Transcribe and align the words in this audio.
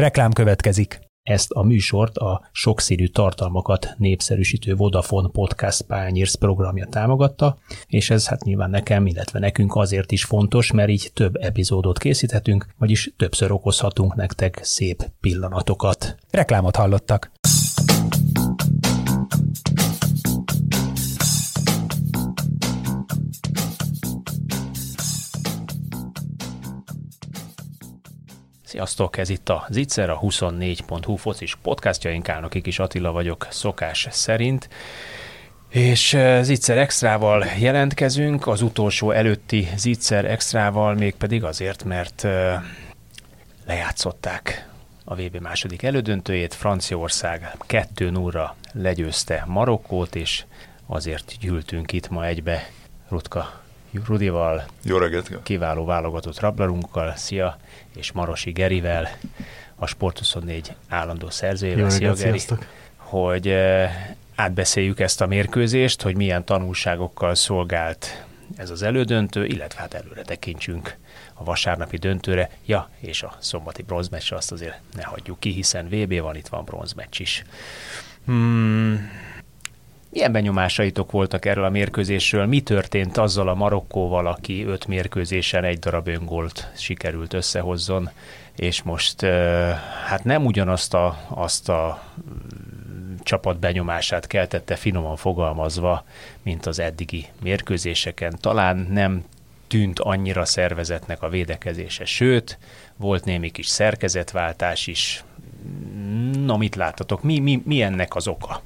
Reklám 0.00 0.32
következik. 0.32 1.00
Ezt 1.22 1.50
a 1.50 1.62
műsort 1.62 2.16
a 2.16 2.48
sokszínű 2.52 3.06
tartalmakat 3.06 3.94
népszerűsítő 3.96 4.74
Vodafone 4.74 5.28
Podcast 5.28 5.82
Pányérsz 5.82 6.34
programja 6.34 6.86
támogatta, 6.86 7.58
és 7.86 8.10
ez 8.10 8.28
hát 8.28 8.44
nyilván 8.44 8.70
nekem, 8.70 9.06
illetve 9.06 9.38
nekünk 9.38 9.76
azért 9.76 10.12
is 10.12 10.24
fontos, 10.24 10.72
mert 10.72 10.88
így 10.88 11.10
több 11.14 11.36
epizódot 11.36 11.98
készíthetünk, 11.98 12.66
vagyis 12.78 13.12
többször 13.16 13.52
okozhatunk 13.52 14.14
nektek 14.14 14.60
szép 14.62 15.10
pillanatokat. 15.20 16.16
Reklámot 16.30 16.76
hallottak. 16.76 17.30
Sziasztok, 28.70 29.16
ez 29.16 29.28
itt 29.28 29.48
a 29.48 29.66
Zicser, 29.68 30.10
a 30.10 30.18
24.hu 30.18 31.16
focis 31.16 31.56
podcastja, 31.62 32.10
én 32.10 32.22
Kálnoki 32.22 32.60
Kis 32.60 32.78
Attila 32.78 33.12
vagyok 33.12 33.46
szokás 33.50 34.08
szerint. 34.10 34.68
És 35.68 36.14
eh, 36.14 36.42
Zicser 36.42 36.78
Extrával 36.78 37.44
jelentkezünk, 37.58 38.46
az 38.46 38.62
utolsó 38.62 39.10
előtti 39.10 39.68
Zicser 39.76 40.24
Extrával, 40.24 40.94
mégpedig 40.94 41.44
azért, 41.44 41.84
mert 41.84 42.24
eh, 42.24 42.62
lejátszották 43.66 44.68
a 45.04 45.14
VB 45.14 45.36
második 45.36 45.82
elődöntőjét, 45.82 46.54
Franciaország 46.54 47.56
2 47.66 48.10
0 48.10 48.56
legyőzte 48.72 49.44
Marokkót, 49.46 50.14
és 50.14 50.44
azért 50.86 51.36
gyűltünk 51.40 51.92
itt 51.92 52.08
ma 52.08 52.26
egybe 52.26 52.70
Rutka 53.08 53.60
Rudival, 54.06 54.64
Jó 54.82 54.96
reggelt! 54.98 55.42
kiváló 55.42 55.84
válogatott 55.84 56.40
rablarunkkal, 56.40 57.12
szia, 57.16 57.58
és 57.96 58.12
Marosi 58.12 58.50
Gerivel, 58.50 59.08
a 59.74 59.86
Sport24 59.86 60.66
állandó 60.88 61.30
szerzőjével, 61.30 61.90
szia 61.90 62.12
Geri, 62.12 62.38
sziasztok. 62.38 62.66
hogy 62.96 63.54
átbeszéljük 64.34 65.00
ezt 65.00 65.20
a 65.20 65.26
mérkőzést, 65.26 66.02
hogy 66.02 66.16
milyen 66.16 66.44
tanulságokkal 66.44 67.34
szolgált 67.34 68.24
ez 68.56 68.70
az 68.70 68.82
elődöntő, 68.82 69.44
illetve 69.44 69.80
hát 69.80 69.94
előre 69.94 70.22
tekintsünk 70.22 70.96
a 71.34 71.44
vasárnapi 71.44 71.96
döntőre, 71.96 72.50
ja, 72.66 72.88
és 72.98 73.22
a 73.22 73.36
szombati 73.38 73.82
bronzmeccsre 73.82 74.36
azt 74.36 74.52
azért 74.52 74.80
ne 74.94 75.02
hagyjuk 75.02 75.40
ki, 75.40 75.50
hiszen 75.50 75.88
VB 75.88 76.20
van, 76.20 76.36
itt 76.36 76.48
van 76.48 76.64
bronzmeccs 76.64 77.20
is. 77.20 77.44
Hmm, 78.24 79.10
milyen 80.10 80.32
benyomásaitok 80.32 81.10
voltak 81.10 81.44
erről 81.44 81.64
a 81.64 81.70
mérkőzésről? 81.70 82.46
Mi 82.46 82.60
történt 82.60 83.16
azzal 83.16 83.48
a 83.48 83.54
Marokkóval, 83.54 84.26
aki 84.26 84.64
öt 84.64 84.86
mérkőzésen 84.86 85.64
egy 85.64 85.78
darab 85.78 86.08
öngolt 86.08 86.70
sikerült 86.76 87.32
összehozzon, 87.32 88.10
és 88.56 88.82
most 88.82 89.20
hát 90.06 90.24
nem 90.24 90.46
ugyanazt 90.46 90.94
a, 90.94 91.18
azt 91.28 91.68
a 91.68 92.02
csapat 93.22 93.58
benyomását 93.58 94.26
keltette 94.26 94.76
finoman 94.76 95.16
fogalmazva, 95.16 96.04
mint 96.42 96.66
az 96.66 96.78
eddigi 96.78 97.26
mérkőzéseken. 97.42 98.36
Talán 98.40 98.86
nem 98.90 99.24
tűnt 99.66 99.98
annyira 99.98 100.44
szervezetnek 100.44 101.22
a 101.22 101.28
védekezése, 101.28 102.04
sőt, 102.04 102.58
volt 102.96 103.24
némi 103.24 103.50
kis 103.50 103.66
szerkezetváltás 103.66 104.86
is. 104.86 105.24
Na, 106.44 106.56
mit 106.56 106.74
láttatok? 106.74 107.22
Mi, 107.22 107.38
mi, 107.38 107.62
mi 107.64 107.82
ennek 107.82 108.14
az 108.14 108.28
oka? 108.28 108.62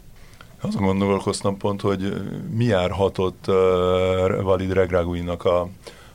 Azon 0.67 0.83
gondolkoztam 0.83 1.57
pont, 1.57 1.81
hogy 1.81 2.12
mi 2.51 2.65
járhatott 2.65 3.45
uh, 3.48 3.55
Valid 4.43 4.73
Regraguinak 4.73 5.45
a 5.45 5.69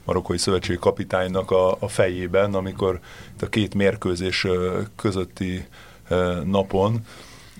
marokkói 0.05 0.37
szövetségi 0.37 0.79
kapitánynak 0.79 1.51
a, 1.51 1.77
a 1.79 1.87
fejében, 1.87 2.53
amikor 2.53 2.99
a 3.41 3.45
két 3.45 3.73
mérkőzés 3.75 4.47
közötti 4.95 5.65
uh, 6.09 6.43
napon 6.43 6.99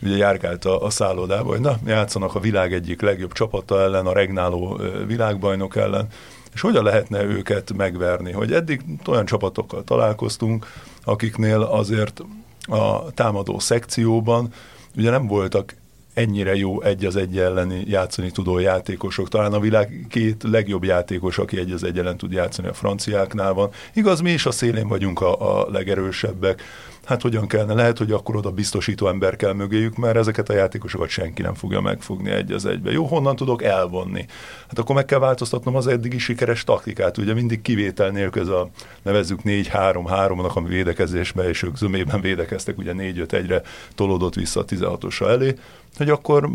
ugye 0.01 0.15
járkált 0.15 0.65
a, 0.65 0.83
a 0.83 0.89
szállodába, 0.89 1.49
hogy 1.49 1.59
na, 1.59 1.77
játszanak 1.85 2.35
a 2.35 2.39
világ 2.39 2.73
egyik 2.73 3.01
legjobb 3.01 3.31
csapata 3.31 3.81
ellen, 3.81 4.05
a 4.05 4.13
regnáló 4.13 4.79
világbajnok 5.07 5.75
ellen, 5.75 6.07
és 6.53 6.61
hogyan 6.61 6.83
lehetne 6.83 7.23
őket 7.23 7.73
megverni, 7.73 8.31
hogy 8.31 8.53
eddig 8.53 8.81
olyan 9.07 9.25
csapatokkal 9.25 9.83
találkoztunk, 9.83 10.65
akiknél 11.03 11.61
azért 11.61 12.21
a 12.67 13.11
támadó 13.13 13.59
szekcióban 13.59 14.53
ugye 14.97 15.09
nem 15.09 15.27
voltak 15.27 15.75
ennyire 16.19 16.55
jó 16.55 16.81
egy 16.81 17.05
az 17.05 17.15
egy 17.15 17.37
elleni 17.37 17.83
játszani 17.87 18.31
tudó 18.31 18.59
játékosok. 18.59 19.29
Talán 19.29 19.53
a 19.53 19.59
világ 19.59 20.05
két 20.09 20.43
legjobb 20.43 20.83
játékos, 20.83 21.37
aki 21.37 21.59
egy 21.59 21.71
az 21.71 21.83
egy 21.83 21.97
ellen 21.97 22.17
tud 22.17 22.31
játszani 22.31 22.67
a 22.67 22.73
franciáknál 22.73 23.53
van. 23.53 23.69
Igaz, 23.93 24.21
mi 24.21 24.31
is 24.31 24.45
a 24.45 24.51
szélén 24.51 24.87
vagyunk 24.87 25.21
a, 25.21 25.61
a 25.61 25.69
legerősebbek, 25.71 26.61
hát 27.09 27.21
hogyan 27.21 27.47
kellene, 27.47 27.73
lehet, 27.73 27.97
hogy 27.97 28.11
akkor 28.11 28.35
oda 28.35 28.51
biztosító 28.51 29.07
ember 29.07 29.35
kell 29.35 29.53
mögéjük, 29.53 29.95
mert 29.95 30.15
ezeket 30.15 30.49
a 30.49 30.53
játékosokat 30.53 31.09
senki 31.09 31.41
nem 31.41 31.53
fogja 31.53 31.81
megfogni 31.81 32.29
egy 32.29 32.51
az 32.51 32.65
egybe. 32.65 32.91
Jó, 32.91 33.05
honnan 33.05 33.35
tudok 33.35 33.63
elvonni? 33.63 34.25
Hát 34.67 34.79
akkor 34.79 34.95
meg 34.95 35.05
kell 35.05 35.19
változtatnom 35.19 35.75
az 35.75 35.87
eddigi 35.87 36.17
sikeres 36.17 36.63
taktikát, 36.63 37.17
ugye 37.17 37.33
mindig 37.33 37.61
kivétel 37.61 38.09
nélkül 38.09 38.41
ez 38.41 38.47
a 38.47 38.69
nevezzük 39.01 39.39
4-3-3-nak, 39.43 40.53
ami 40.53 40.67
védekezésben, 40.67 41.47
és 41.47 41.63
ők 41.63 41.77
zömében 41.77 42.21
védekeztek, 42.21 42.77
ugye 42.77 42.93
4-5 42.95 43.31
egyre 43.31 43.61
tolódott 43.95 44.35
vissza 44.35 44.59
a 44.59 44.65
16-osa 44.65 45.27
elé, 45.29 45.55
hogy 45.97 46.09
akkor 46.09 46.49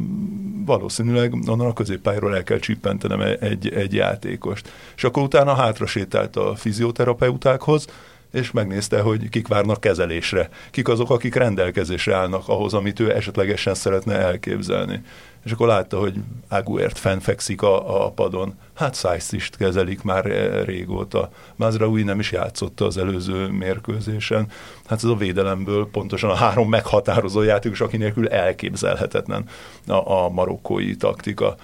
valószínűleg 0.64 1.34
onnan 1.46 1.66
a 1.66 1.72
középpályáról 1.72 2.36
el 2.36 2.42
kell 2.42 2.58
csippentenem 2.58 3.20
egy, 3.40 3.68
egy 3.68 3.94
játékost. 3.94 4.72
És 4.96 5.04
akkor 5.04 5.22
utána 5.22 5.54
hátra 5.54 5.86
sétált 5.86 6.36
a 6.36 6.54
fizioterapeutákhoz, 6.54 7.86
és 8.34 8.50
megnézte, 8.50 9.00
hogy 9.00 9.28
kik 9.28 9.48
várnak 9.48 9.80
kezelésre, 9.80 10.48
kik 10.70 10.88
azok, 10.88 11.10
akik 11.10 11.34
rendelkezésre 11.34 12.14
állnak 12.14 12.48
ahhoz, 12.48 12.74
amit 12.74 13.00
ő 13.00 13.14
esetlegesen 13.14 13.74
szeretne 13.74 14.14
elképzelni. 14.14 15.02
És 15.44 15.52
akkor 15.52 15.66
látta, 15.66 15.98
hogy 15.98 16.14
Aguért 16.48 16.98
fennfekszik 16.98 17.62
a, 17.62 18.04
a 18.04 18.10
padon. 18.10 18.54
Hát 18.74 18.94
size 18.94 19.44
kezelik 19.58 20.02
már 20.02 20.24
régóta. 20.64 21.30
Mazraoui 21.56 22.02
nem 22.02 22.18
is 22.18 22.32
játszotta 22.32 22.84
az 22.86 22.96
előző 22.96 23.46
mérkőzésen. 23.46 24.46
Hát 24.86 24.98
ez 24.98 25.10
a 25.10 25.16
védelemből 25.16 25.88
pontosan 25.90 26.30
a 26.30 26.34
három 26.34 26.68
meghatározó 26.68 27.42
játékos, 27.42 27.80
aki 27.80 27.96
nélkül 27.96 28.28
elképzelhetetlen 28.28 29.44
a, 29.86 30.12
a 30.12 30.28
marokkói 30.28 30.96
taktika. 30.96 31.56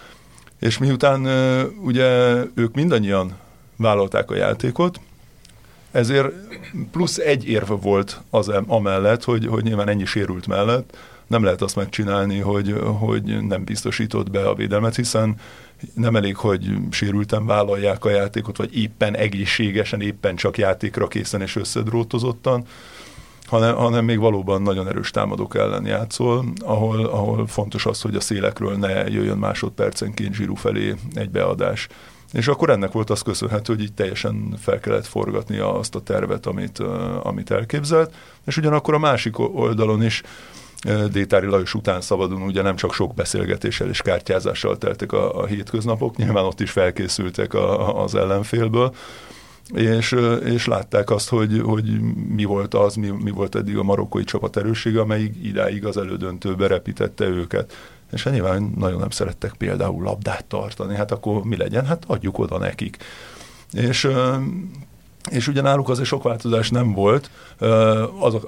És 0.58 0.78
miután 0.78 1.26
ugye 1.82 2.06
ők 2.54 2.74
mindannyian 2.74 3.36
vállalták 3.76 4.30
a 4.30 4.36
játékot, 4.36 5.00
ezért 5.90 6.32
plusz 6.90 7.18
egy 7.18 7.48
érve 7.48 7.74
volt 7.74 8.20
az 8.30 8.48
amellett, 8.66 9.24
hogy, 9.24 9.46
hogy 9.46 9.62
nyilván 9.62 9.88
ennyi 9.88 10.04
sérült 10.04 10.46
mellett 10.46 10.96
nem 11.30 11.42
lehet 11.42 11.62
azt 11.62 11.76
megcsinálni, 11.76 12.38
hogy, 12.38 12.74
hogy 12.98 13.46
nem 13.46 13.64
biztosított 13.64 14.30
be 14.30 14.48
a 14.48 14.54
védelmet, 14.54 14.96
hiszen 14.96 15.34
nem 15.94 16.16
elég, 16.16 16.36
hogy 16.36 16.76
sérülten 16.90 17.46
vállalják 17.46 18.04
a 18.04 18.10
játékot, 18.10 18.56
vagy 18.56 18.76
éppen 18.76 19.16
egészségesen, 19.16 20.00
éppen 20.00 20.36
csak 20.36 20.58
játékra 20.58 21.08
készen 21.08 21.40
és 21.40 21.56
összedrótozottan, 21.56 22.64
hanem, 23.46 23.74
hanem 23.74 24.04
még 24.04 24.18
valóban 24.18 24.62
nagyon 24.62 24.88
erős 24.88 25.10
támadók 25.10 25.56
ellen 25.56 25.86
játszol, 25.86 26.44
ahol, 26.58 27.04
ahol 27.04 27.46
fontos 27.46 27.86
az, 27.86 28.00
hogy 28.00 28.14
a 28.14 28.20
szélekről 28.20 28.76
ne 28.76 29.08
jöjjön 29.08 29.38
másodpercenként 29.38 30.34
zsíru 30.34 30.54
felé 30.54 30.94
egy 31.14 31.30
beadás. 31.30 31.88
És 32.32 32.48
akkor 32.48 32.70
ennek 32.70 32.92
volt 32.92 33.10
az 33.10 33.22
köszönhető, 33.22 33.74
hogy 33.74 33.82
így 33.82 33.92
teljesen 33.92 34.56
fel 34.60 34.80
kellett 34.80 35.06
forgatni 35.06 35.58
azt 35.58 35.94
a 35.94 36.00
tervet, 36.00 36.46
amit, 36.46 36.78
amit 37.22 37.50
elképzelt, 37.50 38.14
és 38.46 38.56
ugyanakkor 38.56 38.94
a 38.94 38.98
másik 38.98 39.38
oldalon 39.38 40.02
is 40.02 40.22
Détári 41.10 41.46
Lajos 41.46 41.74
után 41.74 42.00
szabadon 42.00 42.42
ugye 42.42 42.62
nem 42.62 42.76
csak 42.76 42.92
sok 42.92 43.14
beszélgetéssel 43.14 43.88
és 43.88 44.02
kártyázással 44.02 44.78
teltek 44.78 45.12
a, 45.12 45.40
a 45.40 45.46
hétköznapok, 45.46 46.16
nyilván 46.16 46.44
ott 46.44 46.60
is 46.60 46.70
felkészültek 46.70 47.54
a, 47.54 48.02
az 48.02 48.14
ellenfélből, 48.14 48.94
és, 49.74 50.16
és 50.44 50.66
látták 50.66 51.10
azt, 51.10 51.28
hogy, 51.28 51.60
hogy 51.64 52.00
mi 52.28 52.44
volt 52.44 52.74
az, 52.74 52.94
mi, 52.94 53.08
mi 53.08 53.30
volt 53.30 53.54
eddig 53.54 53.76
a 53.76 53.82
marokkói 53.82 54.24
csapat 54.24 54.56
erőssége, 54.56 55.00
amelyik 55.00 55.34
idáig 55.42 55.86
az 55.86 55.96
elődöntőbe 55.96 56.66
repítette 56.66 57.24
őket 57.24 57.76
és 58.12 58.22
hát 58.22 58.32
nyilván 58.32 58.72
nagyon 58.76 58.98
nem 58.98 59.10
szerettek 59.10 59.52
például 59.52 60.02
labdát 60.02 60.44
tartani, 60.44 60.96
hát 60.96 61.12
akkor 61.12 61.44
mi 61.44 61.56
legyen? 61.56 61.86
Hát 61.86 62.04
adjuk 62.06 62.38
oda 62.38 62.58
nekik. 62.58 62.96
És 63.72 64.08
és 65.30 65.48
ugye 65.48 65.60
náluk 65.60 65.88
azért 65.88 66.08
sok 66.08 66.22
változás 66.22 66.70
nem 66.70 66.92
volt, 66.92 67.30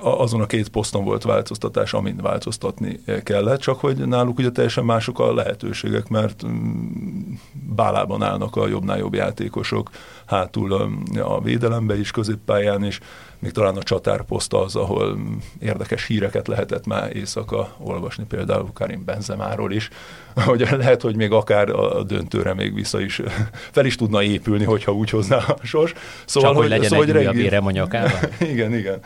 azon 0.01 0.41
a 0.41 0.47
két 0.47 0.69
poszton 0.69 1.05
volt 1.05 1.23
változtatás, 1.23 1.93
amin 1.93 2.17
változtatni 2.17 3.01
kellett, 3.23 3.61
csak 3.61 3.81
hogy 3.81 3.97
náluk 3.97 4.39
ugye 4.39 4.51
teljesen 4.51 4.85
mások 4.85 5.19
a 5.19 5.35
lehetőségek, 5.35 6.09
mert 6.09 6.47
mm, 6.47 7.33
bálában 7.75 8.23
állnak 8.23 8.57
a 8.57 8.69
jobbnál 8.69 8.99
jobb 8.99 9.15
játékosok, 9.15 9.91
hátul 10.33 10.73
a 11.21 11.41
védelembe 11.41 11.99
is, 11.99 12.11
középpályán 12.11 12.85
is, 12.85 13.01
még 13.39 13.51
talán 13.51 13.77
a 13.77 13.83
csatárposzt 13.83 14.53
az, 14.53 14.77
ahol 14.77 15.19
érdekes 15.61 16.07
híreket 16.07 16.49
lehetett 16.49 16.87
már 16.87 17.17
éjszaka 17.17 17.75
olvasni, 17.79 18.25
például 18.25 18.71
Karim 18.73 19.05
Benzemáról 19.05 19.73
is, 19.73 19.89
hogy 20.47 20.69
lehet, 20.71 21.03
hogy 21.03 21.17
még 21.17 21.33
akár 21.33 21.69
a 21.69 22.03
döntőre 22.03 22.55
még 22.55 22.75
vissza 22.75 23.01
is, 23.01 23.21
fel 23.77 23.87
is 23.87 23.97
tudna 23.97 24.23
épülni, 24.23 24.65
hogyha 24.65 24.93
úgy 24.93 25.11
hozná 25.11 25.37
a 25.37 25.57
sors. 25.63 25.93
Szóval, 26.25 26.51
Csak 26.51 26.61
hogy, 26.61 26.71
hogy 26.71 26.81
legyen 26.81 26.89
szóval, 26.89 27.05
egy 27.05 27.17
újabb 27.17 27.37
érem 27.37 27.67
a 27.67 27.71
igen, 28.53 28.75
igen. 28.75 29.01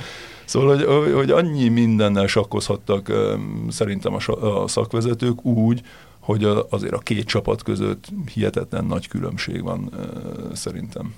Szóval, 0.44 0.76
hogy, 0.76 1.12
hogy 1.12 1.31
annyi 1.31 1.69
mindennel 1.69 2.26
sakkozhattak 2.26 3.12
szerintem 3.69 4.17
a 4.40 4.69
szakvezetők 4.69 5.44
úgy, 5.44 5.82
hogy 6.26 6.44
azért 6.70 6.93
a 6.93 6.99
két 6.99 7.26
csapat 7.26 7.62
között 7.62 8.05
hihetetlen 8.34 8.84
nagy 8.84 9.08
különbség 9.08 9.62
van 9.62 9.90
szerintem. 10.52 11.14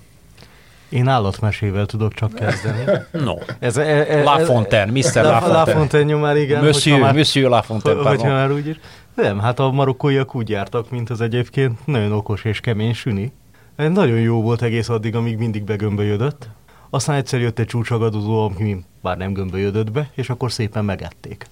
Én 0.89 1.07
állatmesével 1.07 1.85
tudok 1.85 2.13
csak 2.13 2.33
kezdeni. 2.43 2.83
No. 3.11 3.35
Ez, 3.59 3.77
e, 3.77 4.05
e, 4.09 4.23
La 4.23 4.39
Fontaine, 4.39 4.91
Mr. 4.91 5.23
La, 5.23 5.47
La 5.47 5.65
Fontaine 5.65 6.05
nyomán, 6.05 6.37
igen. 6.37 6.63
Monsieur, 6.63 7.01
már, 7.01 7.13
Monsieur 7.13 7.49
La 7.49 7.61
Fontaine. 7.61 8.09
Hogyha 8.09 8.27
már 8.27 8.51
úgy 8.51 8.67
is. 8.67 8.79
Nem, 9.15 9.39
hát 9.39 9.59
a 9.59 9.71
marokkóiak 9.71 10.35
úgy 10.35 10.49
jártak, 10.49 10.89
mint 10.89 11.09
az 11.09 11.21
egyébként 11.21 11.85
nagyon 11.85 12.11
okos 12.11 12.43
és 12.43 12.59
kemény 12.59 12.93
süni. 12.93 13.31
Nagyon 13.75 14.19
jó 14.19 14.41
volt 14.41 14.61
egész 14.61 14.89
addig, 14.89 15.15
amíg 15.15 15.37
mindig 15.37 15.63
begömbölyödött. 15.63 16.49
Aztán 16.89 17.15
egyszer 17.15 17.39
jött 17.39 17.59
egy 17.59 17.65
csúcsagadozó, 17.65 18.45
ami 18.45 18.83
bár 19.01 19.17
nem 19.17 19.33
gömbölyödött 19.33 19.91
be, 19.91 20.09
és 20.15 20.29
akkor 20.29 20.51
szépen 20.51 20.85
megették. 20.85 21.45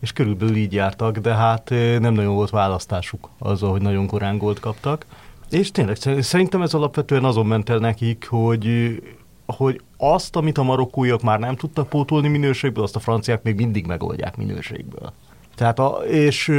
És 0.00 0.12
körülbelül 0.12 0.56
így 0.56 0.72
jártak, 0.72 1.18
de 1.18 1.34
hát 1.34 1.70
nem 1.98 2.12
nagyon 2.12 2.34
volt 2.34 2.50
választásuk 2.50 3.28
azzal, 3.38 3.70
hogy 3.70 3.82
nagyon 3.82 4.06
korán 4.06 4.38
gólt 4.38 4.60
kaptak. 4.60 5.06
És 5.50 5.70
tényleg 5.70 5.96
szerintem 6.20 6.62
ez 6.62 6.74
alapvetően 6.74 7.24
azon 7.24 7.46
ment 7.46 7.68
el 7.68 7.78
nekik, 7.78 8.26
hogy 8.28 8.96
hogy 9.56 9.80
azt, 9.96 10.36
amit 10.36 10.58
a 10.58 10.62
marokkóiak 10.62 11.22
már 11.22 11.38
nem 11.38 11.56
tudtak 11.56 11.88
pótolni 11.88 12.28
minőségből, 12.28 12.84
azt 12.84 12.96
a 12.96 13.00
franciák 13.00 13.42
még 13.42 13.54
mindig 13.54 13.86
megoldják 13.86 14.36
minőségből. 14.36 15.12
Tehát 15.54 15.78
a, 15.78 15.88
és 16.06 16.52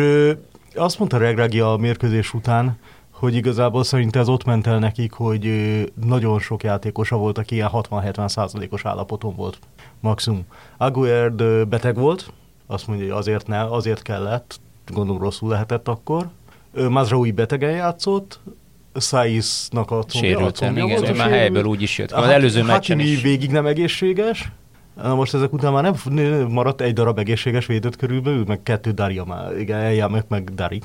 azt 0.76 1.00
mondta 1.00 1.18
Regragi 1.18 1.60
a 1.60 1.76
mérkőzés 1.80 2.34
után, 2.34 2.78
hogy 3.12 3.36
igazából 3.36 3.84
szerint 3.84 4.16
ez 4.16 4.28
ott 4.28 4.44
ment 4.44 4.68
el 4.68 4.80
nekik, 4.80 5.12
hogy 5.12 5.52
nagyon 6.06 6.40
sok 6.40 6.64
játékosa 6.64 7.18
volt, 7.18 7.38
aki 7.38 7.56
ilyen 7.56 7.70
60-70 7.74 8.28
százalékos 8.28 8.86
állapoton 8.86 9.36
volt 9.36 9.60
maximum. 10.00 10.46
Aguerd 10.78 11.68
beteg 11.68 11.96
volt, 11.96 12.32
azt 12.72 12.88
mondja, 12.88 13.06
hogy 13.06 13.18
azért 13.18 13.48
ne, 13.48 13.64
azért 13.64 14.02
kellett, 14.02 14.60
gondolom 14.88 15.22
rosszul 15.22 15.50
lehetett 15.50 15.88
akkor. 15.88 16.30
Mazraoui 16.90 17.32
betegen 17.32 17.72
játszott, 17.72 18.40
Saisnak 18.96 19.92
a 19.92 20.04
combja, 20.04 20.30
Sérülten, 20.30 20.76
a 20.76 20.86
igen, 20.86 21.02
volt, 21.02 21.18
már 21.18 21.30
helyből 21.30 21.64
úgy 21.64 21.82
is 21.82 21.98
jött. 21.98 22.12
Az 22.12 22.28
előző 22.28 22.64
meccsen 22.64 23.00
is. 23.00 23.22
végig 23.22 23.52
nem 23.52 23.66
egészséges, 23.66 24.52
Na 25.02 25.16
most 25.16 25.34
ezek 25.34 25.54
után 25.54 25.74
már 25.74 25.84
nem 25.84 25.96
maradt 26.50 26.82
egy 26.82 26.94
darab 26.94 27.20
egészséges 27.20 27.66
védőt 27.66 27.96
körülbelül, 27.96 28.44
meg 28.48 28.64
kettő 28.64 28.92
Daria 28.92 29.24
már, 29.24 29.60
igen, 29.60 29.80
eljámek 29.80 30.28
meg 30.28 30.54
Dari. 30.54 30.82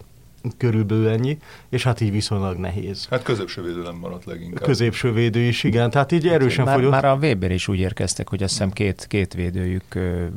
Körülbelül 0.56 1.08
ennyi, 1.08 1.38
és 1.68 1.82
hát 1.82 2.00
így 2.00 2.10
viszonylag 2.10 2.56
nehéz. 2.56 3.06
Hát 3.10 3.22
középső 3.22 3.62
védő 3.62 3.82
nem 3.82 3.94
maradt 3.94 4.24
leginkább. 4.24 4.62
Középső 4.62 5.12
védő 5.12 5.40
is, 5.40 5.64
igen, 5.64 5.90
tehát 5.90 6.12
így 6.12 6.28
erősen 6.28 6.64
már, 6.64 6.74
fogyott. 6.74 6.90
Már 6.90 7.04
a 7.04 7.14
Weber 7.14 7.50
is 7.50 7.68
úgy 7.68 7.78
érkeztek, 7.78 8.28
hogy 8.28 8.42
azt 8.42 8.52
hiszem 8.52 8.70
két, 8.70 9.06
két 9.08 9.34
védőjük 9.34 9.84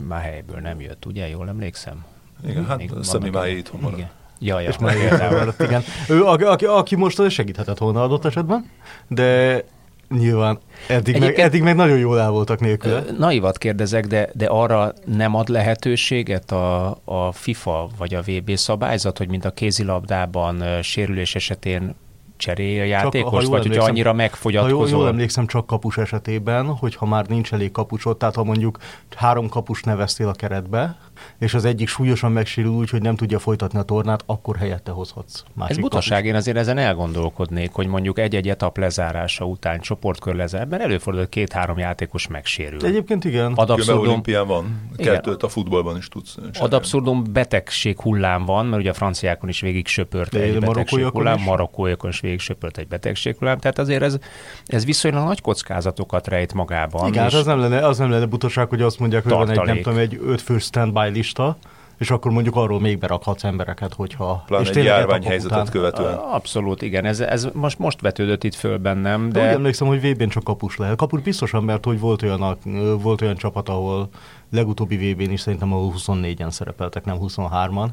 már 0.07 0.21
helyből 0.21 0.59
nem 0.59 0.81
jött, 0.81 1.05
ugye? 1.05 1.27
Jól 1.27 1.47
emlékszem? 1.47 2.05
Igen, 2.47 2.65
hát 2.65 2.83
Szemi 3.01 3.29
már 3.29 3.47
itthon 3.47 3.79
maradt. 3.79 3.97
Igen. 3.97 4.11
Ja, 4.39 4.59
ja. 4.59 4.69
És 4.69 4.77
már 4.77 4.95
maradt, 5.31 5.61
igen. 5.61 5.83
Ő, 6.09 6.23
aki, 6.23 6.43
aki, 6.43 6.65
aki 6.65 6.95
most 6.95 7.29
segíthetett 7.29 7.77
volna 7.77 8.03
adott 8.03 8.25
esetben, 8.25 8.69
de 9.07 9.63
Nyilván. 10.09 10.59
Eddig 10.87 11.19
meg, 11.19 11.39
eddig 11.39 11.61
meg 11.61 11.75
nagyon 11.75 11.97
jól 11.97 12.19
el 12.19 12.29
voltak 12.29 12.59
nélkül. 12.59 12.99
Naivat 13.17 13.57
kérdezek, 13.57 14.07
de, 14.07 14.29
de 14.33 14.45
arra 14.45 14.93
nem 15.05 15.35
ad 15.35 15.47
lehetőséget 15.49 16.51
a, 16.51 16.97
a 17.05 17.31
FIFA 17.31 17.89
vagy 17.97 18.13
a 18.13 18.21
VB 18.21 18.55
szabályzat, 18.55 19.17
hogy 19.17 19.29
mint 19.29 19.45
a 19.45 19.51
kézilabdában 19.51 20.81
sérülés 20.81 21.35
esetén 21.35 21.95
cserélje 22.37 22.81
a 22.81 22.85
játékos, 22.85 23.45
vagy 23.45 23.67
hogy 23.67 23.77
annyira 23.77 24.13
megfogyatkozol? 24.13 24.79
Ha 24.79 24.87
jól, 24.89 24.99
jól 24.99 25.07
emlékszem, 25.07 25.47
csak 25.47 25.65
kapus 25.65 25.97
esetében, 25.97 26.65
hogyha 26.65 27.05
már 27.05 27.25
nincs 27.27 27.53
elég 27.53 27.71
kapusod, 27.71 28.17
tehát 28.17 28.35
ha 28.35 28.43
mondjuk 28.43 28.77
három 29.15 29.49
kapus 29.49 29.83
neveztél 29.83 30.27
a 30.27 30.31
keretbe, 30.31 30.97
és 31.39 31.53
az 31.53 31.65
egyik 31.65 31.87
súlyosan 31.87 32.31
megsérül 32.31 32.71
úgy, 32.71 32.89
hogy 32.89 33.01
nem 33.01 33.15
tudja 33.15 33.39
folytatni 33.39 33.79
a 33.79 33.83
tornát, 33.83 34.23
akkor 34.25 34.55
helyette 34.55 34.91
hozhatsz 34.91 35.43
másik 35.53 35.75
Ez 35.75 35.81
butaság, 35.81 36.25
én 36.25 36.35
azért 36.35 36.57
ezen 36.57 36.77
elgondolkodnék, 36.77 37.71
hogy 37.71 37.87
mondjuk 37.87 38.19
egy-egy 38.19 38.49
etap 38.49 38.77
lezárása 38.77 39.45
után, 39.45 39.79
csoportkör 39.79 40.35
lezárásban 40.35 40.81
előfordul, 40.81 41.21
hogy 41.21 41.29
két-három 41.29 41.77
játékos 41.77 42.27
megsérül. 42.27 42.85
Egyébként 42.85 43.25
igen. 43.25 43.53
Ad 43.55 43.69
abszurdum, 43.69 44.07
olimpián 44.07 44.47
van, 44.47 44.89
kettőt 44.97 45.43
a 45.43 45.47
futballban 45.47 45.97
is 45.97 46.07
tudsz 46.07 46.33
csinálni. 46.33 46.57
Ad 46.59 46.73
abszurdum 46.73 47.23
betegség 47.31 47.99
hullám 47.99 48.45
van, 48.45 48.65
mert 48.65 48.81
ugye 48.81 48.89
a 48.89 48.93
franciákon 48.93 49.49
is 49.49 49.61
végig 49.61 49.87
söpört 49.87 50.31
De 50.31 50.41
egy 50.41 50.59
betegség 50.59 51.05
hullám, 51.05 51.41
marokkóiakon 51.41 52.09
is 52.09 52.19
végig 52.19 52.39
söpört 52.39 52.77
egy 52.77 52.87
betegség 52.87 53.35
hullám, 53.39 53.57
tehát 53.57 53.79
azért 53.79 54.01
ez, 54.01 54.17
ez 54.65 54.85
viszonylag 54.85 55.25
nagy 55.25 55.41
kockázatokat 55.41 56.27
rejt 56.27 56.53
magában. 56.53 57.07
Igen, 57.07 57.23
hát 57.23 57.33
az 57.33 57.45
nem 57.45 57.59
lenne, 57.59 57.87
az 57.87 57.97
nem 57.97 58.09
lenne 58.09 58.25
butaság, 58.25 58.69
hogy 58.69 58.81
azt 58.81 58.99
mondják, 58.99 59.23
hogy 59.23 59.31
van 59.31 59.49
egy, 59.49 59.59
nem 59.65 59.81
tudom, 59.81 59.97
egy 59.97 60.19
ötfős 60.25 60.63
standby 60.63 61.06
lista, 61.11 61.57
és 61.97 62.11
akkor 62.11 62.31
mondjuk 62.31 62.55
arról 62.55 62.79
még 62.79 62.97
berakhatsz 62.99 63.43
embereket, 63.43 63.93
hogyha... 63.93 64.43
Pláne 64.45 64.69
és 64.69 64.75
egy 64.75 64.83
járványhelyzetet 64.83 65.69
követően. 65.69 66.13
Abszolút, 66.13 66.81
igen. 66.81 67.05
Ez, 67.05 67.19
ez 67.19 67.47
most, 67.53 67.79
most 67.79 68.01
vetődött 68.01 68.43
itt 68.43 68.55
föl 68.55 68.77
bennem, 68.77 69.29
de... 69.29 69.39
de 69.39 69.47
úgy 69.47 69.53
emlékszem, 69.53 69.87
hogy 69.87 70.01
vb 70.01 70.23
n 70.23 70.27
csak 70.27 70.43
kapus 70.43 70.77
lehet. 70.77 70.95
Kapus 70.95 71.21
biztosan, 71.21 71.63
mert 71.63 71.85
hogy 71.85 71.99
volt 71.99 72.21
olyan, 72.21 72.57
volt 73.01 73.21
olyan 73.21 73.35
csapat, 73.35 73.69
ahol 73.69 74.09
legutóbbi 74.51 74.95
VB-n 74.95 75.31
is 75.31 75.39
szerintem 75.39 75.73
ahol 75.73 75.93
24-en 75.97 76.49
szerepeltek, 76.49 77.05
nem 77.05 77.17
23-an, 77.21 77.87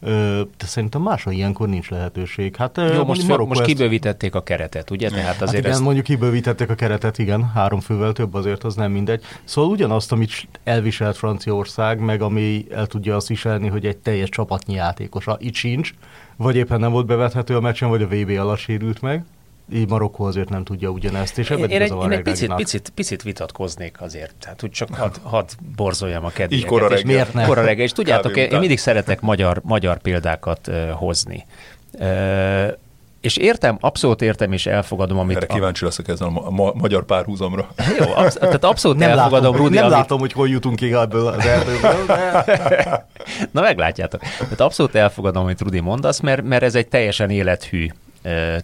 de 0.00 0.66
szerintem 0.66 1.02
máshol 1.02 1.32
ilyenkor 1.32 1.68
nincs 1.68 1.90
lehetőség. 1.90 2.56
Hát, 2.56 2.80
Jó, 2.94 3.04
most, 3.04 3.22
föl, 3.22 3.36
most 3.36 3.62
kibővítették 3.62 4.34
a 4.34 4.42
keretet, 4.42 4.90
ugye? 4.90 5.08
Tehát 5.08 5.42
azért 5.42 5.50
hát 5.50 5.58
igen, 5.58 5.70
ezt... 5.70 5.80
mondjuk 5.80 6.04
kibővítették 6.04 6.70
a 6.70 6.74
keretet, 6.74 7.18
igen, 7.18 7.50
három 7.54 7.80
fővel 7.80 8.12
több 8.12 8.34
azért, 8.34 8.64
az 8.64 8.74
nem 8.74 8.92
mindegy. 8.92 9.22
Szóval 9.44 9.70
ugyanazt, 9.70 10.12
amit 10.12 10.48
elviselt 10.64 11.16
Franciaország, 11.16 12.00
meg 12.00 12.22
ami 12.22 12.66
el 12.70 12.86
tudja 12.86 13.16
azt 13.16 13.28
viselni, 13.28 13.68
hogy 13.68 13.86
egy 13.86 13.96
teljes 13.96 14.28
csapatnyi 14.28 14.74
játékosa 14.74 15.36
itt 15.40 15.54
sincs, 15.54 15.94
vagy 16.36 16.56
éppen 16.56 16.80
nem 16.80 16.90
volt 16.90 17.06
bevethető 17.06 17.56
a 17.56 17.60
meccsen, 17.60 17.88
vagy 17.88 18.02
a 18.02 18.08
VB 18.08 18.38
alatt 18.38 18.58
sérült 18.58 19.00
meg 19.00 19.24
így 19.72 19.88
Marokkó 19.88 20.24
azért 20.24 20.48
nem 20.48 20.64
tudja 20.64 20.88
ugyanezt, 20.88 21.38
és 21.38 21.50
ebben 21.50 21.70
én, 21.70 21.80
egy, 21.80 21.92
én 22.02 22.10
egy 22.10 22.22
picit, 22.22 22.54
picit, 22.54 22.92
picit 22.94 23.22
vitatkoznék 23.22 24.00
azért, 24.00 24.34
tehát 24.40 24.60
hogy 24.60 24.70
csak 24.70 24.94
hadd 24.94 25.14
had 25.22 25.50
borzoljam 25.76 26.24
a 26.24 26.30
kedvéket. 26.30 26.64
Így 26.64 26.70
kora 26.70 26.88
reggel. 26.88 27.04
Miért 27.04 27.34
nem? 27.34 27.46
Kora 27.46 27.62
reggel, 27.64 27.84
és 27.84 27.92
tudjátok, 27.92 28.36
én, 28.36 28.50
én 28.50 28.58
mindig 28.58 28.78
szeretek 28.78 29.20
magyar, 29.20 29.60
magyar 29.64 29.98
példákat 29.98 30.68
uh, 30.68 30.90
hozni. 30.90 31.46
Uh, 31.92 32.72
és 33.20 33.36
értem, 33.36 33.76
abszolút 33.80 34.22
értem, 34.22 34.52
és 34.52 34.66
elfogadom, 34.66 35.18
amit... 35.18 35.36
Erre 35.36 35.46
kíváncsi 35.46 35.84
leszek 35.84 36.08
ezen 36.08 36.28
a 36.28 36.50
ma- 36.50 36.72
magyar 36.74 37.04
párhuzamra. 37.04 37.68
Jó, 37.98 38.12
absz- 38.14 38.38
tehát 38.38 38.64
abszolút 38.64 38.98
nem 38.98 39.10
elfogadom, 39.10 39.42
látom, 39.42 39.56
Rudi. 39.56 39.74
Nem 39.74 39.84
amit... 39.84 39.96
látom, 39.96 40.18
hogy 40.18 40.32
hol 40.32 40.48
jutunk 40.48 40.76
ki 40.76 40.92
ebből 40.92 41.26
az 41.26 41.46
erdőből, 41.46 42.06
de... 42.06 43.06
Na 43.52 43.60
meglátjátok. 43.60 44.20
Tehát 44.20 44.60
abszolút 44.60 44.94
elfogadom, 44.94 45.42
amit 45.42 45.60
Rudi 45.60 45.80
mondasz, 45.80 46.20
mert, 46.20 46.42
mert 46.42 46.62
ez 46.62 46.74
egy 46.74 46.88
teljesen 46.88 47.30
élethű 47.30 47.90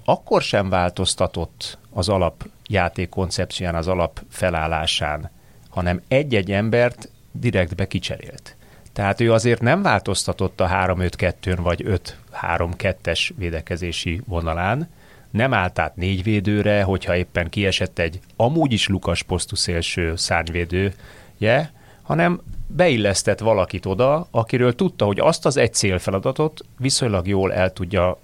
akkor 0.05 0.43
sem 0.43 0.69
változtatott 0.69 1.79
az 1.93 2.09
alap 2.09 2.45
játék 2.71 3.09
koncepcióján, 3.09 3.75
az 3.75 3.89
alap 3.89 4.23
felállásán, 4.29 5.31
hanem 5.69 6.03
egy-egy 6.09 6.53
embert 6.53 7.09
direkt 7.33 7.77
bekicserélt. 7.77 8.57
Tehát 8.93 9.21
ő 9.21 9.33
azért 9.33 9.61
nem 9.61 9.83
változtatott 9.83 10.61
a 10.61 10.69
3-5-2-n 10.69 11.59
vagy 11.63 11.85
5-3-2-es 12.43 13.31
védekezési 13.37 14.21
vonalán, 14.27 14.89
nem 15.31 15.55
állt 15.55 15.79
át 15.79 15.97
négy 15.97 16.23
védőre, 16.23 16.83
hogyha 16.83 17.17
éppen 17.17 17.49
kiesett 17.49 17.99
egy 17.99 18.21
amúgy 18.37 18.73
is 18.73 18.89
Lukas 18.89 19.23
posztú 19.23 19.57
szélső 19.57 20.17
szárnyvédője, 20.17 21.73
hanem 22.03 22.41
beillesztett 22.67 23.39
valakit 23.39 23.87
oda, 23.87 24.27
akiről 24.31 24.75
tudta, 24.75 25.05
hogy 25.05 25.21
azt 25.21 25.47
az 25.47 25.57
egy 25.57 25.75
célfeladatot 25.75 26.61
viszonylag 26.79 27.29
jól 27.29 27.53
el 27.53 27.73
tudja 27.73 28.19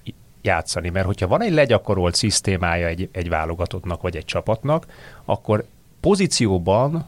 játszani, 0.47 0.89
mert 0.89 1.07
hogyha 1.07 1.27
van 1.27 1.43
egy 1.43 1.53
legyakorolt 1.53 2.15
szisztémája 2.15 2.87
egy, 2.87 3.09
egy 3.13 3.29
válogatottnak 3.29 4.03
vagy 4.03 4.17
egy 4.17 4.25
csapatnak, 4.25 4.87
akkor 5.25 5.65
pozícióban 6.01 7.07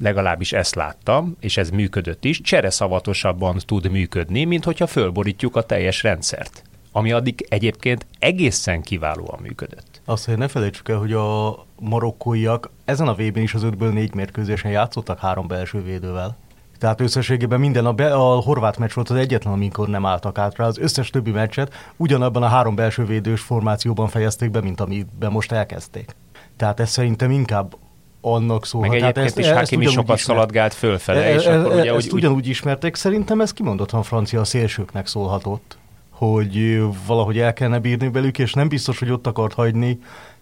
legalábbis 0.00 0.52
ezt 0.52 0.74
láttam, 0.74 1.36
és 1.40 1.56
ez 1.56 1.70
működött 1.70 2.24
is, 2.24 2.40
csereszavatosabban 2.40 3.56
tud 3.66 3.90
működni, 3.90 4.44
mint 4.44 4.64
hogyha 4.64 4.86
fölborítjuk 4.86 5.56
a 5.56 5.62
teljes 5.62 6.02
rendszert, 6.02 6.62
ami 6.92 7.12
addig 7.12 7.46
egyébként 7.48 8.06
egészen 8.18 8.82
kiválóan 8.82 9.38
működött. 9.42 10.00
Azt, 10.04 10.24
hogy 10.24 10.38
ne 10.38 10.48
felejtsük 10.48 10.88
el, 10.88 10.98
hogy 10.98 11.12
a 11.12 11.66
marokkóiak 11.80 12.70
ezen 12.84 13.08
a 13.08 13.14
vb 13.14 13.36
is 13.36 13.54
az 13.54 13.62
ötből 13.62 13.92
négy 13.92 14.14
mérkőzésen 14.14 14.70
játszottak 14.70 15.18
három 15.18 15.46
belső 15.46 15.82
védővel. 15.82 16.36
Tehát 16.78 17.00
összességében 17.00 17.60
minden 17.60 17.86
a, 17.86 17.92
be, 17.92 18.14
a 18.14 18.40
horvát 18.40 18.78
meccs 18.78 18.92
volt 18.92 19.10
az 19.10 19.16
egyetlen, 19.16 19.52
amikor 19.52 19.88
nem 19.88 20.06
álltak 20.06 20.38
át 20.38 20.56
rá. 20.56 20.66
Az 20.66 20.78
összes 20.78 21.10
többi 21.10 21.30
meccset 21.30 21.92
ugyanabban 21.96 22.42
a 22.42 22.46
három 22.46 22.74
belső 22.74 23.04
védős 23.04 23.40
formációban 23.40 24.08
fejezték 24.08 24.50
be, 24.50 24.60
mint 24.60 24.80
amiben 24.80 25.32
most 25.32 25.52
elkezdték. 25.52 26.16
Tehát 26.56 26.80
ez 26.80 26.90
szerintem 26.90 27.30
inkább 27.30 27.76
annak 28.20 28.66
szól. 28.66 28.80
Meg 28.80 28.90
egyébként 28.90 29.26
ezt, 29.26 29.38
is 29.38 29.50
Hakimi 29.50 29.84
sokat 29.84 30.02
ismert. 30.02 30.20
szaladgált 30.20 30.74
fölfele. 30.74 31.22
E, 31.22 31.34
és 31.34 31.44
e, 31.44 31.60
akkor 31.60 31.72
ugye, 31.72 31.94
ezt 31.94 32.06
úgy, 32.06 32.12
ugyanúgy 32.12 32.48
ismerték, 32.48 32.94
szerintem 32.94 33.40
ez 33.40 33.52
kimondottan 33.52 34.02
francia 34.02 34.44
szélsőknek 34.44 35.06
szólhatott, 35.06 35.78
hogy 36.10 36.82
valahogy 37.06 37.38
el 37.38 37.52
kellene 37.52 37.78
bírni 37.78 38.10
velük, 38.10 38.38
és 38.38 38.52
nem 38.52 38.68
biztos, 38.68 38.98
hogy 38.98 39.10
ott 39.10 39.26
akart 39.26 39.54
hagyni 39.54 39.98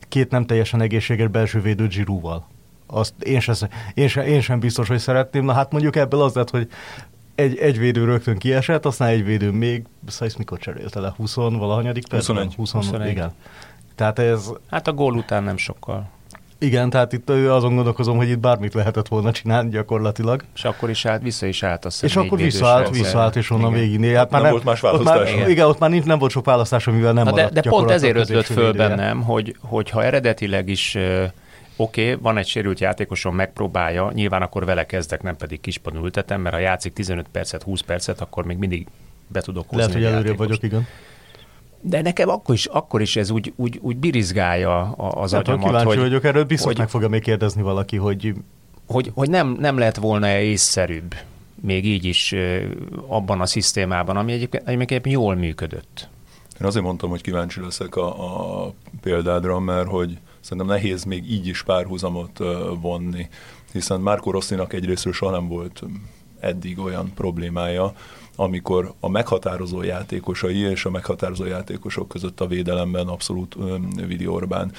két 0.08 0.30
nem 0.30 0.46
teljesen 0.46 0.80
egészséges 0.80 1.28
belső 1.28 1.60
védő 1.60 1.86
Giroud-val. 1.86 2.46
Azt 2.86 3.14
én 3.22 3.40
sem, 3.40 3.54
én, 3.94 4.08
sem, 4.08 4.24
én 4.24 4.40
sem 4.40 4.58
biztos, 4.58 4.88
hogy 4.88 4.98
szeretném. 4.98 5.44
Na 5.44 5.52
hát 5.52 5.72
mondjuk 5.72 5.96
ebből 5.96 6.22
az 6.22 6.34
lett, 6.34 6.50
hogy 6.50 6.68
egy, 7.34 7.58
egy 7.58 7.78
védő 7.78 8.04
rögtön 8.04 8.38
kiesett, 8.38 8.86
aztán 8.86 9.08
egy 9.08 9.24
védő 9.24 9.50
még, 9.50 9.84
szóval 10.08 10.34
mikor 10.38 10.58
cserélte 10.58 11.00
le? 11.00 11.12
20 11.16 11.34
valahanyadik 11.34 12.08
perc? 12.08 12.26
21. 12.26 12.54
20, 12.54 12.70
21. 12.70 13.10
Igen. 13.10 13.32
Tehát 13.94 14.18
ez... 14.18 14.52
Hát 14.70 14.88
a 14.88 14.92
gól 14.92 15.14
után 15.14 15.42
nem 15.42 15.56
sokkal. 15.56 16.08
Igen, 16.58 16.90
tehát 16.90 17.12
itt 17.12 17.30
azon 17.30 17.74
gondolkozom, 17.74 18.16
hogy 18.16 18.28
itt 18.28 18.38
bármit 18.38 18.74
lehetett 18.74 19.08
volna 19.08 19.32
csinálni 19.32 19.70
gyakorlatilag. 19.70 20.44
És 20.54 20.64
akkor 20.64 20.90
is 20.90 21.04
állt, 21.04 21.22
vissza 21.22 21.46
is 21.46 21.62
állt. 21.62 21.84
Azt 21.84 22.04
és 22.04 22.16
akkor 22.16 22.38
visszaállt, 22.38 22.90
visszaállt, 22.90 23.36
és 23.36 23.50
onnan 23.50 23.72
végig. 23.72 24.14
Hát 24.14 24.30
már 24.30 24.42
nem, 24.42 24.42
nem, 24.42 24.50
volt 24.50 24.64
más 24.64 24.80
választás. 24.80 25.30
Ott 25.30 25.38
már, 25.38 25.48
igen, 25.48 25.66
ott 25.66 25.78
már 25.78 25.90
nincs, 25.90 26.04
nem 26.04 26.18
volt 26.18 26.30
sok 26.32 26.44
választás, 26.44 26.86
amivel 26.86 27.12
nem 27.12 27.24
Na 27.24 27.32
de, 27.32 27.48
de 27.48 27.60
pont 27.60 27.90
ezért 27.90 28.16
ötlött 28.16 28.46
föl 28.46 28.72
bennem, 28.72 29.22
hogy, 29.22 29.56
hogy 29.60 29.90
ha 29.90 30.04
eredetileg 30.04 30.68
is 30.68 30.98
oké, 31.76 32.10
okay, 32.10 32.22
van 32.22 32.36
egy 32.36 32.46
sérült 32.46 32.80
játékosom, 32.80 33.34
megpróbálja, 33.34 34.10
nyilván 34.14 34.42
akkor 34.42 34.64
vele 34.64 34.86
kezdek, 34.86 35.22
nem 35.22 35.36
pedig 35.36 35.60
kispadon 35.60 36.04
ültetem, 36.04 36.40
mert 36.40 36.54
ha 36.54 36.60
játszik 36.60 36.92
15 36.92 37.26
percet, 37.32 37.62
20 37.62 37.80
percet, 37.80 38.20
akkor 38.20 38.44
még 38.44 38.56
mindig 38.56 38.86
be 39.28 39.40
tudok 39.40 39.68
hozni. 39.68 39.78
Lehet, 39.78 39.92
hogy 39.92 40.04
előrébb 40.04 40.36
vagyok, 40.36 40.62
igen. 40.62 40.86
De 41.80 42.02
nekem 42.02 42.28
akkor 42.28 42.54
is, 42.54 42.66
akkor 42.66 43.00
is 43.00 43.16
ez 43.16 43.30
úgy, 43.30 43.52
úgy, 43.56 43.78
úgy 43.82 43.96
birizgálja 43.96 44.92
az 44.92 45.32
hát, 45.32 45.40
agyamat. 45.40 45.66
Kíváncsi 45.66 45.86
hogy, 45.86 45.98
vagyok 45.98 46.24
erről, 46.24 46.44
biztos 46.44 46.66
hogy, 46.66 46.78
meg 46.78 46.88
fogja 46.88 47.08
még 47.08 47.22
kérdezni 47.22 47.62
valaki, 47.62 47.96
hogy... 47.96 48.34
Hogy, 48.86 49.10
hogy 49.14 49.30
nem, 49.30 49.56
nem 49.60 49.78
lett 49.78 49.96
volna-e 49.96 50.42
észszerűbb 50.42 51.14
még 51.60 51.86
így 51.86 52.04
is 52.04 52.34
abban 53.06 53.40
a 53.40 53.46
szisztémában, 53.46 54.16
ami 54.16 54.32
egyébként, 54.32 54.68
egyébként 54.68 55.06
jól 55.06 55.34
működött. 55.34 56.08
Én 56.60 56.66
azért 56.66 56.84
mondtam, 56.84 57.10
hogy 57.10 57.20
kíváncsi 57.20 57.60
leszek 57.60 57.96
a, 57.96 58.64
a 58.64 58.72
példádra, 59.00 59.58
mert 59.60 59.88
hogy 59.88 60.18
szerintem 60.46 60.66
nehéz 60.66 61.04
még 61.04 61.30
így 61.30 61.46
is 61.46 61.62
párhuzamot 61.62 62.38
vonni, 62.80 63.28
hiszen 63.72 64.00
Márko 64.00 64.30
Rosszinak 64.30 64.72
egyrésztről 64.72 65.12
soha 65.12 65.32
nem 65.32 65.48
volt 65.48 65.82
eddig 66.40 66.78
olyan 66.78 67.12
problémája, 67.14 67.92
amikor 68.36 68.94
a 69.00 69.08
meghatározó 69.08 69.82
játékosai 69.82 70.58
és 70.58 70.84
a 70.84 70.90
meghatározó 70.90 71.44
játékosok 71.44 72.08
között 72.08 72.40
a 72.40 72.46
védelemben 72.46 73.06
abszolút 73.06 73.56
Vidi 74.06 74.26
Orbán 74.26 74.72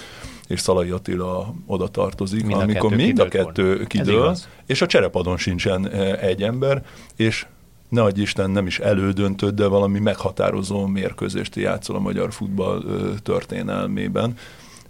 és 0.47 0.59
Szalai 0.59 0.89
Attila 0.89 1.53
oda 1.65 1.87
tartozik, 1.87 2.45
mind 2.45 2.61
amikor 2.61 2.95
mind 2.95 3.19
a 3.19 3.27
kettő 3.27 3.83
kidől, 3.83 4.37
és 4.65 4.81
a 4.81 4.85
cserepadon 4.85 5.37
sincsen 5.37 5.89
egy 6.19 6.43
ember, 6.43 6.85
és 7.15 7.45
ne 7.89 8.03
adj 8.03 8.21
Isten, 8.21 8.49
nem 8.49 8.67
is 8.67 8.79
elődöntött, 8.79 9.55
de 9.55 9.67
valami 9.67 9.99
meghatározó 9.99 10.85
mérkőzést 10.85 11.55
játszol 11.55 11.95
a 11.95 11.99
magyar 11.99 12.33
futball 12.33 12.83
történelmében 13.23 14.37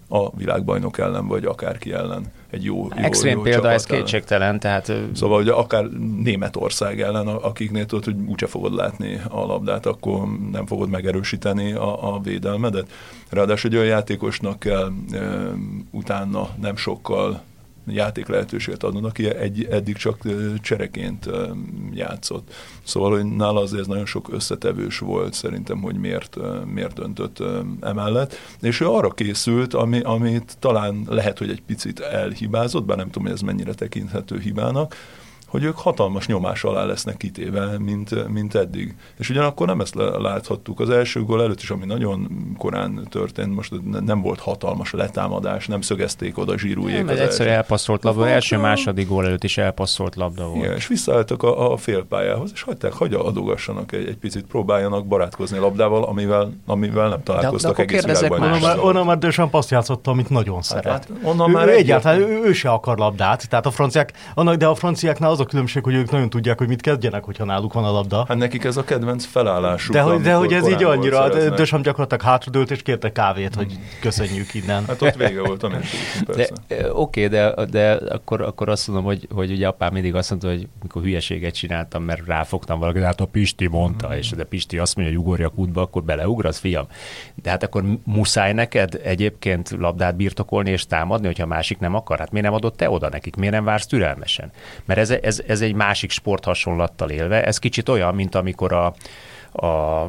a 0.08 0.36
világbajnok 0.36 0.98
ellen, 0.98 1.28
vagy 1.28 1.46
akárki 1.46 1.92
ellen 1.92 2.26
egy 2.50 2.64
jó, 2.64 2.76
jó 2.96 3.04
Extrém 3.04 3.38
jó 3.38 3.42
példa, 3.42 3.72
ez 3.72 3.86
ellen. 3.90 4.02
kétségtelen. 4.02 4.60
Tehát... 4.60 4.92
Szóval 5.14 5.38
hogy 5.38 5.50
akár 5.50 5.86
Németország 6.24 7.02
ellen, 7.02 7.28
akiknél 7.28 7.86
tudod, 7.86 8.04
hogy 8.04 8.16
úgyse 8.28 8.48
fogod 8.48 8.74
látni 8.74 9.22
a 9.30 9.46
labdát, 9.46 9.86
akkor 9.86 10.28
nem 10.52 10.66
fogod 10.66 10.90
megerősíteni 10.90 11.74
a, 11.74 12.16
a 12.16 12.20
védelmedet. 12.20 12.92
Ráadásul 13.30 13.70
egy 13.70 13.76
olyan 13.76 13.88
játékosnak 13.88 14.60
kell 14.60 14.92
e, 15.12 15.20
utána 15.92 16.50
nem 16.62 16.76
sokkal 16.76 17.42
játék 17.88 18.27
lehetőséget 18.27 18.84
adnak, 18.84 19.06
aki 19.06 19.29
egy, 19.29 19.63
eddig 19.63 19.96
csak 19.96 20.22
csereként 20.62 21.29
játszott. 21.94 22.53
Szóval, 22.84 23.12
hogy 23.12 23.25
nála 23.25 23.62
azért 23.62 23.88
nagyon 23.88 24.06
sok 24.06 24.34
összetevős 24.34 25.00
volt 25.00 25.34
szerintem, 25.34 25.82
hogy 25.82 25.96
miért, 25.96 26.38
miért 26.74 26.94
döntött 26.94 27.44
emellett. 27.82 28.36
És 28.62 28.79
ő 28.79 28.88
arra 28.88 29.10
készült, 29.10 29.74
ami, 29.74 30.00
amit 30.00 30.58
talán 30.60 31.03
lehet, 31.10 31.38
hogy 31.38 31.50
egy 31.50 31.62
picit 31.62 32.00
elhibázott, 32.00 32.86
bár 32.86 32.98
nem 32.98 33.10
tudom, 33.10 33.24
hogy 33.24 33.32
ez 33.32 33.41
mennyire 33.41 33.74
tekinthető 33.74 34.39
hibának, 34.39 34.96
hogy 35.48 35.63
ők 35.63 35.77
hatalmas 35.77 36.27
nyomás 36.27 36.63
alá 36.63 36.84
lesznek 36.84 37.18
kitéve, 37.18 37.80
mint, 37.80 38.27
mint 38.27 38.56
eddig. 38.56 38.96
És 39.18 39.30
ugyanakkor 39.30 39.68
nem 39.68 39.82
ezt 39.82 39.96
láthattuk. 40.20 40.80
Az 40.80 40.89
első 40.89 41.24
gól 41.24 41.42
előtt 41.42 41.62
is, 41.62 41.70
ami 41.70 41.86
nagyon 41.86 42.27
korán 42.58 43.08
történt, 43.10 43.56
most 43.56 43.74
nem 44.06 44.22
volt 44.22 44.39
hatalmas 44.39 44.92
letámadás, 44.92 45.68
nem 45.68 45.82
szögezték 45.82 46.38
oda 46.38 46.58
zsírújék. 46.58 47.06
Nem, 47.06 47.18
egyszerűen 47.18 47.56
elpasszolt 47.56 48.04
labda, 48.04 48.22
az 48.22 48.27
első-második 48.27 49.08
gól 49.08 49.25
előtt 49.25 49.44
is 49.44 49.58
elpasszolt 49.58 50.16
labda 50.16 50.46
volt. 50.46 50.63
Igen, 50.63 50.75
és 50.75 50.88
visszaálltak 50.88 51.44
a, 51.44 51.72
a 51.72 51.77
félpályához, 51.77 52.51
és 52.54 52.62
hagyták, 52.62 52.94
hogy 52.94 53.13
adogassanak 53.13 53.92
egy, 53.92 54.08
egy 54.08 54.18
picit, 54.18 54.46
próbáljanak 54.46 55.08
barátkozni 55.08 55.58
a 55.58 55.62
labdával, 55.62 56.04
amivel, 56.04 56.54
amivel 56.66 57.10
nem 57.10 57.24
találkoztak 57.24 57.77
de, 57.77 57.86
de 57.86 57.94
egész 57.94 58.20
világban. 58.20 58.42
Onnan 58.42 58.60
már, 58.60 58.80
onnan 58.80 59.06
már 59.06 59.18
Dösan 59.18 59.50
paszt 59.50 59.70
játszott, 59.70 60.08
amit 60.08 60.30
nagyon 60.30 60.56
hát, 60.56 60.63
szeret. 60.63 60.92
Hát, 60.92 61.10
onnan 61.24 61.50
ő, 61.50 61.54
már 61.54 61.68
ő 61.68 61.72
egyáltalán 61.72 62.20
ő, 62.20 62.42
ő, 62.44 62.54
se 62.54 62.70
akar 62.70 62.98
labdát, 62.98 63.50
tehát 63.50 63.66
a 63.66 63.72
franciák, 63.72 64.13
annak, 64.34 64.56
de 64.56 64.66
a 64.66 64.75
franciáknál 64.75 65.32
az 65.39 65.46
a 65.46 65.50
különbség, 65.50 65.84
hogy 65.84 65.94
ők 65.94 66.12
nagyon 66.12 66.29
tudják, 66.29 66.58
hogy 66.58 66.67
mit 66.67 66.82
kezdjenek, 66.82 67.24
hogyha 67.24 67.46
náluk 67.46 67.74
van 67.74 67.84
a 67.84 67.91
labda. 67.91 68.25
Hát 68.27 68.38
nekik 68.38 68.63
ez 68.63 68.77
a 68.77 68.84
kedvenc 68.84 69.25
felállásuk. 69.25 69.94
De 69.94 70.01
hogy, 70.01 70.22
de 70.22 70.34
hogy 70.34 70.53
ez 70.53 70.67
így 70.67 70.84
annyira, 70.84 71.50
Dösam 71.50 71.82
gyakorlatilag 71.82 72.24
hátradőlt 72.24 72.72
és 72.72 72.82
kérte 72.82 73.12
kávét, 73.12 73.56
hogy 73.56 73.79
köszönjük 74.01 74.53
innen. 74.53 74.86
Hát 74.86 75.01
ott 75.01 75.15
vége 75.15 75.41
volt 75.41 75.63
a 75.63 75.72
Oké, 76.91 77.25
okay, 77.25 77.27
de, 77.27 77.65
de 77.65 77.91
akkor, 77.91 78.41
akkor 78.41 78.70
azt 78.70 78.88
mondom, 78.88 79.06
hogy, 79.06 79.27
hogy 79.34 79.51
ugye 79.51 79.67
apám 79.67 79.94
mindig 79.94 80.15
azt 80.15 80.29
mondta, 80.29 80.50
hogy 80.50 80.67
mikor 80.82 81.01
hülyeséget 81.01 81.53
csináltam, 81.53 82.03
mert 82.03 82.25
ráfogtam 82.25 82.79
valakit, 82.79 83.03
hát 83.03 83.22
a 83.22 83.25
Pisti 83.25 83.67
mondta, 83.67 84.08
mm. 84.08 84.12
és 84.12 84.29
de 84.29 84.44
Pisti 84.44 84.77
azt 84.77 84.96
mondja, 84.96 85.13
hogy 85.13 85.24
ugorjak 85.24 85.58
útba, 85.58 85.82
akkor 85.82 86.03
beleugrasz, 86.03 86.60
fiam. 86.60 86.88
De 87.44 87.50
hát 87.50 87.63
akkor 87.63 87.84
muszáj 88.03 88.53
neked 88.53 89.00
egyébként 89.03 89.75
labdát 89.79 90.15
birtokolni 90.15 90.70
és 90.70 90.86
támadni, 90.86 91.25
hogyha 91.25 91.44
a 91.44 91.48
másik 91.48 91.79
nem 91.79 91.96
akar. 91.96 92.20
Hát 92.20 92.32
miért 92.32 92.46
nem 92.46 92.56
adott 92.56 92.77
te 92.77 92.89
oda 92.89 93.10
nekik? 93.10 93.36
Miért 93.36 93.53
nem 93.53 93.63
vársz 93.63 93.86
türelmesen? 93.86 94.51
Mert 94.86 95.00
ez, 95.00 95.10
ez, 95.27 95.41
ez 95.48 95.62
egy 95.62 95.74
másik 95.74 96.12
sport 96.12 96.43
hasonlattal 96.43 97.10
élve. 97.10 97.46
Ez 97.46 97.57
kicsit 97.57 97.89
olyan, 97.89 98.15
mint 98.15 98.36
amikor 98.36 98.74
a, 98.74 98.93
a 99.65 100.05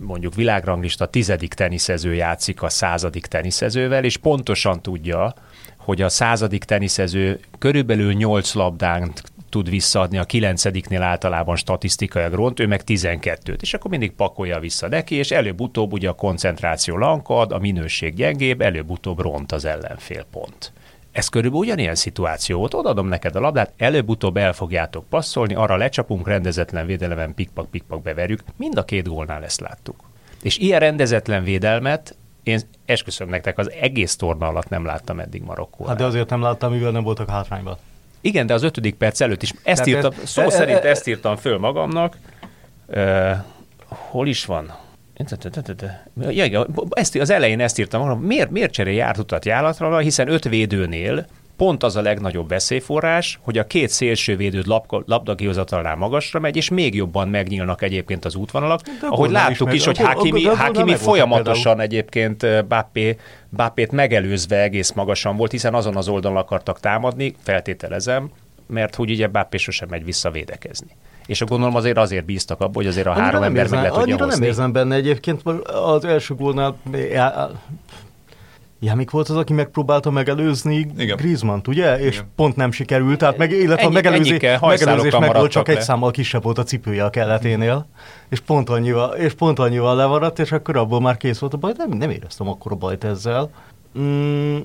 mondjuk 0.00 0.34
világranglista 0.34 1.06
tizedik 1.06 1.54
teniszező 1.54 2.14
játszik 2.14 2.62
a 2.62 2.68
századik 2.68 3.26
teniszezővel, 3.26 4.04
és 4.04 4.16
pontosan 4.16 4.82
tudja, 4.82 5.34
hogy 5.76 6.02
a 6.02 6.08
századik 6.08 6.64
teniszező 6.64 7.40
körülbelül 7.58 8.12
nyolc 8.12 8.54
labdán 8.54 9.12
tud 9.48 9.70
visszaadni, 9.70 10.18
a 10.18 10.24
kilencediknél 10.24 11.02
általában 11.02 11.56
statisztikai 11.56 12.28
ront, 12.30 12.60
ő 12.60 12.66
meg 12.66 12.82
12-t, 12.86 13.60
és 13.60 13.74
akkor 13.74 13.90
mindig 13.90 14.12
pakolja 14.12 14.58
vissza 14.58 14.88
neki, 14.88 15.14
és 15.14 15.30
előbb-utóbb 15.30 15.92
ugye 15.92 16.08
a 16.08 16.12
koncentráció 16.12 16.96
lankad, 16.96 17.52
a 17.52 17.58
minőség 17.58 18.14
gyengébb, 18.14 18.60
előbb-utóbb 18.60 19.20
ront 19.20 19.52
az 19.52 19.64
ellenfél 19.64 20.26
pont. 20.30 20.72
Ez 21.12 21.28
körülbelül 21.28 21.64
ugyanilyen 21.64 21.94
szituáció 21.94 22.58
volt, 22.58 22.74
odaadom 22.74 23.08
neked 23.08 23.36
a 23.36 23.40
labdát, 23.40 23.72
előbb-utóbb 23.76 24.36
el 24.36 24.52
fogjátok 24.52 25.08
passzolni, 25.08 25.54
arra 25.54 25.76
lecsapunk, 25.76 26.28
rendezetlen 26.28 26.86
védelemen 26.86 27.34
pikpak-pikpak 27.34 28.02
beverjük, 28.02 28.42
mind 28.56 28.78
a 28.78 28.84
két 28.84 29.08
gólnál 29.08 29.44
ezt 29.44 29.60
láttuk. 29.60 29.96
És 30.42 30.58
ilyen 30.58 30.80
rendezetlen 30.80 31.44
védelmet 31.44 32.16
én 32.42 32.60
esküszöm 32.84 33.28
nektek, 33.28 33.58
az 33.58 33.70
egész 33.70 34.16
torna 34.16 34.46
alatt 34.46 34.68
nem 34.68 34.84
láttam 34.84 35.20
eddig 35.20 35.42
Marokkó. 35.42 35.84
Hát 35.84 35.96
de 35.96 36.04
azért 36.04 36.30
nem 36.30 36.42
láttam, 36.42 36.72
mivel 36.72 36.90
nem 36.90 37.02
voltak 37.02 37.30
hátrányban. 37.30 37.76
Igen, 38.20 38.46
de 38.46 38.54
az 38.54 38.62
ötödik 38.62 38.94
perc 38.94 39.20
előtt 39.20 39.42
is. 39.42 39.52
Ezt 39.62 39.86
írtam, 39.86 40.12
szó 40.24 40.42
e, 40.42 40.50
szerint 40.50 40.84
e, 40.84 40.88
ezt 40.88 41.06
írtam 41.06 41.36
föl 41.36 41.58
magamnak. 41.58 42.16
Uh, 42.86 43.32
hol 43.86 44.26
is 44.26 44.44
van? 44.44 44.72
Ja, 46.20 46.44
igen, 46.44 46.66
ezt, 46.90 47.16
az 47.16 47.30
elején 47.30 47.60
ezt 47.60 47.78
írtam, 47.78 48.02
hogy 48.02 48.26
miért, 48.26 48.50
miért 48.50 48.72
cserél 48.72 48.94
járt 48.94 49.18
utat 49.18 49.44
járatra, 49.44 49.98
hiszen 49.98 50.28
öt 50.28 50.44
védőnél 50.44 51.26
pont 51.60 51.82
az 51.82 51.96
a 51.96 52.02
legnagyobb 52.02 52.48
veszélyforrás, 52.48 53.38
hogy 53.42 53.58
a 53.58 53.66
két 53.66 53.88
szélső 53.88 54.36
védőd 54.36 54.66
labdakihozatalnál 54.88 55.96
magasra 55.96 56.40
megy, 56.40 56.56
és 56.56 56.68
még 56.68 56.94
jobban 56.94 57.28
megnyílnak 57.28 57.82
egyébként 57.82 58.24
az 58.24 58.34
útvonalak. 58.34 58.80
De 58.80 59.06
ahogy 59.06 59.30
láttuk 59.30 59.68
is, 59.72 59.78
is 59.78 59.84
hogy 59.84 59.98
Hakimi, 59.98 60.44
Hakimi 60.44 60.94
folyamatosan 60.94 61.80
egyébként 61.80 62.66
Bappé, 62.66 63.16
Bappét 63.56 63.92
megelőzve 63.92 64.62
egész 64.62 64.92
magasan 64.92 65.36
volt, 65.36 65.50
hiszen 65.50 65.74
azon 65.74 65.96
az 65.96 66.08
oldalon 66.08 66.36
akartak 66.36 66.80
támadni, 66.80 67.34
feltételezem, 67.42 68.30
mert 68.66 68.94
hogy 68.94 69.10
ugye 69.10 69.26
Bappé 69.26 69.56
sosem 69.56 69.88
megy 69.88 70.04
vissza 70.04 70.30
védekezni 70.30 70.90
és 71.30 71.40
a 71.40 71.44
gondolom 71.44 71.74
azért 71.74 71.98
azért 71.98 72.24
bíztak 72.24 72.60
abban, 72.60 72.74
hogy 72.74 72.86
azért 72.86 73.06
a 73.06 73.10
annyira 73.10 73.24
három 73.24 73.42
ember 73.42 73.62
érzem, 73.62 73.80
meg 73.80 73.90
le 73.90 73.94
tudja 73.94 74.02
Annyira 74.12 74.24
hozni. 74.24 74.40
nem 74.40 74.48
érzem 74.48 74.72
benne 74.72 74.94
egyébként, 74.94 75.42
az 75.84 76.04
első 76.04 76.34
gólnál 76.34 76.76
Jámik 78.80 79.10
volt 79.10 79.28
az, 79.28 79.36
aki 79.36 79.52
megpróbálta 79.52 80.10
megelőzni 80.10 80.86
Igen. 80.98 81.16
Griezmann-t, 81.16 81.68
ugye? 81.68 81.98
És 81.98 82.14
Igen. 82.14 82.28
pont 82.36 82.56
nem 82.56 82.72
sikerült, 82.72 83.18
tehát 83.18 83.36
meg, 83.36 83.50
illetve 83.50 83.82
Ennyi, 83.82 83.90
a 83.90 83.94
megelőzés, 83.94 84.40
megelőzés 84.60 85.18
meg 85.18 85.34
volt, 85.34 85.50
csak 85.50 85.66
le. 85.66 85.74
egy 85.74 85.80
számmal 85.80 86.10
kisebb 86.10 86.42
volt 86.42 86.58
a 86.58 86.62
cipője 86.62 87.04
a 87.04 87.10
keleténél, 87.10 87.86
és 88.28 88.40
pont 88.40 88.68
annyival, 88.68 89.14
és 89.14 89.32
pont 89.32 89.58
annyival 89.58 89.96
lemaradt, 89.96 90.38
és 90.38 90.52
akkor 90.52 90.76
abból 90.76 91.00
már 91.00 91.16
kész 91.16 91.38
volt 91.38 91.54
a 91.54 91.56
baj, 91.56 91.72
nem, 91.76 91.90
nem 91.90 92.10
éreztem 92.10 92.48
akkor 92.48 92.72
a 92.72 92.74
bajt 92.74 93.04
ezzel. 93.04 93.50
Mm, 93.98 94.58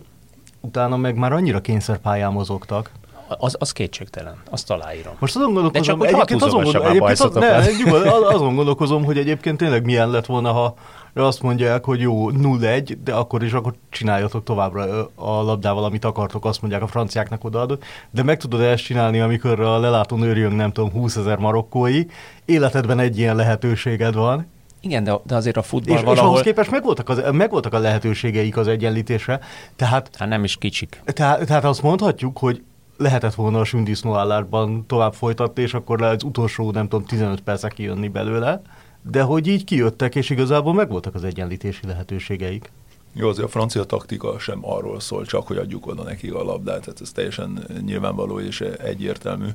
utána 0.60 0.98
meg 0.98 1.16
már 1.16 1.34
annyira 1.34 1.62
kényszerpályán 1.62 2.32
mozogtak, 2.32 2.92
az, 3.28 3.56
az 3.60 3.72
kétségtelen, 3.72 4.36
azt 4.50 4.72
aláírom. 4.72 5.14
Most 5.20 5.36
azon 5.36 5.54
gondolkozom, 5.54 6.00
De 6.00 6.06
csak, 6.06 6.14
egyébként 6.14 6.42
azon, 6.42 6.64
gondol, 6.64 6.88
egyébként 6.88 7.20
az, 7.20 7.34
ne, 7.34 7.72
nyugod, 7.84 8.06
azon 8.34 8.56
gondolkozom, 8.56 9.04
hogy 9.04 9.18
egyébként 9.18 9.58
tényleg 9.58 9.86
milyen 9.86 10.10
lett 10.10 10.26
volna, 10.26 10.52
ha 10.52 10.76
azt 11.14 11.42
mondják, 11.42 11.86
hogy 11.86 12.00
jó, 12.00 12.32
0-1, 12.32 12.96
de 13.04 13.14
akkor 13.14 13.44
is 13.44 13.54
akkor 13.54 13.74
csináljatok 13.90 14.44
továbbra 14.44 15.10
a 15.16 15.42
labdával, 15.42 15.84
amit 15.84 16.06
akartok, 16.06 16.46
azt 16.46 16.62
mondják 16.62 16.82
a 16.82 16.88
franciáknak 16.88 17.44
odaadott. 17.44 17.84
De 18.12 18.24
meg 18.24 18.38
tudod 18.38 18.62
ezt 18.62 18.84
csinálni, 18.84 19.20
amikor 19.20 19.60
a 19.60 19.80
lelátón 19.80 20.22
őrjön, 20.22 20.52
nem 20.52 20.72
tudom, 20.72 20.92
20 20.92 21.16
ezer 21.16 21.38
marokkói, 21.38 22.04
életedben 22.46 23.00
egy 23.00 23.18
ilyen 23.18 23.36
lehetőséged 23.36 24.14
van, 24.14 24.54
igen, 24.86 25.04
de, 25.04 25.20
de 25.26 25.36
azért 25.36 25.58
a 25.58 25.62
futball 25.62 25.98
és, 25.98 26.04
valahol... 26.04 26.24
És 26.24 26.30
ahhoz 26.30 26.42
képest 26.42 26.72
megvoltak, 26.72 27.10
az, 27.10 27.22
megvoltak 27.32 27.74
a 27.74 27.80
lehetőségeik 27.80 28.58
az 28.58 28.68
egyenlítésre, 28.68 29.40
tehát... 29.76 30.10
Hát 30.18 30.28
nem 30.28 30.44
is 30.44 30.56
kicsik. 30.56 31.02
Tehát, 31.06 31.46
tehát 31.46 31.64
azt 31.64 31.82
mondhatjuk, 31.82 32.38
hogy 32.38 32.64
lehetett 32.98 33.34
volna 33.34 33.60
a 33.60 33.64
sündisznóállásban 33.64 34.86
tovább 34.88 35.14
folytatni, 35.14 35.62
és 35.62 35.74
akkor 35.74 36.00
le 36.00 36.08
az 36.08 36.24
utolsó, 36.24 36.72
nem 36.72 36.88
tudom, 36.88 37.06
15 37.06 37.42
percek 37.42 37.74
kijönni 37.74 38.08
belőle, 38.08 38.62
de 39.02 39.22
hogy 39.22 39.48
így 39.48 39.64
kijöttek, 39.64 40.16
és 40.16 40.30
igazából 40.30 40.74
megvoltak 40.74 41.16
az 41.16 41.24
egyenlítési 41.24 41.88
lehetőségeik. 41.88 42.72
Jó, 43.14 43.30
azért 43.30 43.48
a 43.48 43.50
francia 43.50 43.84
taktika 43.84 44.40
sem 44.40 44.60
arról 44.62 45.00
szól, 45.00 45.26
csak 45.26 45.48
hogy 45.48 45.58
adjuk 45.58 45.88
oda 45.88 46.04
nekik 46.04 46.34
a 46.34 46.44
labdát, 46.44 46.82
tehát 46.82 47.02
ez 47.02 47.12
teljesen 47.12 47.66
nyilvánvaló 47.86 48.40
és 48.40 48.62
egyértelmű 48.62 49.48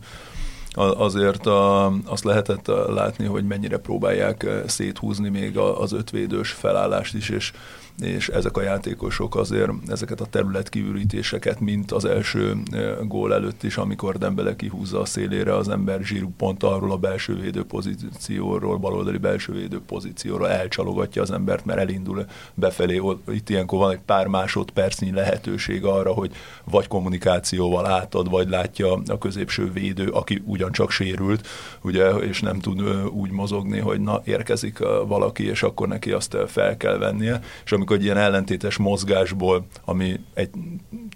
azért 0.75 1.47
a, 1.47 1.87
azt 2.05 2.25
lehetett 2.25 2.67
látni, 2.67 3.25
hogy 3.25 3.45
mennyire 3.45 3.77
próbálják 3.77 4.47
széthúzni 4.67 5.29
még 5.29 5.59
az 5.59 5.93
ötvédős 5.93 6.51
felállást 6.51 7.15
is, 7.15 7.29
és 7.29 7.53
és 7.99 8.29
ezek 8.29 8.57
a 8.57 8.63
játékosok 8.63 9.37
azért 9.37 9.71
ezeket 9.87 10.21
a 10.21 10.27
területkívülítéseket, 10.27 11.61
mint 11.61 11.93
az 11.93 12.05
első 12.05 12.57
gól 13.03 13.35
előtt 13.35 13.63
is, 13.63 13.77
amikor 13.77 14.19
Dembele 14.19 14.57
kihúzza 14.57 15.01
a 15.01 15.05
szélére 15.05 15.55
az 15.57 15.69
ember 15.69 16.03
zsírú 16.03 16.33
pont 16.37 16.63
arról 16.63 16.93
a 16.93 16.97
belső 16.97 17.35
védő 17.41 17.65
pozícióról, 17.65 18.77
baloldali 18.77 19.19
belső 19.19 19.53
védő 19.53 19.81
pozícióról 19.87 20.49
elcsalogatja 20.49 21.23
az 21.23 21.31
embert, 21.31 21.65
mert 21.65 21.79
elindul 21.79 22.27
befelé. 22.55 23.01
Itt 23.29 23.49
ilyenkor 23.49 23.79
van 23.79 23.91
egy 23.91 24.01
pár 24.07 24.27
másodpercnyi 24.27 25.13
lehetőség 25.13 25.85
arra, 25.85 26.13
hogy 26.13 26.33
vagy 26.65 26.89
kommunikációval 26.89 27.87
átad, 27.87 28.31
vagy 28.31 28.49
látja 28.49 28.93
a 29.07 29.19
középső 29.19 29.73
védő, 29.73 30.09
aki 30.09 30.43
ugyancsak 30.45 30.91
sérült, 30.91 31.47
ugye, 31.83 32.09
és 32.09 32.41
nem 32.41 32.59
tud 32.59 32.83
úgy 33.13 33.31
mozogni, 33.31 33.79
hogy 33.79 34.01
na, 34.01 34.21
érkezik 34.25 34.79
valaki, 35.07 35.47
és 35.47 35.63
akkor 35.63 35.89
neki 35.89 36.11
azt 36.11 36.37
fel 36.47 36.77
kell 36.77 36.99
vennie. 36.99 37.41
És 37.65 37.73
amikor 37.81 37.97
egy 37.97 38.05
ilyen 38.05 38.17
ellentétes 38.17 38.77
mozgásból, 38.77 39.67
ami 39.85 40.21
egy 40.35 40.51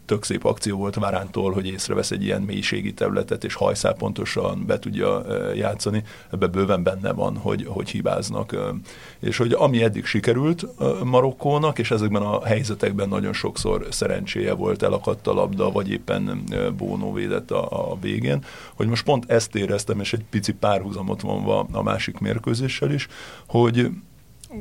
tök 0.04 0.24
szép 0.24 0.44
akció 0.44 0.76
volt 0.76 0.94
Várántól, 0.94 1.52
hogy 1.52 1.66
észrevesz 1.66 2.10
egy 2.10 2.22
ilyen 2.24 2.42
mélységi 2.42 2.94
területet, 2.94 3.44
és 3.44 3.54
hajszál 3.54 3.94
pontosan 3.94 4.64
be 4.66 4.78
tudja 4.78 5.24
játszani, 5.54 6.02
ebbe 6.32 6.46
bőven 6.46 6.82
benne 6.82 7.12
van, 7.12 7.36
hogy, 7.36 7.66
hogy 7.68 7.90
hibáznak. 7.90 8.56
És 9.20 9.36
hogy 9.36 9.52
ami 9.52 9.82
eddig 9.82 10.04
sikerült 10.04 10.66
Marokkónak, 11.04 11.78
és 11.78 11.90
ezekben 11.90 12.22
a 12.22 12.44
helyzetekben 12.44 13.08
nagyon 13.08 13.32
sokszor 13.32 13.86
szerencséje 13.90 14.52
volt, 14.52 14.82
elakadt 14.82 15.26
a 15.26 15.32
labda, 15.32 15.70
vagy 15.70 15.90
éppen 15.90 16.44
Bónó 16.76 17.12
védett 17.12 17.50
a, 17.50 17.90
a 17.90 17.98
végén, 18.00 18.44
hogy 18.74 18.86
most 18.86 19.04
pont 19.04 19.30
ezt 19.30 19.54
éreztem, 19.54 20.00
és 20.00 20.12
egy 20.12 20.24
pici 20.30 20.52
párhuzamot 20.52 21.20
vonva 21.20 21.66
a 21.72 21.82
másik 21.82 22.18
mérkőzéssel 22.18 22.92
is, 22.92 23.08
hogy 23.46 23.90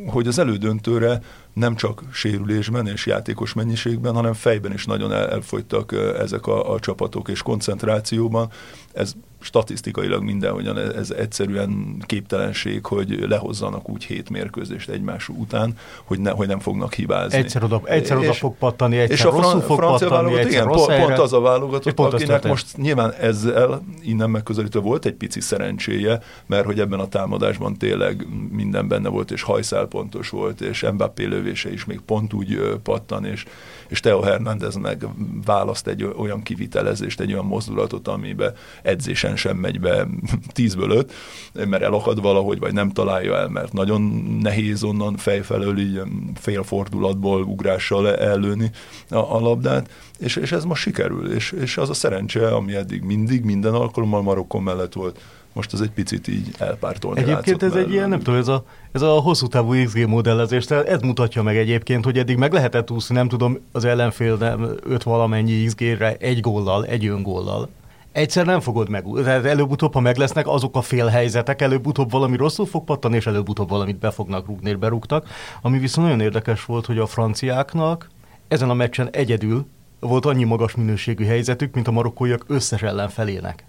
hogy 0.07 0.27
az 0.27 0.39
elődöntőre 0.39 1.21
nem 1.53 1.75
csak 1.75 2.03
sérülésben 2.11 2.87
és 2.87 3.05
játékos 3.05 3.53
mennyiségben, 3.53 4.13
hanem 4.13 4.33
fejben 4.33 4.73
is 4.73 4.85
nagyon 4.85 5.11
elfogytak 5.11 5.91
ezek 6.19 6.47
a, 6.47 6.73
a 6.73 6.79
csapatok 6.79 7.29
és 7.29 7.41
koncentrációban. 7.41 8.49
Ez 8.93 9.13
statisztikailag 9.43 10.23
mindenhogyan 10.23 10.77
ez, 10.77 10.89
ez 10.89 11.11
egyszerűen 11.11 12.03
képtelenség, 12.05 12.85
hogy 12.85 13.25
lehozzanak 13.27 13.89
úgy 13.89 14.03
hét 14.03 14.29
mérkőzést 14.29 14.89
egymás 14.89 15.29
után, 15.29 15.77
hogy, 16.03 16.19
ne, 16.19 16.31
hogy 16.31 16.47
nem 16.47 16.59
fognak 16.59 16.93
hibázni. 16.93 17.37
Egyszer 17.37 17.63
oda, 17.63 17.81
egyszer 17.85 18.17
oda 18.17 18.33
fog 18.33 18.57
pattani, 18.57 18.97
egyszer 18.97 19.17
és 19.17 19.23
a 19.23 19.29
rosszul 19.29 19.61
fog 19.61 19.77
francia 19.77 20.07
pattani, 20.07 20.33
egyszer 20.33 20.51
igen, 20.51 20.65
rossz 20.65 20.85
pont, 20.85 20.99
pont 20.99 21.17
az 21.17 21.33
a 21.33 21.39
válogatott, 21.39 21.93
pont 21.93 22.13
akinek 22.13 22.47
most 22.47 22.77
nyilván 22.77 23.13
ezzel 23.13 23.81
innen 24.01 24.29
megközelítve 24.29 24.79
volt 24.79 25.05
egy 25.05 25.13
pici 25.13 25.39
szerencséje, 25.41 26.21
mert 26.45 26.65
hogy 26.65 26.79
ebben 26.79 26.99
a 26.99 27.07
támadásban 27.07 27.77
tényleg 27.77 28.27
minden 28.51 28.87
benne 28.87 29.09
volt, 29.09 29.31
és 29.31 29.41
hajszál 29.41 29.85
pontos 29.85 30.29
volt, 30.29 30.61
és 30.61 30.85
Mbappé 30.93 31.23
lövése 31.23 31.71
is 31.71 31.85
még 31.85 31.99
pont 31.99 32.33
úgy 32.33 32.79
pattan, 32.83 33.25
és, 33.25 33.45
és 33.87 33.99
Teo 33.99 34.21
Hernández 34.21 34.75
meg 34.75 35.05
választ 35.45 35.87
egy 35.87 36.03
olyan 36.17 36.41
kivitelezést, 36.41 37.19
egy 37.19 37.33
olyan 37.33 37.45
mozdulatot, 37.45 38.07
amiben 38.07 38.53
edzésen 38.81 39.32
sem 39.35 39.57
megy 39.57 39.79
be 39.79 40.07
tízből 40.53 40.91
öt, 40.91 41.13
mert 41.53 41.83
elakad 41.83 42.21
valahogy, 42.21 42.59
vagy 42.59 42.73
nem 42.73 42.89
találja 42.89 43.37
el, 43.37 43.47
mert 43.47 43.73
nagyon 43.73 44.01
nehéz 44.41 44.83
onnan 44.83 45.17
fejfelől 45.17 45.79
így 45.79 46.01
félfordulatból 46.35 47.41
ugrással 47.41 48.15
ellőni 48.15 48.71
a, 49.09 49.35
a 49.35 49.39
labdát, 49.39 49.89
és, 50.19 50.35
és 50.35 50.51
ez 50.51 50.63
most 50.63 50.81
sikerül, 50.81 51.31
és, 51.33 51.51
és 51.51 51.77
az 51.77 51.89
a 51.89 51.93
szerencse, 51.93 52.47
ami 52.47 52.75
eddig 52.75 53.01
mindig, 53.03 53.43
minden 53.43 53.73
alkalommal 53.73 54.21
Marokkon 54.21 54.63
mellett 54.63 54.93
volt, 54.93 55.19
most 55.53 55.73
ez 55.73 55.79
egy 55.79 55.91
picit 55.91 56.27
így 56.27 56.49
elpártolni 56.57 57.21
Egyébként 57.21 57.63
ez 57.63 57.75
egy 57.75 57.91
ilyen, 57.91 58.09
nem 58.09 58.19
tudom, 58.19 58.39
ez 58.39 58.47
a, 58.47 58.65
ez 58.91 59.01
a 59.01 59.11
hosszú 59.11 59.47
távú 59.47 59.83
XG 59.85 60.07
modellezés, 60.07 60.65
tehát 60.65 60.87
ez 60.87 61.01
mutatja 61.01 61.43
meg 61.43 61.57
egyébként, 61.57 62.03
hogy 62.03 62.17
eddig 62.17 62.37
meg 62.37 62.53
lehetett 62.53 62.91
úszni, 62.91 63.15
nem 63.15 63.27
tudom, 63.27 63.57
az 63.71 63.85
ellenfél 63.85 64.35
nem, 64.35 64.75
öt 64.83 65.03
valamennyi 65.03 65.65
XG-re 65.65 66.15
egy 66.19 66.39
góllal, 66.39 66.85
egy 66.85 67.07
öngóllal. 67.07 67.69
Egyszer 68.13 68.45
nem 68.45 68.59
fogod 68.59 68.89
meg. 68.89 69.05
Tehát 69.23 69.45
előbb-utóbb, 69.45 69.93
ha 69.93 69.99
meg 69.99 70.17
lesznek 70.17 70.47
azok 70.47 70.75
a 70.75 70.81
félhelyzetek, 70.81 71.61
előbb-utóbb 71.61 72.11
valami 72.11 72.37
rosszul 72.37 72.65
fog 72.65 72.83
pattani, 72.83 73.15
és 73.15 73.25
előbb-utóbb 73.25 73.69
valamit 73.69 73.97
be 73.97 74.11
fognak 74.11 74.45
rúgni, 74.45 74.69
és 74.69 74.75
berúgtak. 74.75 75.27
Ami 75.61 75.79
viszont 75.79 76.07
nagyon 76.07 76.21
érdekes 76.21 76.65
volt, 76.65 76.85
hogy 76.85 76.97
a 76.97 77.05
franciáknak 77.05 78.09
ezen 78.47 78.69
a 78.69 78.73
meccsen 78.73 79.09
egyedül 79.11 79.65
volt 79.99 80.25
annyi 80.25 80.43
magas 80.43 80.75
minőségű 80.75 81.25
helyzetük, 81.25 81.73
mint 81.73 81.87
a 81.87 81.91
marokkóiak 81.91 82.43
összes 82.47 82.81
ellenfelének 82.81 83.65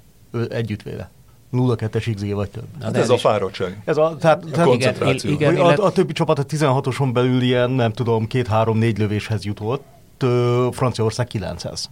együttvéve. 0.48 1.10
0-2-es 1.52 2.12
XG 2.14 2.34
vagy 2.34 2.50
több. 2.50 2.64
Hát 2.82 2.96
ez 2.96 3.10
a 3.10 3.16
fáradtság. 3.16 3.82
Ez 3.84 3.96
a, 3.96 4.16
tehát, 4.20 4.44
a 4.44 4.62
koncentráció. 4.62 5.30
Igen, 5.30 5.52
igen, 5.52 5.64
a, 5.64 5.84
a, 5.84 5.92
többi 5.92 6.12
csapat 6.12 6.38
a 6.38 6.44
16-oson 6.44 7.10
belül 7.12 7.42
ilyen, 7.42 7.70
nem 7.70 7.92
tudom, 7.92 8.26
két-három-négy 8.26 8.98
lövéshez 8.98 9.44
jutott, 9.44 9.84
Franciaország 10.70 11.26
900. 11.26 11.90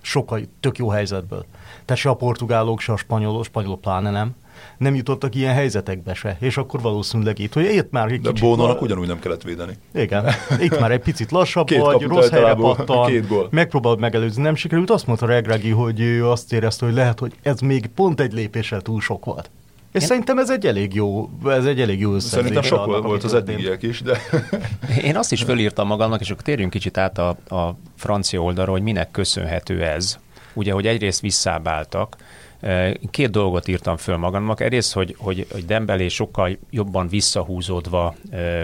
Sokkal 0.00 0.40
tök 0.60 0.78
jó 0.78 0.88
helyzetből. 0.88 1.44
Tehát 1.84 2.02
se 2.02 2.08
a 2.08 2.14
portugálok, 2.14 2.80
se 2.80 2.92
a 2.92 2.96
spanyolok, 2.96 3.44
spanyolok 3.44 3.80
pláne 3.80 4.10
nem 4.10 4.34
nem 4.78 4.94
jutottak 4.94 5.34
ilyen 5.34 5.54
helyzetekbe 5.54 6.14
se, 6.14 6.36
és 6.40 6.56
akkor 6.56 6.80
valószínűleg 6.80 7.38
itt, 7.38 7.52
hogy 7.52 7.64
itt 7.64 7.90
már 7.90 8.12
egy 8.12 8.20
De 8.20 8.30
kicsit... 8.30 8.44
Bónónak 8.44 8.82
ugyanúgy 8.82 9.06
nem 9.06 9.18
kellett 9.18 9.42
védeni. 9.42 9.72
Igen, 9.94 10.26
itt 10.66 10.80
már 10.80 10.90
egy 10.90 11.00
picit 11.00 11.30
lassabb 11.30 11.66
két 11.66 11.80
vagy, 11.80 12.02
rossz 12.02 12.28
helyre 12.28 12.54
pattan, 12.54 13.06
két 13.06 13.28
gól. 13.28 13.48
megpróbáld 13.50 13.98
megelőzni, 13.98 14.42
nem 14.42 14.54
sikerült. 14.54 14.90
Azt 14.90 15.06
mondta 15.06 15.26
Regragi, 15.26 15.70
hogy 15.70 16.00
ő 16.00 16.28
azt 16.28 16.52
érezte, 16.52 16.84
hogy 16.86 16.94
lehet, 16.94 17.18
hogy 17.18 17.32
ez 17.42 17.60
még 17.60 17.86
pont 17.86 18.20
egy 18.20 18.32
lépéssel 18.32 18.80
túl 18.80 19.00
sok 19.00 19.24
volt. 19.24 19.50
És 19.92 20.00
Én... 20.00 20.06
szerintem 20.06 20.38
ez 20.38 20.50
egy 20.50 20.66
elég 20.66 20.94
jó, 20.94 21.30
ez 21.46 21.64
egy 21.64 21.80
elég 21.80 22.00
jó 22.00 22.18
Szerintem 22.18 22.62
sok 22.62 22.78
annak, 22.78 23.02
volt 23.02 23.24
az 23.24 23.34
eddigiek 23.34 23.82
is, 23.82 24.02
de... 24.02 24.18
Én 25.08 25.16
azt 25.16 25.32
is 25.32 25.42
fölírtam 25.42 25.86
magamnak, 25.86 26.20
és 26.20 26.30
akkor 26.30 26.42
térjünk 26.42 26.70
kicsit 26.70 26.98
át 26.98 27.18
a, 27.18 27.28
a 27.28 27.76
francia 27.96 28.40
oldalra, 28.40 28.70
hogy 28.70 28.82
minek 28.82 29.10
köszönhető 29.10 29.82
ez. 29.82 30.18
Ugye, 30.60 30.72
hogy 30.72 30.86
egyrészt 30.86 31.20
visszábáltak, 31.20 32.16
Két 33.10 33.30
dolgot 33.30 33.68
írtam 33.68 33.96
föl 33.96 34.16
magamnak. 34.16 34.60
Egyrészt, 34.60 34.92
hogy, 34.92 35.14
hogy, 35.18 35.46
hogy 35.52 35.64
Dembélé 35.64 36.08
sokkal 36.08 36.58
jobban 36.70 37.08
visszahúzódva 37.08 38.14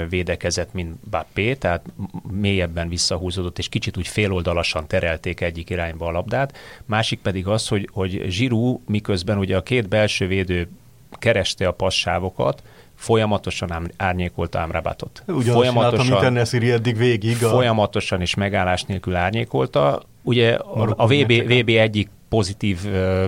védekezett, 0.09 0.73
mint 0.73 0.95
Bappé, 1.11 1.55
tehát 1.55 1.85
mélyebben 2.31 2.89
visszahúzódott, 2.89 3.59
és 3.59 3.69
kicsit 3.69 3.97
úgy 3.97 4.09
féloldalasan 4.09 4.87
terelték 4.87 5.41
egyik 5.41 5.71
irányba 5.71 6.07
a 6.07 6.11
labdát. 6.11 6.57
Másik 6.85 7.21
pedig 7.21 7.47
az, 7.47 7.69
hogy, 7.69 7.89
hogy 7.93 8.25
Zsirú 8.29 8.83
miközben 8.87 9.39
ugye 9.39 9.57
a 9.57 9.63
két 9.63 9.89
belső 9.89 10.27
védő 10.27 10.69
kereste 11.11 11.67
a 11.67 11.73
passávokat, 11.73 12.63
folyamatosan 12.95 13.73
ám, 13.73 13.87
árnyékolta 13.97 14.61
Amrabatot. 14.63 15.23
Ugyanazt 15.27 15.51
folyamatosan, 15.51 16.37
amit 16.37 16.53
eddig 16.71 16.97
végig. 16.97 17.45
A... 17.45 17.49
Folyamatosan 17.49 18.21
és 18.21 18.35
megállás 18.35 18.83
nélkül 18.83 19.15
árnyékolta. 19.15 20.03
Ugye 20.27 20.55
a, 20.55 20.95
a 20.97 21.07
VB, 21.07 21.33
VB 21.33 21.69
egyik 21.69 22.09
pozitív 22.29 22.81
uh, 22.85 23.25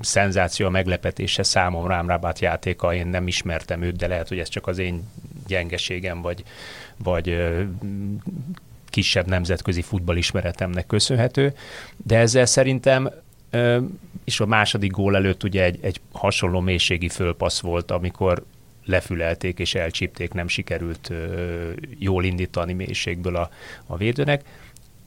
szenzáció, 0.00 0.66
a 0.66 0.70
meglepetése 0.70 1.42
számomra 1.42 1.98
Amrabat 1.98 2.38
játéka, 2.38 2.94
én 2.94 3.06
nem 3.06 3.26
ismertem 3.26 3.82
őt, 3.82 3.96
de 3.96 4.06
lehet, 4.06 4.28
hogy 4.28 4.38
ez 4.38 4.48
csak 4.48 4.66
az 4.66 4.78
én 4.78 5.08
gyengeségem, 5.46 6.22
vagy, 6.22 6.44
vagy 6.96 7.28
uh, 7.28 7.60
kisebb 8.86 9.26
nemzetközi 9.26 9.82
futballismeretemnek 9.82 10.86
köszönhető, 10.86 11.54
de 11.96 12.18
ezzel 12.18 12.46
szerintem 12.46 13.10
és 14.24 14.40
a 14.40 14.46
második 14.46 14.90
gól 14.90 15.16
előtt 15.16 15.42
ugye 15.42 15.64
egy, 15.64 15.78
egy 15.80 16.00
hasonló 16.12 16.60
mélységi 16.60 17.08
fölpassz 17.08 17.60
volt, 17.60 17.90
amikor 17.90 18.44
lefülelték 18.84 19.58
és 19.58 19.74
elcsípték, 19.74 20.32
nem 20.32 20.48
sikerült 20.48 21.12
jól 21.98 22.24
indítani 22.24 22.72
mélységből 22.72 23.36
a, 23.36 23.50
a 23.86 23.96
védőnek. 23.96 24.44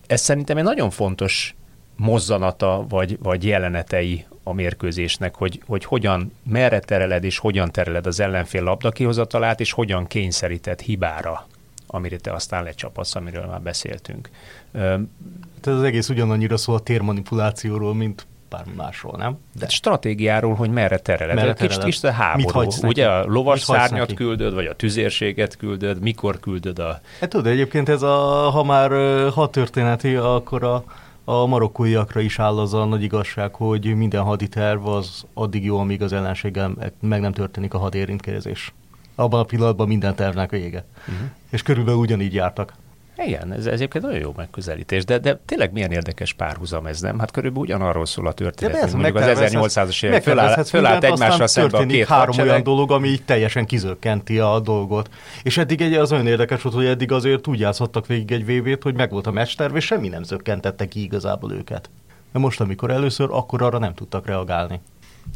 Ez 0.08 0.22
szerintem 0.22 0.58
egy 0.58 0.63
nagyon 0.63 0.89
fontos 0.89 1.56
mozzanata 1.96 2.86
vagy, 2.89 3.18
vagy 3.22 3.46
jelenetei 3.46 4.26
a 4.44 4.54
mérkőzésnek, 4.54 5.36
hogy, 5.36 5.62
hogy 5.66 5.86
hogyan, 5.86 6.34
merre 6.44 6.80
tereled 6.80 7.24
és 7.24 7.38
hogyan 7.38 7.72
tereled 7.72 8.06
az 8.08 8.20
ellenfél 8.20 8.63
labdakihozatalát, 8.63 9.60
és 9.60 9.72
hogyan 9.72 10.08
kényszerített 10.08 10.82
hibára, 10.82 11.48
amire 11.88 12.18
te 12.18 12.32
aztán 12.32 12.63
lecsapatsz, 12.63 13.16
amiről 13.16 13.46
már 13.46 13.62
beszéltünk. 13.62 14.30
Tehát 14.72 15.80
az 15.80 15.84
egész 15.84 16.10
ugyanannyira 16.10 16.58
szól 16.58 16.76
a 16.76 16.80
térmanipulációról, 16.80 17.94
mint 17.94 18.26
bármi 18.54 18.74
másról, 18.76 19.16
nem? 19.18 19.38
De 19.60 19.68
stratégiáról, 19.68 20.54
hogy 20.54 20.70
merre 20.70 20.98
tereled. 20.98 21.36
Merre 21.36 21.54
tereled. 21.54 21.70
Kicsit, 21.70 21.84
kicsit 21.84 22.04
a 22.04 22.12
háború. 22.12 22.72
Ugye 22.82 23.08
a 23.08 23.26
lovas 23.26 23.62
szárnyat 23.62 24.00
neki? 24.00 24.13
küldöd, 24.13 24.54
vagy 24.54 24.66
a 24.66 24.76
tüzérséget 24.76 25.58
küldöd, 25.58 26.02
mikor 26.02 26.39
küldöd 26.39 26.80
a... 26.80 27.00
Hát 27.20 27.30
tudod, 27.30 27.48
egyébként 27.48 27.89
ez 27.89 28.02
a, 28.02 28.16
ha 28.50 28.63
már 28.63 28.92
ha 29.30 29.50
történeti, 29.50 30.16
akkor 30.16 30.63
a, 30.63 30.84
a 31.24 31.46
marokkóiakra 31.46 32.20
is 32.20 32.39
áll 32.39 32.60
az 32.60 32.74
a 32.74 32.86
nagy 32.86 33.04
igazság, 33.04 33.54
hogy 33.54 33.96
minden 33.96 34.22
haditerv 34.22 34.88
az 34.88 35.26
addig 35.34 35.63
jó, 35.66 35.80
amíg 35.80 36.02
az 36.02 36.13
ellenséggel 36.13 36.72
meg 37.00 37.22
nem 37.22 37.32
történik 37.32 37.74
a 37.74 37.78
hadérintkezés. 37.78 38.74
Abban 39.16 39.39
a 39.39 39.44
pillanatban 39.44 39.88
minden 39.88 40.16
tervnek 40.16 40.50
vége. 40.50 40.86
Uh-huh. 41.00 41.28
És 41.50 41.62
körülbelül 41.62 42.00
ugyanígy 42.00 42.34
jártak. 42.34 42.74
Igen, 43.17 43.52
ez, 43.52 43.65
ez 43.65 43.73
egyébként 43.73 44.04
nagyon 44.04 44.19
jó 44.19 44.34
megközelítés, 44.36 45.06
de, 45.06 45.17
de 45.17 45.39
tényleg 45.45 45.71
milyen 45.71 45.91
érdekes 45.91 46.34
párhuzam 46.34 46.86
ez, 46.86 47.02
nem? 47.02 47.19
Hát 47.19 47.32
körülbelül 47.32 47.65
ugyanarról 47.65 48.06
szól 48.06 48.28
a 48.28 48.32
történet. 48.32 48.73
De 48.73 48.82
ez 48.82 48.93
mondjuk 48.93 49.15
az 49.15 49.23
1800-as 49.26 50.04
évek 50.04 50.23
föláll, 50.23 50.63
fölállt 50.63 51.04
egymással 51.04 51.47
szembe 51.47 51.78
a 51.78 51.86
két 51.86 52.08
három 52.08 52.26
hadsereg. 52.26 52.49
olyan 52.49 52.63
dolog, 52.63 52.91
ami 52.91 53.08
így 53.08 53.23
teljesen 53.23 53.65
kizökkenti 53.65 54.39
a 54.39 54.60
dolgot. 54.60 55.10
És 55.43 55.58
eddig 55.58 55.82
egy, 55.82 55.93
az 55.93 56.12
olyan 56.12 56.28
érdekes 56.28 56.62
volt, 56.62 56.76
hogy 56.76 56.86
eddig 56.86 57.12
azért 57.12 57.47
úgy 57.47 57.60
játszottak 57.60 58.08
végig 58.08 58.32
egy 58.32 58.45
VB-t, 58.45 58.84
hogy 58.84 58.95
megvolt 58.95 59.28
a 59.28 59.32
mesterv, 59.32 59.76
és 59.76 59.86
semmi 59.86 60.08
nem 60.08 60.23
zökkentette 60.23 60.88
ki 60.88 61.04
igazából 61.04 61.52
őket. 61.52 61.89
De 62.32 62.39
most, 62.39 62.62
amikor 62.62 62.91
először, 62.91 63.28
akkor 63.32 63.62
arra 63.62 63.78
nem 63.78 63.93
tudtak 63.93 64.26
reagálni. 64.26 64.82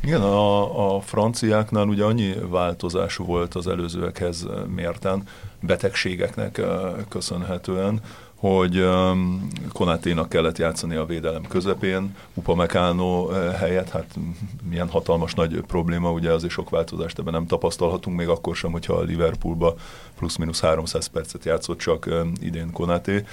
Igen, 0.03 0.21
a, 0.21 0.95
a 0.95 1.01
franciáknál 1.01 1.87
ugye 1.87 2.03
annyi 2.03 2.33
változás 2.49 3.15
volt 3.15 3.55
az 3.55 3.67
előzőekhez 3.67 4.47
mérten, 4.75 5.23
betegségeknek 5.61 6.61
köszönhetően, 7.09 8.01
hogy 8.37 8.79
um, 8.79 9.47
Konáténak 9.73 10.29
kellett 10.29 10.57
játszani 10.57 10.95
a 10.95 11.05
védelem 11.05 11.43
közepén, 11.47 12.15
Upamecano 12.33 13.27
helyett, 13.57 13.89
hát 13.89 14.15
milyen 14.69 14.89
hatalmas 14.89 15.33
nagy 15.33 15.61
probléma, 15.67 16.11
ugye 16.11 16.31
azért 16.31 16.51
sok 16.53 16.69
változást 16.69 17.19
ebben 17.19 17.33
nem 17.33 17.47
tapasztalhatunk, 17.47 18.17
még 18.17 18.27
akkor 18.27 18.55
sem, 18.55 18.71
hogyha 18.71 18.93
a 18.93 19.01
Liverpoolba 19.01 19.75
plusz-minusz 20.17 20.61
300 20.61 21.05
percet 21.07 21.45
játszott 21.45 21.77
csak 21.77 22.09
idén 22.41 22.71
Konáté, 22.71 23.23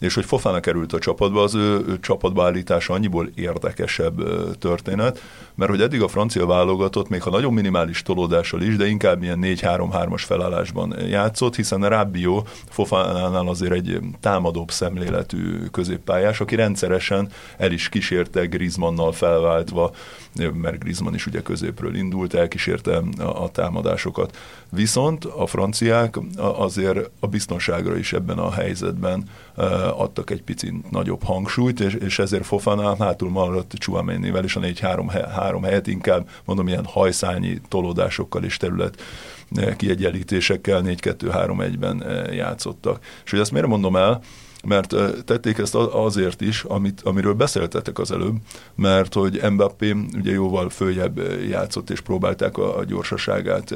és 0.00 0.14
hogy 0.14 0.24
Fofána 0.24 0.60
került 0.60 0.92
a 0.92 0.98
csapatba, 0.98 1.42
az 1.42 1.54
ő, 1.54 1.84
ő 1.88 2.00
csapatba 2.00 2.44
állítása 2.44 2.92
annyiból 2.92 3.30
érdekesebb 3.34 4.22
történet, 4.58 5.22
mert 5.54 5.70
hogy 5.70 5.80
eddig 5.80 6.02
a 6.02 6.08
francia 6.08 6.46
válogatott, 6.46 7.08
még 7.08 7.22
ha 7.22 7.30
nagyon 7.30 7.52
minimális 7.52 8.02
tolódással 8.02 8.62
is, 8.62 8.76
de 8.76 8.86
inkább 8.86 9.22
ilyen 9.22 9.38
4-3-3-as 9.42 10.22
felállásban 10.24 10.94
játszott, 11.08 11.56
hiszen 11.56 11.88
Rábbió 11.88 12.46
Fofánánál 12.68 13.48
azért 13.48 13.72
egy 13.72 13.98
támadóbb 14.50 14.70
szemléletű 14.70 15.66
középpályás, 15.70 16.40
aki 16.40 16.54
rendszeresen 16.54 17.28
el 17.56 17.72
is 17.72 17.88
kísérte 17.88 18.46
Griezmannnal 18.46 19.12
felváltva, 19.12 19.90
mert 20.52 20.78
Griezmann 20.78 21.14
is 21.14 21.26
ugye 21.26 21.42
középről 21.42 21.94
indult, 21.94 22.34
elkísérte 22.34 23.02
a, 23.18 23.50
támadásokat. 23.50 24.36
Viszont 24.70 25.24
a 25.24 25.46
franciák 25.46 26.18
azért 26.36 27.10
a 27.20 27.26
biztonságra 27.26 27.96
is 27.96 28.12
ebben 28.12 28.38
a 28.38 28.50
helyzetben 28.50 29.24
adtak 29.96 30.30
egy 30.30 30.42
picit 30.42 30.90
nagyobb 30.90 31.22
hangsúlyt, 31.22 31.80
és, 31.80 31.94
és 31.94 32.18
ezért 32.18 32.46
Fofana 32.46 32.96
hátul 32.96 33.30
maradt 33.30 33.74
Chouamenivel 33.78 34.44
is 34.44 34.56
a 34.56 34.60
4-3 34.60 35.58
helyet 35.62 35.86
inkább 35.86 36.28
mondom 36.44 36.68
ilyen 36.68 36.84
hajszányi 36.84 37.60
tolódásokkal 37.68 38.44
és 38.44 38.56
terület 38.56 39.02
kiegyenlítésekkel 39.76 40.82
4-2-3-1-ben 40.84 42.04
játszottak. 42.32 43.04
És 43.24 43.30
hogy 43.30 43.40
ezt 43.40 43.52
miért 43.52 43.66
mondom 43.66 43.96
el, 43.96 44.20
mert 44.64 44.94
tették 45.24 45.58
ezt 45.58 45.74
azért 45.74 46.40
is, 46.40 46.62
amit, 46.62 47.00
amiről 47.00 47.34
beszéltetek 47.34 47.98
az 47.98 48.10
előbb, 48.10 48.36
mert 48.74 49.14
hogy 49.14 49.40
Mbappé 49.50 49.94
ugye 50.16 50.32
jóval 50.32 50.68
följebb 50.68 51.20
játszott, 51.48 51.90
és 51.90 52.00
próbálták 52.00 52.58
a, 52.58 52.78
a 52.78 52.84
gyorsaságát 52.84 53.74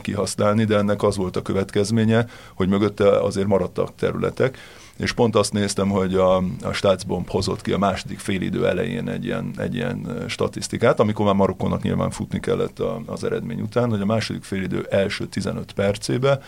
kihasználni, 0.00 0.64
de 0.64 0.76
ennek 0.76 1.02
az 1.02 1.16
volt 1.16 1.36
a 1.36 1.42
következménye, 1.42 2.26
hogy 2.54 2.68
mögötte 2.68 3.20
azért 3.20 3.46
maradtak 3.46 3.94
területek, 3.96 4.58
és 5.02 5.12
pont 5.12 5.36
azt 5.36 5.52
néztem, 5.52 5.88
hogy 5.88 6.14
a, 6.14 6.36
a 6.62 6.72
Staatsbomb 6.72 7.28
hozott 7.28 7.62
ki 7.62 7.72
a 7.72 7.78
második 7.78 8.18
félidő 8.18 8.66
elején 8.66 9.08
egy 9.08 9.24
ilyen, 9.24 9.54
egy 9.56 9.74
ilyen 9.74 10.24
statisztikát, 10.28 11.00
amikor 11.00 11.24
már 11.26 11.34
Marokkónak 11.34 11.82
nyilván 11.82 12.10
futni 12.10 12.40
kellett 12.40 12.78
a, 12.78 13.02
az 13.06 13.24
eredmény 13.24 13.60
után, 13.60 13.90
hogy 13.90 14.00
a 14.00 14.04
második 14.04 14.44
félidő 14.44 14.86
első 14.90 15.26
15 15.26 15.72
percébe 15.72 16.40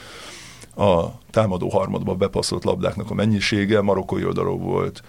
a 0.77 1.05
támadó 1.31 1.69
harmadba 1.69 2.14
bepasszolt 2.14 2.64
labdáknak 2.64 3.11
a 3.11 3.14
mennyisége 3.14 3.81
marokkói 3.81 4.25
oldalról 4.25 4.59
volt 4.59 5.03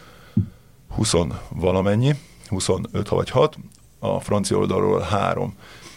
20 0.95 1.13
valamennyi, 1.49 2.15
25 2.47 3.10
vagy 3.10 3.29
6, 3.29 3.58
a 3.99 4.19
francia 4.19 4.58
oldalról 4.58 4.99
3. 4.99 5.55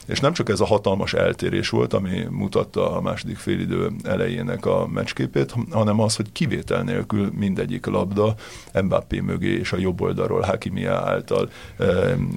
És 0.08 0.20
nem 0.20 0.32
csak 0.32 0.48
ez 0.48 0.60
a 0.60 0.66
hatalmas 0.66 1.12
eltérés 1.14 1.68
volt, 1.68 1.92
ami 1.92 2.26
mutatta 2.30 2.96
a 2.96 3.00
második 3.00 3.36
félidő 3.36 3.90
elejének 4.02 4.66
a 4.66 4.86
meccsképét, 4.86 5.54
hanem 5.70 6.00
az, 6.00 6.16
hogy 6.16 6.32
kivétel 6.32 6.82
nélkül 6.82 7.30
mindegyik 7.34 7.86
labda 7.86 8.34
Mbappé 8.82 9.20
mögé 9.20 9.58
és 9.58 9.72
a 9.72 9.78
jobb 9.78 10.00
oldalról 10.00 10.40
Hakimia 10.40 10.94
által 10.94 11.50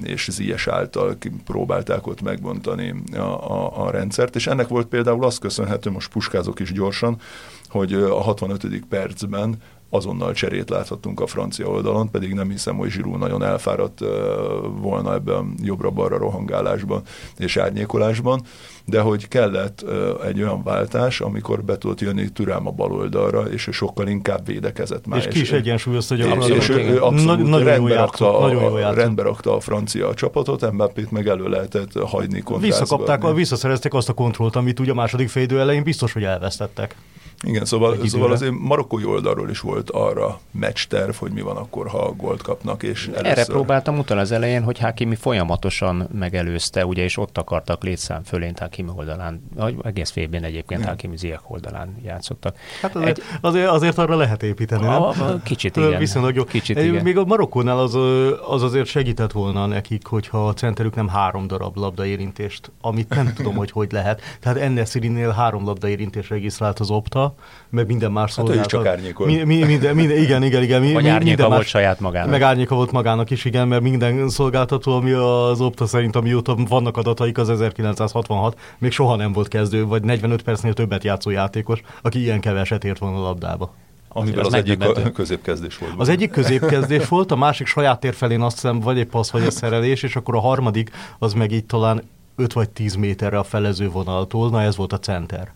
és 0.02 0.28
Ziyech 0.30 0.68
által 0.68 1.16
próbálták 1.44 2.06
ott 2.06 2.22
megbontani 2.22 2.94
a, 3.12 3.18
a, 3.18 3.84
a 3.84 3.90
rendszert, 3.90 4.36
és 4.36 4.46
ennek 4.46 4.68
volt 4.68 4.86
például 4.86 5.24
azt 5.24 5.38
köszönhető, 5.38 5.90
most 5.90 6.12
puskázok 6.12 6.60
is 6.60 6.72
gyorsan, 6.72 7.20
hogy 7.68 7.92
a 7.92 8.20
65. 8.20 8.82
percben 8.88 9.56
azonnal 9.94 10.32
cserét 10.32 10.70
láthattunk 10.70 11.20
a 11.20 11.26
francia 11.26 11.66
oldalon, 11.66 12.10
pedig 12.10 12.32
nem 12.32 12.50
hiszem, 12.50 12.76
hogy 12.76 12.90
Zsirú 12.90 13.16
nagyon 13.16 13.42
elfáradt 13.42 14.00
volna 14.80 15.14
ebben 15.14 15.54
jobbra-balra 15.62 16.18
rohangálásban 16.18 17.02
és 17.38 17.56
árnyékolásban, 17.56 18.42
de 18.84 19.00
hogy 19.00 19.28
kellett 19.28 19.84
egy 20.24 20.42
olyan 20.42 20.62
váltás, 20.62 21.20
amikor 21.20 21.64
be 21.64 21.78
tudott 21.78 22.00
jönni 22.00 22.28
Türám 22.28 22.66
a 22.66 22.70
bal 22.70 22.92
oldalra, 22.92 23.40
és 23.40 23.66
ő 23.66 23.70
sokkal 23.70 24.08
inkább 24.08 24.46
védekezett 24.46 25.06
már. 25.06 25.18
És 25.18 25.26
ki 25.26 25.40
is 25.40 25.52
egyensúlyozta 25.52 26.14
gyakorlatilag. 26.14 26.58
És, 26.58 26.68
és 26.68 26.76
ő 26.76 27.02
abszolút 27.02 27.48
nagyon 27.48 27.64
rendbe, 27.64 27.94
rakta, 27.94 28.40
nagyon 28.40 28.82
a, 28.82 28.92
rendbe 28.92 29.22
rakta 29.22 29.56
a 29.56 29.60
francia 29.60 30.14
csapatot, 30.14 30.72
Mbappét 30.72 31.10
meg 31.10 31.28
elő 31.28 31.48
lehetett 31.48 31.92
hagyni 31.92 32.42
Visszakapták, 32.60 33.32
visszaszerezték 33.32 33.94
azt 33.94 34.08
a 34.08 34.12
kontrollt, 34.12 34.56
amit 34.56 34.80
ugye 34.80 34.90
a 34.90 34.94
második 34.94 35.28
félidő 35.28 35.60
elején 35.60 35.82
biztos, 35.82 36.12
hogy 36.12 36.24
elvesztettek. 36.24 36.94
Igen, 37.42 37.64
szóval, 37.64 37.96
szóval 38.06 38.32
azért 38.32 38.52
marokkói 38.58 39.04
oldalról 39.04 39.50
is 39.50 39.60
volt 39.60 39.90
arra 39.90 40.40
meccsterv, 40.50 41.14
hogy 41.14 41.32
mi 41.32 41.40
van 41.40 41.56
akkor, 41.56 41.88
ha 41.88 42.12
gólt 42.12 42.42
kapnak. 42.42 42.82
És 42.82 43.06
először... 43.06 43.26
Erre 43.26 43.44
próbáltam 43.44 43.98
utal 43.98 44.18
az 44.18 44.32
elején, 44.32 44.62
hogy 44.62 44.78
Hakimi 44.78 45.14
folyamatosan 45.14 46.08
megelőzte, 46.18 46.86
ugye, 46.86 47.02
és 47.02 47.16
ott 47.16 47.38
akartak 47.38 47.82
létszám 47.82 48.22
fölént 48.22 48.58
Hakimi 48.58 48.90
oldalán, 48.96 49.42
vagy 49.54 49.76
egész 49.82 50.10
félben 50.10 50.44
egyébként 50.44 50.80
igen. 50.80 50.92
Hakimi 50.92 51.16
Ziyech 51.16 51.50
oldalán 51.50 51.96
játszottak. 52.04 52.56
Hát 52.82 52.96
azért, 52.96 53.18
Egy... 53.18 53.24
azért, 53.40 53.68
azért 53.68 53.98
arra 53.98 54.16
lehet 54.16 54.42
építeni, 54.42 54.82
nem? 54.82 55.02
A, 55.02 55.12
kicsit 55.44 55.76
igen. 55.76 55.98
Viszonylag 55.98 56.34
jó. 56.34 56.44
Kicsit 56.44 56.78
igen. 56.78 57.02
Még 57.02 57.18
a 57.18 57.24
Marokkónál 57.24 57.78
az, 57.78 57.94
az 58.46 58.62
azért 58.62 58.86
segített 58.86 59.32
volna 59.32 59.66
nekik, 59.66 60.06
hogyha 60.06 60.48
a 60.48 60.52
centerük 60.52 60.94
nem 60.94 61.08
három 61.08 61.46
darab 61.46 61.76
labdaérintést, 61.76 62.70
amit 62.80 63.08
nem 63.08 63.32
tudom, 63.34 63.54
hogy 63.54 63.70
hogy 63.70 63.92
lehet. 63.92 64.20
Tehát 64.40 64.58
ennél 64.58 64.84
Szirinnél 64.84 65.30
három 65.30 65.64
labdaérintést 65.64 66.28
regisztrált 66.28 66.78
az 66.78 66.90
opta, 66.90 67.31
meg 67.68 67.86
minden 67.86 68.12
más 68.12 68.30
szolgáltat. 68.30 68.62
Hát 68.62 68.72
ő 68.72 68.76
is 68.76 68.84
csak 68.84 68.92
árnyékol. 68.92 69.26
Mi, 69.26 69.42
mi, 69.42 69.64
minden, 69.64 69.94
minden, 69.94 70.16
igen, 70.16 70.42
igen, 70.42 70.62
igen. 70.62 70.80
Mi, 70.80 70.92
Vagy 70.92 71.08
árnyéka 71.08 71.24
minden 71.24 71.46
volt 71.46 71.58
más, 71.58 71.68
saját 71.68 72.00
magának. 72.00 72.30
Meg 72.30 72.42
árnyéka 72.42 72.74
volt 72.74 72.92
magának 72.92 73.30
is, 73.30 73.44
igen, 73.44 73.68
mert 73.68 73.82
minden 73.82 74.28
szolgáltató, 74.28 74.92
ami 74.92 75.10
az 75.10 75.60
Opta 75.60 75.86
szerint, 75.86 76.16
amióta 76.16 76.56
vannak 76.68 76.96
adataik, 76.96 77.38
az 77.38 77.50
1966, 77.50 78.58
még 78.78 78.92
soha 78.92 79.16
nem 79.16 79.32
volt 79.32 79.48
kezdő, 79.48 79.84
vagy 79.86 80.02
45 80.02 80.42
percnél 80.42 80.72
többet 80.72 81.04
játszó 81.04 81.30
játékos, 81.30 81.82
aki 82.02 82.20
ilyen 82.20 82.40
keveset 82.40 82.84
ért 82.84 82.98
volna 82.98 83.18
a 83.18 83.22
labdába. 83.22 83.74
Amiben 84.08 84.44
az, 84.44 84.46
az 84.46 84.54
egyik 84.54 84.84
középkezdés 85.12 85.78
volt. 85.78 85.92
Az 85.96 86.08
egyik 86.08 86.30
középkezdés 86.30 87.08
volt, 87.08 87.30
a 87.30 87.36
másik 87.36 87.66
saját 87.66 88.00
tér 88.00 88.14
felén 88.14 88.40
azt 88.40 88.54
hiszem, 88.54 88.80
vagy 88.80 88.98
egy 88.98 89.06
passz, 89.06 89.30
vagy 89.30 89.42
egy 89.42 89.52
szerelés, 89.52 90.02
és 90.02 90.16
akkor 90.16 90.34
a 90.34 90.40
harmadik 90.40 90.90
az 91.18 91.32
meg 91.32 91.52
így 91.52 91.64
talán 91.64 92.02
5 92.36 92.52
vagy 92.52 92.70
10 92.70 92.94
méterre 92.94 93.38
a 93.38 93.42
felező 93.42 93.90
vonaltól, 93.90 94.50
na 94.50 94.62
ez 94.62 94.76
volt 94.76 94.92
a 94.92 94.98
center. 94.98 95.52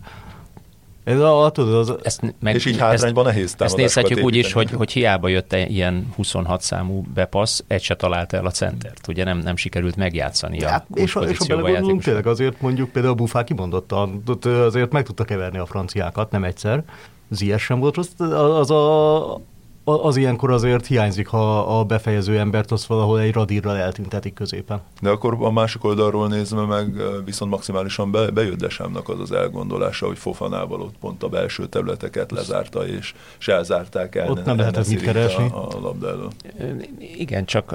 Ez 1.07 1.21
a, 1.21 1.51
tudod, 1.51 1.75
az, 1.75 1.95
ezt, 2.03 2.35
meg, 2.41 2.55
és 2.55 2.65
így 2.65 2.79
hátrányban 2.79 3.25
nehéz 3.25 3.55
Ezt 3.59 3.77
nézhetjük 3.77 4.25
úgy 4.25 4.35
is, 4.35 4.53
hogy, 4.53 4.71
hogy 4.71 4.93
hiába 4.93 5.29
jött 5.29 5.53
ilyen 5.53 6.13
26 6.17 6.61
számú 6.61 7.05
bepassz, 7.15 7.61
egy 7.67 7.83
se 7.83 7.95
találta 7.95 8.37
el 8.37 8.47
a 8.47 8.51
centert. 8.51 9.09
Ugye 9.09 9.25
nem, 9.25 9.39
nem 9.39 9.57
sikerült 9.57 9.97
megjátszani 9.97 10.61
a 10.61 10.69
hát, 10.69 10.87
És, 10.95 11.17
a, 11.17 11.21
és 11.21 11.39
ha 11.39 11.47
belegondolunk, 11.47 12.03
tényleg 12.03 12.27
azért 12.27 12.61
mondjuk 12.61 12.91
például 12.91 13.13
a 13.13 13.17
Bufá 13.17 13.45
kimondottan, 13.45 14.23
azért 14.43 14.93
meg 14.93 15.05
tudta 15.05 15.25
keverni 15.25 15.59
a 15.59 15.67
franciákat, 15.67 16.31
nem 16.31 16.45
egyszer. 16.45 16.85
Zies 17.31 17.63
sem 17.63 17.79
volt 17.79 17.95
rossz, 17.95 18.21
az 18.59 18.71
a, 18.71 19.41
az 19.89 20.17
ilyenkor 20.17 20.51
azért 20.51 20.87
hiányzik, 20.87 21.27
ha 21.27 21.79
a 21.79 21.85
befejező 21.85 22.39
embert 22.39 22.71
az 22.71 22.87
valahol 22.87 23.21
egy 23.21 23.33
radírral 23.33 23.77
eltüntetik 23.77 24.35
középen. 24.35 24.81
De 25.01 25.11
akkor 25.11 25.37
a 25.41 25.51
másik 25.51 25.85
oldalról 25.85 26.29
nézve 26.29 26.63
meg 26.63 26.95
viszont 27.25 27.51
maximálisan 27.51 28.11
be, 28.11 28.31
bejött 28.31 28.59
Desámnak 28.59 29.09
az 29.09 29.21
az 29.21 29.33
elgondolása, 29.33 30.07
hogy 30.07 30.19
Fofanával 30.19 30.81
ott 30.81 30.95
pont 31.01 31.23
a 31.23 31.29
belső 31.29 31.67
területeket 31.67 32.31
lezárta, 32.31 32.87
és 32.87 33.15
se 33.39 33.53
elzárták 33.53 34.15
el. 34.15 34.31
Ott 34.31 34.45
nem 34.45 34.57
lehetett 34.57 34.89
mit 34.89 35.01
keresni. 35.01 35.49
A, 35.49 35.69
a 35.69 35.81
labda 35.81 36.09
elől. 36.09 36.31
Igen, 37.17 37.45
csak 37.45 37.75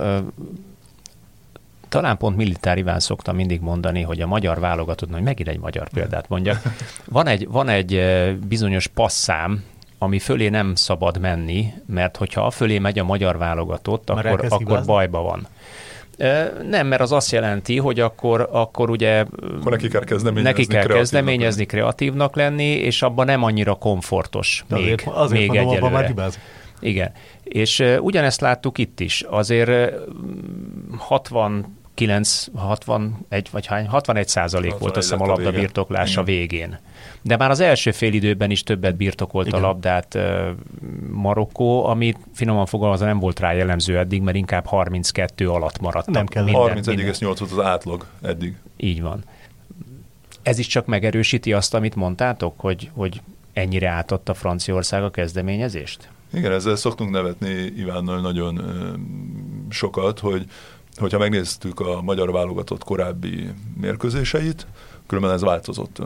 talán 1.90 2.18
pont 2.18 2.38
Militár 2.38 2.78
Iván 2.78 3.00
szokta 3.00 3.32
mindig 3.32 3.62
mondani, 3.62 4.02
hogy 4.02 4.22
a 4.22 4.28
magyar 4.28 4.60
válogatott, 4.60 5.12
hogy 5.12 5.22
megint 5.22 5.50
egy 5.50 5.60
magyar 5.60 5.90
példát 5.90 6.30
mondjak, 6.30 6.62
van 7.06 7.28
egy, 7.28 7.48
van 7.48 7.70
egy 7.70 8.02
bizonyos 8.48 8.88
passzám, 8.88 9.64
ami 10.04 10.20
fölé 10.20 10.50
nem 10.50 10.76
szabad 10.76 11.20
menni, 11.20 11.74
mert 11.86 12.18
hogyha 12.18 12.46
a 12.46 12.52
fölé 12.52 12.80
megy 12.80 13.00
a 13.00 13.04
magyar 13.04 13.38
válogatott, 13.38 14.14
Már 14.14 14.26
akkor, 14.26 14.46
akkor 14.50 14.86
bajba 14.86 15.22
van. 15.22 15.48
Nem, 16.70 16.88
mert 16.88 17.02
az 17.02 17.12
azt 17.12 17.32
jelenti, 17.32 17.78
hogy 17.78 18.00
akkor, 18.00 18.50
akkor 18.52 18.90
ugye 18.90 19.26
akkor 19.60 19.72
neki 19.72 19.88
kell 19.88 20.04
kezdeményezni, 20.04 20.50
neki 20.50 20.66
kell 20.66 20.84
kreatívnak 20.84 20.98
kezdeményezni 20.98 21.58
lenni. 21.58 21.66
kreatívnak 21.66 22.36
lenni, 22.36 22.64
és 22.64 23.02
abban 23.02 23.26
nem 23.26 23.44
annyira 23.44 23.74
komfortos 23.74 24.64
De 24.68 24.76
még, 24.76 24.86
azért, 24.86 25.08
azért 25.08 25.40
még 25.40 25.50
mondom, 25.50 25.74
egyelőre. 25.74 25.94
Már 25.94 26.06
hibázik. 26.06 26.42
Igen, 26.80 27.12
és 27.44 27.84
ugyanezt 28.00 28.42
láttuk 28.42 28.78
itt 28.78 29.00
is. 29.00 29.22
Azért 29.22 29.70
uh, 29.70 30.98
60 30.98 31.81
9, 31.94 32.48
61 32.56 33.48
vagy 33.52 33.66
hány, 33.66 33.88
61 33.88 34.28
százalék 34.28 34.78
volt 34.78 34.98
azt 34.98 35.10
hiszem 35.10 35.22
a 35.22 35.28
labda 35.28 35.52
birtoklása 35.52 36.24
végén. 36.24 36.80
De 37.22 37.38
már 37.38 37.50
az 37.50 37.60
első 37.60 37.92
fél 37.92 38.14
időben 38.14 38.52
is 38.52 38.64
többet 38.64 38.96
birtokolt 38.96 39.48
Igen. 39.48 39.64
a 39.64 39.68
labdát 39.68 40.18
Marokkó, 41.10 41.86
ami 41.86 42.16
finoman 42.34 42.66
fogalmazva 42.66 43.06
nem 43.06 43.20
volt 43.20 43.40
rá 43.40 43.54
jellemző 43.54 43.98
eddig, 43.98 44.22
mert 44.22 44.38
inkább 44.38 44.66
32 44.66 45.50
alatt 45.50 45.80
maradt. 45.80 46.10
Nem 46.10 46.26
kell. 46.26 46.46
31,8 46.46 47.18
volt 47.20 47.40
az 47.40 47.60
átlag 47.60 48.06
eddig. 48.22 48.56
Így 48.78 49.02
van. 49.02 49.24
Ez 50.42 50.58
is 50.58 50.68
csak 50.68 50.86
megerősíti 50.86 51.54
azt, 51.54 51.74
amit 51.74 51.96
mondtátok, 51.96 52.54
hogy, 52.58 52.90
hogy 52.94 53.22
ennyire 53.54 53.90
átadta 53.90 54.34
Franciaország 54.34 55.04
a 55.04 55.10
kezdeményezést? 55.10 56.10
Igen, 56.34 56.52
ezzel 56.52 56.76
szoktunk 56.76 57.12
nevetni 57.12 57.74
Ivánnal 57.78 58.20
nagyon 58.20 58.62
sokat, 59.70 60.20
hogy 60.20 60.46
hogyha 60.98 61.18
megnéztük 61.18 61.80
a 61.80 62.02
magyar 62.02 62.32
válogatott 62.32 62.84
korábbi 62.84 63.50
mérkőzéseit, 63.82 64.68
különben 65.08 65.34
ez 65.34 65.42
változott 65.42 66.02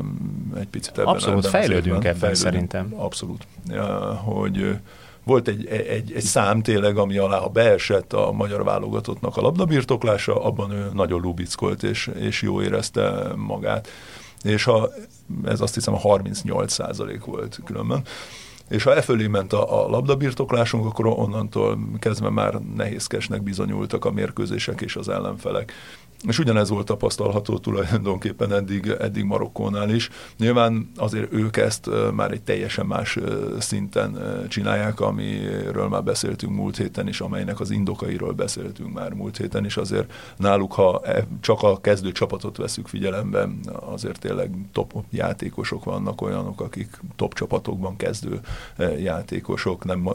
egy 0.56 0.68
picit 0.68 0.98
ebben. 0.98 1.14
Abszolút, 1.14 1.46
ebben 1.46 1.62
fejlődünk 1.62 2.04
ebben 2.04 2.16
fejlődünk, 2.16 2.36
szerintem. 2.36 2.94
Abszolút. 2.96 3.48
Ja, 3.68 4.14
hogy 4.14 4.78
volt 5.24 5.48
egy, 5.48 5.66
egy, 5.66 6.12
egy 6.12 6.24
szám 6.24 6.62
tényleg, 6.62 6.98
ami 6.98 7.18
alá, 7.18 7.38
ha 7.38 7.50
beesett 7.50 8.14
a 8.14 8.32
magyar 8.32 8.64
válogatottnak 8.64 9.38
a 9.38 9.42
labdabirtoklása, 9.42 10.44
abban 10.44 10.72
ő 10.72 10.90
nagyon 10.94 11.22
lubickolt, 11.22 11.84
és, 11.84 12.12
és 12.20 12.42
jó 12.42 12.62
érezte 12.62 13.32
magát. 13.36 13.88
És 14.44 14.64
ha, 14.64 14.90
ez 15.46 15.62
azt 15.62 15.74
hiszem 15.74 15.94
a 15.94 15.98
38 15.98 16.74
százalék 16.74 17.26
volt 17.26 17.60
különben. 17.66 18.04
És 18.70 18.84
ha 18.84 18.96
e 18.96 19.02
fölé 19.02 19.28
ment 19.28 19.54
a, 19.54 19.86
a 19.86 19.90
labdabirtoklásunk, 19.90 20.86
akkor 20.86 21.06
onnantól 21.06 21.80
kezdve 22.00 22.30
már 22.30 22.54
nehézkesnek 22.54 23.44
bizonyultak 23.44 24.06
a 24.06 24.12
mérkőzések 24.12 24.82
és 24.82 24.96
az 24.96 25.10
ellenfelek. 25.10 25.74
És 26.28 26.40
ugyanez 26.40 26.70
volt 26.70 26.86
tapasztalható 26.86 27.58
tulajdonképpen 27.58 28.54
eddig, 28.54 28.88
eddig 29.00 29.24
Marokkónál 29.24 29.90
is. 29.90 30.10
Nyilván 30.38 30.92
azért 30.96 31.34
ők 31.34 31.58
ezt 31.58 31.90
már 32.14 32.32
egy 32.32 32.42
teljesen 32.42 32.86
más 32.86 33.20
szinten 33.60 34.18
csinálják, 34.48 35.00
amiről 35.00 35.88
már 35.88 36.04
beszéltünk 36.04 36.56
múlt 36.56 36.78
héten 36.78 37.08
is, 37.08 37.22
amelynek 37.22 37.60
az 37.60 37.72
indokairól 37.72 38.32
beszéltünk 38.32 38.94
már 38.94 39.14
múlt 39.14 39.38
héten 39.38 39.66
is. 39.66 39.78
Azért 39.78 40.14
náluk, 40.38 40.74
ha 40.74 41.02
e, 41.04 41.28
csak 41.42 41.64
a 41.64 41.82
kezdő 41.82 42.12
csapatot 42.12 42.58
veszük 42.58 42.88
figyelembe, 42.88 43.50
azért 43.80 44.20
tényleg 44.20 44.50
top 44.72 44.94
játékosok 45.10 45.84
vannak, 45.84 46.22
olyanok, 46.22 46.62
akik 46.62 47.00
top 47.16 47.34
csapatokban 47.34 47.96
kezdő 47.96 48.40
játékosok, 48.98 49.86
nem, 49.86 50.10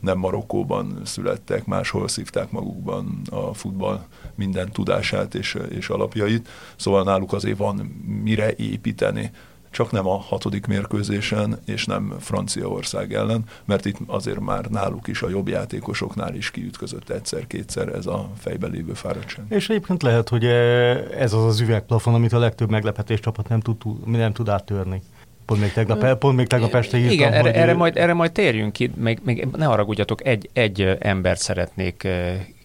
nem 0.00 0.18
Marokkóban 0.18 1.00
születtek, 1.04 1.64
máshol 1.66 2.08
szívták 2.08 2.50
magukban 2.50 3.20
a 3.30 3.54
futball 3.54 4.04
minden 4.34 4.72
tudását 4.72 5.34
és 5.34 5.55
és 5.68 5.88
alapjait, 5.88 6.48
szóval 6.76 7.04
náluk 7.04 7.32
azért 7.32 7.58
van 7.58 7.76
mire 8.24 8.54
építeni 8.56 9.30
csak 9.76 9.90
nem 9.90 10.06
a 10.06 10.16
hatodik 10.18 10.66
mérkőzésen, 10.66 11.58
és 11.66 11.84
nem 11.84 12.14
Franciaország 12.20 13.14
ellen, 13.14 13.44
mert 13.64 13.84
itt 13.84 13.96
azért 14.06 14.40
már 14.40 14.64
náluk 14.64 15.08
is, 15.08 15.22
a 15.22 15.28
jobb 15.28 15.48
játékosoknál 15.48 16.34
is 16.34 16.50
kiütközött 16.50 17.10
egyszer-kétszer 17.10 17.88
ez 17.88 18.06
a 18.06 18.30
fejbe 18.38 18.66
lévő 18.66 18.92
fáradtság. 18.92 19.44
És 19.48 19.68
egyébként 19.68 20.02
lehet, 20.02 20.28
hogy 20.28 20.44
ez 20.44 21.32
az 21.32 21.44
az 21.44 21.60
üvegplafon, 21.60 22.14
amit 22.14 22.32
a 22.32 22.38
legtöbb 22.38 22.70
meglepetés 22.70 23.20
csapat 23.20 23.48
nem 23.48 23.60
tud, 23.60 23.76
nem 24.06 24.32
tud 24.32 24.48
áttörni. 24.48 25.02
Pont 25.46 25.60
még 25.60 25.72
tegnap, 25.72 26.18
pont 26.18 26.36
még 26.36 26.46
tegnap 26.46 26.74
este 26.74 26.98
írtam, 26.98 27.12
Igen, 27.12 27.32
erre, 27.32 27.54
erre, 27.54 27.74
majd, 27.74 27.96
erre 27.96 28.14
majd 28.14 28.32
térjünk 28.32 28.72
ki, 28.72 28.90
még, 28.94 29.20
még 29.24 29.48
ne 29.56 29.64
haragudjatok, 29.64 30.26
egy, 30.26 30.50
egy 30.52 30.96
embert 30.98 31.40
szeretnék 31.40 32.08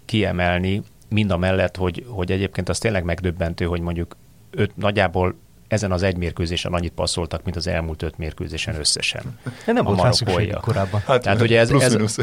kiemelni, 0.06 0.82
mind 1.14 1.32
a 1.32 1.38
mellett, 1.38 1.76
hogy, 1.76 2.06
hogy 2.08 2.32
egyébként 2.32 2.70
az 2.70 2.78
tényleg 2.78 3.04
megdöbbentő, 3.04 3.66
hogy 3.66 3.82
mondjuk 3.82 4.16
öt, 4.52 4.78
nagyjából 4.78 5.36
ezen 5.68 5.92
az 5.92 6.04
egy 6.04 6.18
mérkőzésen 6.18 6.74
annyit 6.74 6.92
passzoltak, 6.92 7.44
mint 7.44 7.56
az 7.56 7.68
elmúlt 7.68 8.02
öt 8.02 8.18
mérkőzésen 8.18 8.76
összesen. 8.76 9.40
Nem 9.66 9.88
a 9.88 9.94
volt 9.94 10.20
rá 10.20 10.60
korábban. 10.60 11.02
Hát, 11.06 11.22
Tehát, 11.22 11.40
hogy 11.40 11.54
ez, 11.54 11.70
ez, 11.72 12.18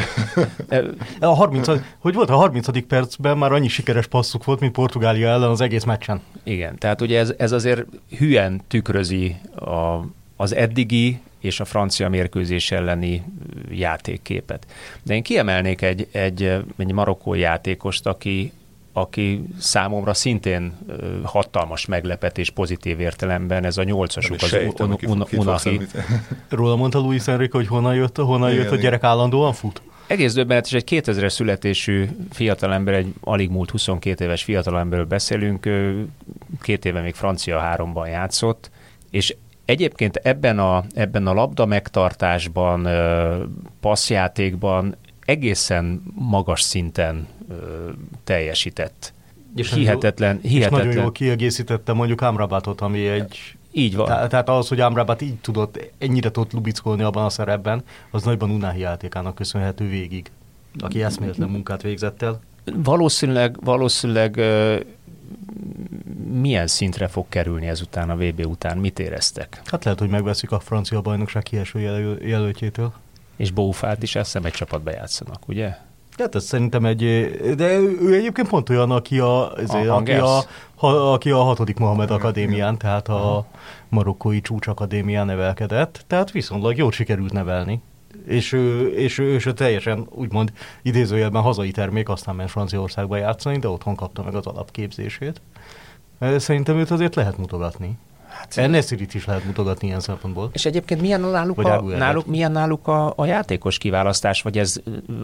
a 1.20 1.26
30, 1.26 1.68
hogy 1.98 2.14
volt 2.14 2.30
a 2.30 2.36
30. 2.36 2.86
percben 2.86 3.38
már 3.38 3.52
annyi 3.52 3.68
sikeres 3.68 4.06
passzuk 4.06 4.44
volt, 4.44 4.60
mint 4.60 4.72
Portugália 4.72 5.28
ellen 5.28 5.50
az 5.50 5.60
egész 5.60 5.84
meccsen. 5.84 6.20
Igen, 6.42 6.78
tehát 6.78 7.00
ugye 7.00 7.18
ez, 7.18 7.34
ez 7.36 7.52
azért 7.52 7.84
hülyen 8.18 8.60
tükrözi 8.68 9.36
a, 9.54 10.04
az 10.36 10.54
eddigi 10.54 11.20
és 11.40 11.60
a 11.60 11.64
francia 11.64 12.08
mérkőzés 12.08 12.70
elleni 12.70 13.22
játékképet. 13.70 14.66
De 15.02 15.14
én 15.14 15.22
kiemelnék 15.22 15.82
egy, 15.82 16.08
egy, 16.12 16.42
egy 16.76 16.92
marokkói 16.92 17.38
játékost, 17.38 18.06
aki, 18.06 18.52
aki 19.00 19.44
számomra 19.58 20.14
szintén 20.14 20.78
hatalmas 21.22 21.86
meglepetés 21.86 22.50
pozitív 22.50 23.00
értelemben, 23.00 23.64
ez 23.64 23.76
a 23.76 23.82
nyolcasuk, 23.82 24.42
az 24.42 24.56
Unahi. 25.32 25.80
Róla 26.48 26.76
mondta 26.76 26.98
Luis 26.98 27.26
Enrique, 27.26 27.58
hogy 27.58 27.68
honnan 27.68 27.94
jött, 27.94 28.16
honnan 28.16 28.50
igen, 28.50 28.62
jött 28.62 28.72
a 28.72 28.76
gyerek 28.76 29.02
állandóan 29.02 29.52
fut? 29.52 29.82
Egész 30.06 30.34
döbbenetes, 30.34 30.72
egy 30.72 30.84
2000-es 30.90 31.28
születésű 31.28 32.08
fiatalember, 32.32 32.94
egy 32.94 33.14
alig 33.20 33.50
múlt 33.50 33.70
22 33.70 34.24
éves 34.24 34.42
fiatalemberről 34.42 35.06
beszélünk, 35.06 35.68
két 36.60 36.84
éve 36.84 37.00
még 37.00 37.14
francia 37.14 37.58
háromban 37.58 38.08
játszott, 38.08 38.70
és 39.10 39.36
egyébként 39.64 40.16
ebben 40.16 40.58
a, 40.58 40.84
ebben 40.94 41.26
a 41.26 41.32
labda 41.32 41.66
megtartásban, 41.66 42.88
passzjátékban 43.80 44.96
egészen 45.24 46.02
magas 46.14 46.60
szinten 46.60 47.26
teljesített. 48.24 49.12
És 49.56 49.72
hihetetlen, 49.72 50.40
jó, 50.42 50.48
hihetetlen. 50.48 50.80
És 50.80 50.86
nagyon 50.86 51.02
jól 51.02 51.12
kiegészítette 51.12 51.92
mondjuk 51.92 52.20
Amrabatot, 52.20 52.80
ami 52.80 53.06
egy... 53.06 53.38
Így 53.72 53.96
van. 53.96 54.06
Tehát, 54.06 54.28
tehát 54.28 54.48
az, 54.48 54.68
hogy 54.68 54.80
Amrabat 54.80 55.22
így 55.22 55.34
tudott, 55.34 55.90
ennyire 55.98 56.30
tudott 56.30 56.52
lubickolni 56.52 57.02
abban 57.02 57.24
a 57.24 57.28
szerepben, 57.28 57.82
az 58.10 58.22
nagyban 58.22 58.50
Unáhi 58.50 58.80
játékának 58.80 59.34
köszönhető 59.34 59.88
végig, 59.88 60.30
aki 60.78 61.02
eszméletlen 61.02 61.48
munkát 61.48 61.82
végzett 61.82 62.22
el. 62.22 62.40
Valószínűleg, 62.74 63.56
valószínűleg 63.64 64.40
milyen 66.32 66.66
szintre 66.66 67.06
fog 67.06 67.26
kerülni 67.28 67.66
ezután 67.66 68.10
a 68.10 68.16
VB 68.16 68.46
után? 68.46 68.78
Mit 68.78 68.98
éreztek? 68.98 69.60
Hát 69.64 69.84
lehet, 69.84 69.98
hogy 69.98 70.08
megveszik 70.08 70.50
a 70.50 70.60
francia 70.60 71.00
bajnokság 71.00 71.42
kieső 71.42 71.80
jelöl- 71.80 72.22
jelöltjétől 72.22 72.92
és 73.38 73.50
Bófát 73.50 74.02
is 74.02 74.14
azt 74.14 74.24
hiszem 74.24 74.44
egy 74.44 74.52
csapatba 74.52 74.90
játszanak, 74.90 75.48
ugye? 75.48 75.76
Hát 76.18 76.34
ez 76.34 76.44
szerintem 76.44 76.84
egy, 76.84 77.00
de 77.56 77.78
ő 77.78 78.14
egyébként 78.14 78.48
pont 78.48 78.68
olyan, 78.68 78.90
aki 78.90 79.18
a, 79.18 79.52
a, 79.52 79.76
aki 79.88 80.12
a, 80.12 80.40
ha, 80.76 81.12
aki 81.12 81.30
a 81.30 81.42
hatodik 81.42 81.78
Mohamed 81.78 82.10
Akadémián, 82.10 82.78
tehát 82.78 83.08
a 83.08 83.46
marokkói 83.88 84.40
csúcsakadémián 84.40 85.26
nevelkedett, 85.26 86.04
tehát 86.06 86.30
viszonylag 86.30 86.76
jól 86.76 86.92
sikerült 86.92 87.32
nevelni. 87.32 87.82
És 88.26 88.52
ő, 88.52 88.88
és 88.88 89.18
ő, 89.18 89.34
és 89.34 89.46
ő 89.46 89.52
teljesen 89.52 90.06
úgymond 90.10 90.52
idézőjelben 90.82 91.42
hazai 91.42 91.70
termék, 91.70 92.08
aztán 92.08 92.34
ment 92.34 92.50
Franciaországba 92.50 93.16
játszani, 93.16 93.58
de 93.58 93.68
otthon 93.68 93.94
kapta 93.94 94.22
meg 94.22 94.34
az 94.34 94.46
alapképzését. 94.46 95.40
Szerintem 96.36 96.76
őt 96.76 96.90
azért 96.90 97.14
lehet 97.14 97.38
mutogatni. 97.38 97.98
Hát, 98.38 98.56
Enneszírit 98.56 99.14
is 99.14 99.24
lehet 99.24 99.44
mutogatni 99.44 99.86
ilyen 99.86 100.00
szempontból. 100.00 100.50
És 100.52 100.64
egyébként 100.64 101.00
milyen 101.00 101.20
náluk, 101.20 101.58
a, 101.58 101.80
náluk, 101.82 102.26
milyen 102.26 102.52
náluk 102.52 102.86
a, 102.86 103.12
a 103.16 103.24
játékos 103.24 103.78
kiválasztás, 103.78 104.42
vagy 104.42 104.58
ez 104.58 104.76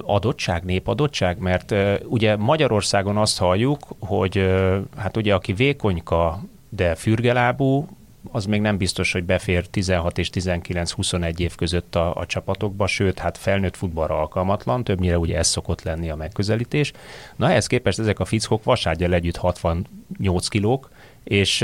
adottság, 0.03 0.65
népadottság? 0.65 1.39
Mert 1.39 1.71
uh, 1.71 1.95
ugye 2.05 2.37
Magyarországon 2.37 3.17
azt 3.17 3.39
halljuk, 3.39 3.79
hogy 3.99 4.39
uh, 4.39 4.77
hát 4.97 5.17
ugye 5.17 5.35
aki 5.35 5.53
vékonyka, 5.53 6.41
de 6.69 6.95
fürgelábú, 6.95 7.89
az 8.33 8.45
még 8.45 8.61
nem 8.61 8.77
biztos, 8.77 9.13
hogy 9.13 9.25
befér 9.25 9.67
16 9.67 10.19
és 10.19 10.31
19-21 10.33 11.39
év 11.39 11.55
között 11.55 11.95
a, 11.95 12.15
a 12.15 12.27
csapatokba, 12.27 12.87
sőt, 12.87 13.19
hát 13.19 13.39
felnőtt 13.39 13.77
futballra 13.77 14.19
alkalmatlan, 14.19 14.85
többnyire 14.85 15.19
ugye 15.19 15.39
ez 15.39 15.47
szokott 15.47 15.83
lenni 15.83 16.11
a 16.11 16.17
megközelítés. 16.17 16.93
Na 17.37 17.51
ehhez 17.51 17.67
képest 17.67 17.99
ezek 17.99 18.19
a 18.19 18.25
fickók 18.25 18.65
vasárgyal 18.65 19.13
együtt 19.13 19.37
68 19.37 20.49
kilók, 20.49 20.91
és 21.25 21.63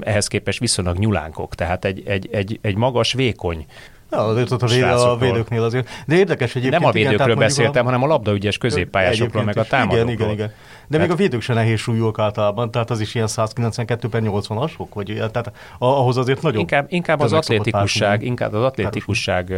ehhez 0.00 0.26
képest 0.26 0.58
viszonylag 0.58 0.98
nyulánkok, 0.98 1.54
tehát 1.54 1.84
egy, 1.84 2.02
egy, 2.06 2.28
egy, 2.32 2.58
egy 2.62 2.76
magas, 2.76 3.12
vékony 3.12 3.66
azért 4.16 4.50
ott 4.50 4.62
a, 4.62 4.66
véd, 4.66 4.82
a 4.82 5.16
védőknél 5.16 5.62
azért. 5.62 5.88
De 6.06 6.16
érdekes 6.16 6.54
egyébként. 6.54 6.80
Nem 6.80 6.88
a 6.88 6.92
védőkről 6.92 7.26
igen, 7.26 7.38
beszéltem, 7.38 7.82
a... 7.82 7.84
hanem 7.84 8.02
a 8.02 8.06
labdaügyes 8.06 8.58
középpályásokról, 8.58 9.42
meg 9.42 9.58
a 9.58 9.64
támadókról. 9.64 10.10
Igen, 10.10 10.30
igen, 10.30 10.30
igen. 10.30 10.52
De 10.88 10.98
még 10.98 11.10
a 11.10 11.14
védők 11.14 11.40
se 11.40 11.54
nehéz 11.54 11.78
súlyúak 11.78 12.18
általában, 12.18 12.70
tehát 12.70 12.90
az 12.90 13.00
is 13.00 13.14
ilyen 13.14 13.26
192 13.26 14.08
per 14.08 14.22
80-asok, 14.24 14.86
vagy 14.94 15.14
tehát 15.16 15.52
ahhoz 15.78 16.16
azért 16.16 16.42
nagyon... 16.42 16.60
Inkább, 16.60 16.86
inkább 16.88 17.20
az 17.20 17.32
atlétikusság, 17.32 18.22
inkább 18.22 18.52
az 18.52 18.62
atlétikusság 18.62 19.54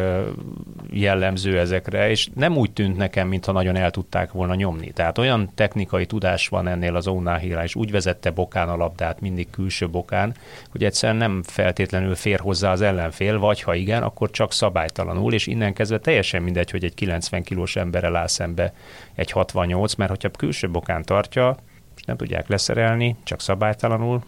jellemző 0.90 1.58
ezekre, 1.58 2.10
és 2.10 2.28
nem 2.34 2.56
úgy 2.56 2.72
tűnt 2.72 2.96
nekem, 2.96 3.28
mintha 3.28 3.52
nagyon 3.52 3.76
el 3.76 3.90
tudták 3.90 4.32
volna 4.32 4.54
nyomni. 4.54 4.90
Tehát 4.92 5.18
olyan 5.18 5.50
technikai 5.54 6.06
tudás 6.06 6.48
van 6.48 6.68
ennél 6.68 6.96
az 6.96 7.06
Ounahira, 7.06 7.62
és 7.62 7.74
úgy 7.74 7.90
vezette 7.90 8.30
bokán 8.30 8.68
a 8.68 8.76
labdát, 8.76 9.20
mindig 9.20 9.50
külső 9.50 9.88
bokán, 9.88 10.34
hogy 10.70 10.84
egyszerűen 10.84 11.18
nem 11.18 11.42
feltétlenül 11.42 12.14
fér 12.14 12.40
hozzá 12.40 12.72
az 12.72 12.80
ellenfél, 12.80 13.38
vagy 13.38 13.62
ha 13.62 13.74
igen, 13.74 14.02
akkor 14.02 14.30
csak 14.30 14.52
szabálytalanul, 14.52 15.32
és 15.32 15.46
innen 15.46 15.72
kezdve 15.72 15.98
teljesen 15.98 16.42
mindegy, 16.42 16.70
hogy 16.70 16.84
egy 16.84 16.94
90 16.94 17.42
kilós 17.42 17.76
emberrel 17.76 18.16
áll 18.16 18.26
szembe 18.26 18.72
egy 19.14 19.30
68, 19.30 19.94
mert 19.94 20.10
hogyha 20.10 20.30
külső 20.30 20.70
bokán 20.70 21.02
tartja, 21.16 21.56
és 21.96 22.02
nem 22.02 22.16
tudják 22.16 22.48
leszerelni, 22.48 23.16
csak 23.22 23.40
szabálytalanul, 23.40 24.22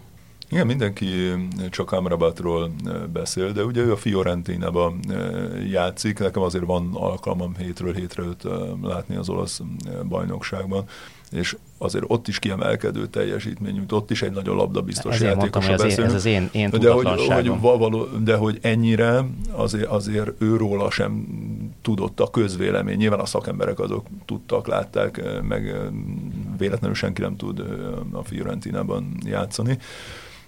igen, 0.50 0.66
mindenki 0.66 1.06
csak 1.70 1.92
Amrabatról 1.92 2.70
beszél, 3.12 3.52
de 3.52 3.64
ugye 3.64 3.82
ő 3.82 3.92
a 3.92 3.96
fiorentina 3.96 4.92
játszik, 5.70 6.18
nekem 6.18 6.42
azért 6.42 6.64
van 6.64 6.90
alkalmam 6.94 7.54
hétről 7.56 7.94
hétre 7.94 8.22
őt 8.22 8.44
látni 8.82 9.16
az 9.16 9.28
olasz 9.28 9.60
bajnokságban 10.08 10.84
és 11.30 11.56
azért 11.78 12.04
ott 12.06 12.28
is 12.28 12.38
kiemelkedő 12.38 13.06
teljesítmény, 13.06 13.84
ott 13.90 14.10
is 14.10 14.22
egy 14.22 14.32
nagyon 14.32 14.56
labdabiztos 14.56 15.14
Ezért 15.14 15.34
játékos. 15.34 15.66
Mondtam, 15.66 15.86
hogy 15.86 15.92
ez, 15.92 15.98
ez 15.98 16.14
az 16.14 16.24
én, 16.24 16.48
én 16.52 16.70
de 16.70 16.90
hogy, 16.90 17.06
hogy 17.06 17.60
való, 17.60 18.04
de 18.04 18.36
hogy 18.36 18.58
ennyire 18.62 19.24
azért, 19.50 19.86
azért 19.86 20.30
őróla 20.38 20.90
sem 20.90 21.26
tudott 21.82 22.20
a 22.20 22.30
közvélemény. 22.30 22.96
Nyilván 22.96 23.20
a 23.20 23.26
szakemberek 23.26 23.78
azok 23.78 24.06
tudtak, 24.24 24.66
látták, 24.66 25.22
meg 25.42 25.74
véletlenül 26.58 26.96
senki 26.96 27.20
nem 27.20 27.36
tud 27.36 27.64
a 28.12 28.22
Fiorentinában 28.24 29.16
játszani. 29.24 29.78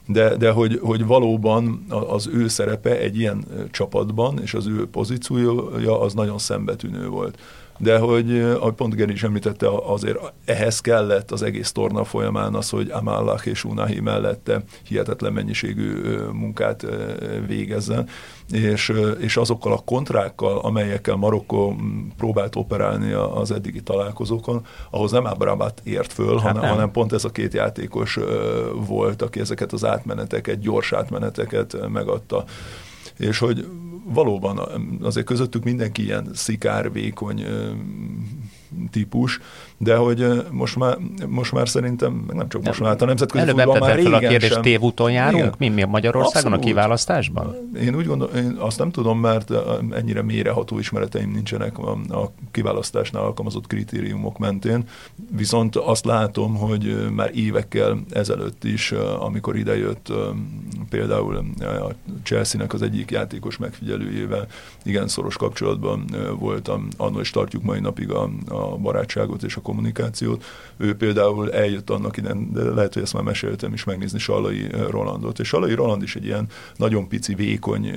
De, 0.07 0.37
de 0.37 0.51
hogy, 0.51 0.79
hogy 0.83 1.07
valóban 1.07 1.85
az 1.89 2.27
ő 2.27 2.49
szerepe 2.49 2.99
egy 2.99 3.19
ilyen 3.19 3.45
csapatban, 3.71 4.39
és 4.43 4.55
az 4.55 4.67
ő 4.67 4.87
pozíciója 4.87 6.01
az 6.01 6.15
nagyon 6.15 6.39
szembetűnő 6.39 7.09
volt 7.09 7.39
de 7.83 7.99
hogy, 7.99 8.41
ahogy 8.41 8.75
pont 8.75 8.95
Geri 8.95 9.13
is 9.13 9.23
említette, 9.23 9.69
azért 9.69 10.19
ehhez 10.45 10.81
kellett 10.81 11.31
az 11.31 11.43
egész 11.43 11.73
torna 11.73 12.05
folyamán 12.05 12.55
az, 12.55 12.71
hogy 12.71 12.91
Amallah 12.91 13.47
és 13.47 13.65
Unahi 13.65 14.01
mellette 14.01 14.63
hihetetlen 14.85 15.33
mennyiségű 15.33 15.93
munkát 16.33 16.87
végezzen, 17.47 18.09
és, 18.51 18.93
és 19.19 19.37
azokkal 19.37 19.73
a 19.73 19.83
kontrákkal, 19.85 20.59
amelyekkel 20.59 21.17
Marokkó 21.17 21.77
próbált 22.17 22.57
operálni 22.57 23.13
az 23.13 23.51
eddigi 23.51 23.83
találkozókon, 23.83 24.67
ahhoz 24.91 25.11
nem 25.11 25.25
Abrabat 25.25 25.81
ért 25.85 26.13
föl, 26.13 26.39
hát 26.39 26.57
hanem, 26.57 26.71
hanem 26.71 26.91
pont 26.91 27.13
ez 27.13 27.25
a 27.25 27.31
két 27.31 27.55
játékos 27.55 28.19
volt, 28.87 29.23
aki 29.23 29.41
ezeket 29.41 29.73
az 29.73 29.85
átmeneteket, 29.85 30.61
gyors 30.61 30.93
átmeneteket 30.93 31.89
megadta. 31.89 32.45
És 33.21 33.39
hogy 33.39 33.67
valóban 34.05 34.61
azért 35.03 35.27
közöttük 35.27 35.65
mindenki 35.65 36.03
ilyen 36.03 36.31
szikár, 36.35 36.93
vékony 36.93 37.47
típus, 38.91 39.41
de 39.83 39.97
hogy 39.97 40.45
most 40.51 40.77
már, 40.77 40.99
most 41.29 41.53
már 41.53 41.69
szerintem, 41.69 42.25
nem 42.33 42.49
csak 42.49 42.63
most 42.63 42.81
már, 42.81 42.89
hát 42.89 43.03
a 43.03 43.05
nemzetközi 43.05 43.43
Előbb 43.43 43.57
futball 43.57 43.79
már 43.79 44.01
fel 44.01 44.15
a 44.15 44.19
kérdést, 44.19 44.61
tévúton 44.61 45.13
járunk? 45.13 45.59
Mi, 45.59 45.69
mi 45.69 45.85
Magyarországon 45.85 46.53
Abszolút. 46.53 46.65
a 46.65 46.67
kiválasztásban? 46.67 47.71
Én 47.81 47.95
úgy 47.95 48.07
gondolom, 48.07 48.37
én 48.37 48.57
azt 48.59 48.79
nem 48.79 48.91
tudom, 48.91 49.21
mert 49.21 49.53
ennyire 49.91 50.23
mélyreható 50.23 50.79
ismereteim 50.79 51.31
nincsenek 51.31 51.79
a, 51.79 51.91
a 51.91 52.33
kiválasztásnál 52.51 53.23
alkalmazott 53.23 53.67
kritériumok 53.67 54.39
mentén, 54.39 54.85
viszont 55.37 55.77
azt 55.77 56.05
látom, 56.05 56.57
hogy 56.57 57.11
már 57.15 57.31
évekkel 57.35 57.99
ezelőtt 58.11 58.65
is, 58.65 58.93
amikor 59.19 59.57
idejött 59.57 60.13
például 60.91 61.37
a 61.61 61.95
Chelsea-nek 62.23 62.73
az 62.73 62.83
egyik 62.83 63.11
játékos 63.11 63.57
megfigyelőjével, 63.57 64.47
igen 64.85 65.09
szoros 65.09 65.37
kapcsolatban 65.37 66.05
voltam, 66.39 66.89
annól 66.97 67.21
is 67.21 67.31
tartjuk 67.31 67.63
mai 67.63 67.81
napig 67.81 68.11
a, 68.11 68.31
a 68.49 68.77
barátságot 68.77 69.43
és 69.43 69.57
a 69.57 69.61
kommunikációt. 69.71 70.45
Ő 70.77 70.95
például 70.95 71.53
eljött 71.53 71.91
annak 71.91 72.17
ide, 72.17 72.33
de 72.53 72.63
lehet, 72.63 72.95
hogy 72.95 73.03
ezt 73.03 73.13
már 73.13 73.23
meséltem 73.23 73.73
is 73.73 73.85
megnézni 73.85 74.19
Salai 74.19 74.67
Rolandot. 74.91 75.39
És 75.39 75.49
Salai 75.49 75.75
Roland 75.75 76.03
is 76.03 76.17
egy 76.17 76.25
ilyen 76.25 76.47
nagyon 76.77 77.09
pici, 77.09 77.35
vékony 77.35 77.93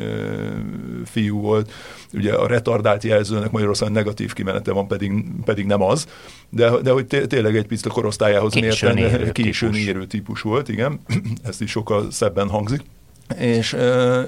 fiú 1.05 1.39
volt. 1.39 1.71
Ugye 2.13 2.33
a 2.33 2.47
retardált 2.47 3.03
jelzőnek 3.03 3.51
Magyarországon 3.51 3.93
negatív 3.93 4.33
kimenete 4.33 4.71
van, 4.71 4.88
pedig, 4.88 5.25
pedig 5.45 5.65
nem 5.65 5.81
az, 5.81 6.07
de, 6.49 6.69
de 6.81 6.91
hogy 6.91 7.05
tényleg 7.05 7.55
egy 7.55 7.67
picit 7.67 7.86
a 7.86 7.89
korosztályához 7.89 8.53
mérten 8.53 9.31
későn 9.31 9.73
érő 9.73 10.05
típus 10.05 10.41
volt, 10.41 10.69
igen, 10.69 10.99
ezt 11.49 11.62
is 11.62 11.71
sokkal 11.71 12.12
szebben 12.12 12.49
hangzik 12.49 12.81
és, 13.38 13.76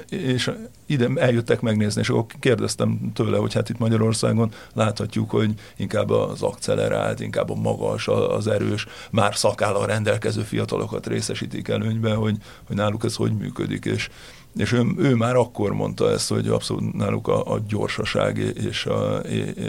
és 0.09 0.51
ide 0.85 1.09
eljöttek 1.15 1.61
megnézni, 1.61 2.01
és 2.01 2.09
akkor 2.09 2.25
kérdeztem 2.39 3.11
tőle, 3.13 3.37
hogy 3.37 3.53
hát 3.53 3.69
itt 3.69 3.77
Magyarországon 3.77 4.51
láthatjuk, 4.73 5.29
hogy 5.29 5.53
inkább 5.75 6.09
az 6.09 6.41
accelerált, 6.41 7.19
inkább 7.19 7.49
a 7.49 7.55
magas, 7.55 8.07
az 8.07 8.47
erős, 8.47 8.85
már 9.11 9.35
szakállal 9.35 9.85
rendelkező 9.85 10.41
fiatalokat 10.41 11.07
részesítik 11.07 11.67
előnybe, 11.67 12.13
hogy, 12.13 12.37
hogy 12.67 12.75
náluk 12.75 13.03
ez 13.03 13.15
hogy 13.15 13.37
működik, 13.37 13.85
és, 13.85 14.09
és 14.55 14.71
ő, 14.71 14.85
ő 14.97 15.15
már 15.15 15.35
akkor 15.35 15.73
mondta 15.73 16.11
ezt, 16.11 16.29
hogy 16.29 16.47
abszolút 16.47 16.93
náluk 16.93 17.27
a, 17.27 17.53
a 17.53 17.59
gyorsaság 17.67 18.37
és 18.37 18.85
a, 18.85 19.15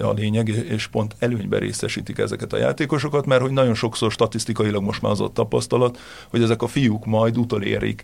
a 0.02 0.12
lényeg, 0.12 0.48
és 0.48 0.86
pont 0.86 1.16
előnyben 1.18 1.60
részesítik 1.60 2.18
ezeket 2.18 2.52
a 2.52 2.56
játékosokat, 2.56 3.26
mert 3.26 3.40
hogy 3.40 3.50
nagyon 3.50 3.74
sokszor 3.74 4.12
statisztikailag 4.12 4.82
most 4.82 5.02
már 5.02 5.12
az 5.12 5.20
ott 5.20 5.34
tapasztalat, 5.34 5.98
hogy 6.30 6.42
ezek 6.42 6.62
a 6.62 6.66
fiúk 6.66 7.04
majd 7.04 7.38
utolérik 7.38 8.02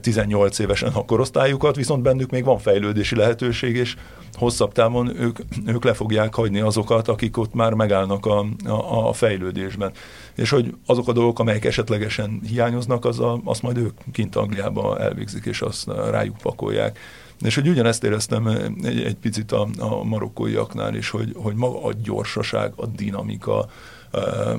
18 0.00 0.58
eh, 0.58 0.64
évesen 0.64 0.92
a 0.92 1.04
korosztályukat, 1.04 1.76
viszont 1.76 2.02
bennük 2.02 2.30
még 2.30 2.44
van 2.44 2.58
fejlődési 2.58 3.16
lehetőség, 3.16 3.76
és 3.76 3.96
hosszabb 4.34 4.72
távon 4.72 5.20
ők, 5.20 5.38
ők 5.66 5.84
le 5.84 5.92
fogják 5.92 6.34
hagyni 6.34 6.60
azokat, 6.60 7.08
akik 7.08 7.36
ott 7.36 7.54
már 7.54 7.72
megállnak 7.72 8.26
a, 8.26 8.46
a, 8.64 9.08
a 9.08 9.12
fejlődésben. 9.12 9.92
És 10.38 10.50
hogy 10.50 10.74
azok 10.86 11.08
a 11.08 11.12
dolgok, 11.12 11.38
amelyek 11.38 11.64
esetlegesen 11.64 12.40
hiányoznak, 12.46 13.04
az 13.04 13.20
a, 13.20 13.40
azt 13.44 13.62
majd 13.62 13.76
ők 13.76 13.98
kint 14.12 14.36
Angliába 14.36 14.98
elvégzik, 14.98 15.44
és 15.44 15.60
azt 15.60 15.86
rájuk 16.10 16.36
pakolják. 16.36 16.98
És 17.40 17.54
hogy 17.54 17.68
ugyanezt 17.68 18.04
éreztem 18.04 18.46
egy, 18.82 19.02
egy 19.02 19.16
picit 19.16 19.52
a, 19.52 19.68
a 19.78 20.02
marokkóiaknál 20.02 20.94
is, 20.94 21.10
hogy, 21.10 21.32
hogy 21.36 21.54
maga 21.54 21.84
a 21.84 21.92
gyorsaság, 22.02 22.72
a 22.76 22.86
dinamika, 22.86 23.68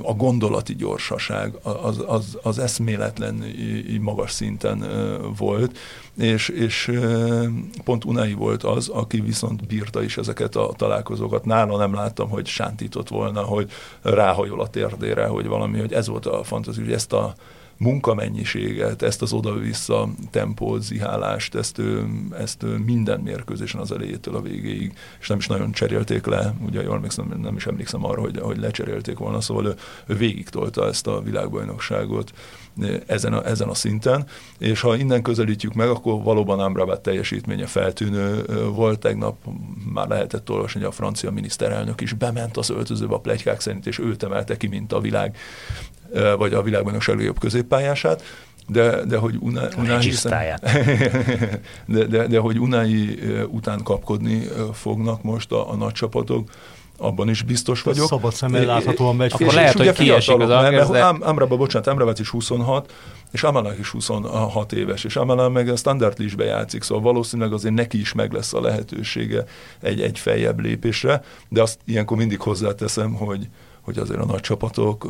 a 0.02 0.12
gondolati 0.12 0.74
gyorsaság 0.74 1.54
az, 1.62 2.04
az, 2.06 2.38
az 2.42 2.58
eszméletlen 2.58 3.44
magas 4.00 4.30
szinten 4.30 4.84
volt, 5.36 5.78
és, 6.16 6.48
és 6.48 6.90
pont 7.84 8.04
Unai 8.04 8.32
volt 8.32 8.62
az, 8.62 8.88
aki 8.88 9.20
viszont 9.20 9.66
bírta 9.66 10.02
is 10.02 10.16
ezeket 10.16 10.56
a 10.56 10.72
találkozókat. 10.76 11.44
Nála 11.44 11.76
nem 11.76 11.94
láttam, 11.94 12.28
hogy 12.28 12.46
sántított 12.46 13.08
volna, 13.08 13.42
hogy 13.42 13.70
ráhajol 14.02 14.60
a 14.60 14.68
térdére, 14.68 15.26
hogy 15.26 15.46
valami, 15.46 15.78
hogy 15.78 15.92
ez 15.92 16.08
volt 16.08 16.26
a 16.26 16.42
fantázia, 16.42 16.84
hogy 16.84 16.92
ezt 16.92 17.12
a 17.12 17.34
munkamennyiséget, 17.80 19.02
ezt 19.02 19.22
az 19.22 19.32
oda-vissza 19.32 20.08
tempót, 20.30 20.82
zihálást, 20.82 21.54
ezt, 21.54 21.82
ezt 22.38 22.64
minden 22.84 23.20
mérkőzésen 23.20 23.80
az 23.80 23.92
elejétől 23.92 24.36
a 24.36 24.40
végéig, 24.40 24.92
és 25.20 25.28
nem 25.28 25.38
is 25.38 25.46
nagyon 25.46 25.72
cserélték 25.72 26.26
le, 26.26 26.54
ugye 26.66 26.82
jól 26.82 26.94
emlékszem, 26.94 27.40
nem 27.42 27.56
is 27.56 27.66
emlékszem 27.66 28.04
arra, 28.04 28.20
hogy, 28.20 28.38
hogy 28.40 28.58
lecserélték 28.58 29.18
volna, 29.18 29.40
szóval 29.40 29.66
ő, 29.66 29.74
ő 30.06 30.14
végig 30.14 30.48
tolta 30.48 30.86
ezt 30.86 31.06
a 31.06 31.22
világbajnokságot 31.22 32.32
ezen 33.06 33.32
a, 33.32 33.46
ezen 33.46 33.68
a 33.68 33.74
szinten, 33.74 34.26
és 34.58 34.80
ha 34.80 34.96
innen 34.96 35.22
közelítjük 35.22 35.72
meg, 35.72 35.88
akkor 35.88 36.22
valóban 36.22 36.60
Amrabat 36.60 37.00
teljesítménye 37.00 37.66
feltűnő 37.66 38.44
volt. 38.74 38.98
Tegnap 38.98 39.36
már 39.92 40.08
lehetett 40.08 40.50
olvasni, 40.50 40.80
hogy 40.80 40.88
a 40.88 40.92
francia 40.92 41.30
miniszterelnök 41.30 42.00
is 42.00 42.12
bement 42.12 42.56
az 42.56 42.70
öltözőbe 42.70 43.14
a 43.14 43.20
plegykák 43.20 43.60
szerint, 43.60 43.86
és 43.86 43.98
őt 43.98 44.22
emelte 44.22 44.56
ki, 44.56 44.66
mint 44.66 44.92
a 44.92 45.00
világ 45.00 45.36
vagy 46.38 46.54
a 46.54 46.62
világbajnokság 46.62 47.16
legjobb 47.16 47.38
középpályását, 47.38 48.22
de, 48.66 49.04
de 49.04 49.16
hogy 49.16 49.36
Una, 49.40 49.60
Unai, 49.78 50.00
hiszen, 50.00 50.60
de, 51.86 52.04
de, 52.04 52.26
de, 52.26 52.38
hogy 52.38 52.58
Unai 52.58 53.18
után 53.48 53.82
kapkodni 53.82 54.48
fognak 54.72 55.22
most 55.22 55.52
a, 55.52 55.70
a 55.70 55.74
nagy 55.74 55.92
csapatok, 55.92 56.50
abban 57.00 57.28
is 57.28 57.42
biztos 57.42 57.82
vagyok. 57.82 58.06
Szabad 58.06 58.32
szemmel 58.32 58.64
láthatóan 58.64 59.16
megy. 59.16 59.32
Akkor 59.32 59.52
lehet, 59.52 59.76
hogy 59.76 59.92
kiesik 59.92 60.38
az 60.38 60.48
mert, 60.48 60.90
de... 60.90 61.04
Amraba, 61.04 61.56
bocsánat, 61.56 61.86
Amrabat 61.86 62.18
is 62.18 62.28
26, 62.28 62.92
és 63.30 63.42
Amalak 63.42 63.78
is 63.78 63.88
26 63.88 64.72
éves, 64.72 65.04
és 65.04 65.16
Amalak 65.16 65.52
meg 65.52 65.68
a 65.68 65.76
standard 65.76 66.18
listbe 66.18 66.44
játszik, 66.44 66.82
szóval 66.82 67.02
valószínűleg 67.02 67.52
azért 67.52 67.74
neki 67.74 68.00
is 68.00 68.12
meg 68.12 68.32
lesz 68.32 68.54
a 68.54 68.60
lehetősége 68.60 69.44
egy, 69.80 70.00
egy 70.00 70.18
feljebb 70.18 70.60
lépésre, 70.60 71.22
de 71.48 71.62
azt 71.62 71.78
ilyenkor 71.84 72.16
mindig 72.16 72.40
hozzáteszem, 72.40 73.12
hogy, 73.14 73.48
hogy 73.80 73.98
azért 73.98 74.20
a 74.20 74.24
nagy 74.24 74.40
csapatok 74.40 75.04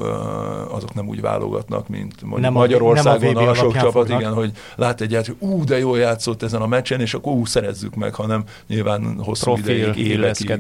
azok 0.71 0.95
nem 0.95 1.09
úgy 1.09 1.21
válogatnak, 1.21 1.89
mint 1.89 2.23
mondjuk 2.23 2.41
nem 2.41 2.53
Magyarországon 2.53 3.37
a, 3.37 3.41
a, 3.41 3.51
a 3.51 3.55
sok 3.55 3.73
csapat, 3.73 3.93
fognak. 3.93 4.21
igen, 4.21 4.33
hogy 4.33 4.53
lát 4.77 5.01
egy 5.01 5.15
hogy 5.15 5.37
ú, 5.39 5.65
de 5.65 5.79
jól 5.79 5.99
játszott 5.99 6.43
ezen 6.43 6.61
a 6.61 6.67
meccsen, 6.67 7.01
és 7.01 7.15
akkor 7.15 7.33
ú, 7.33 7.45
szerezzük 7.45 7.95
meg, 7.95 8.15
hanem 8.15 8.45
nyilván 8.67 9.21
hosszú 9.23 9.45
Profil, 9.45 9.77
ideig, 9.77 10.07
évekig 10.07 10.51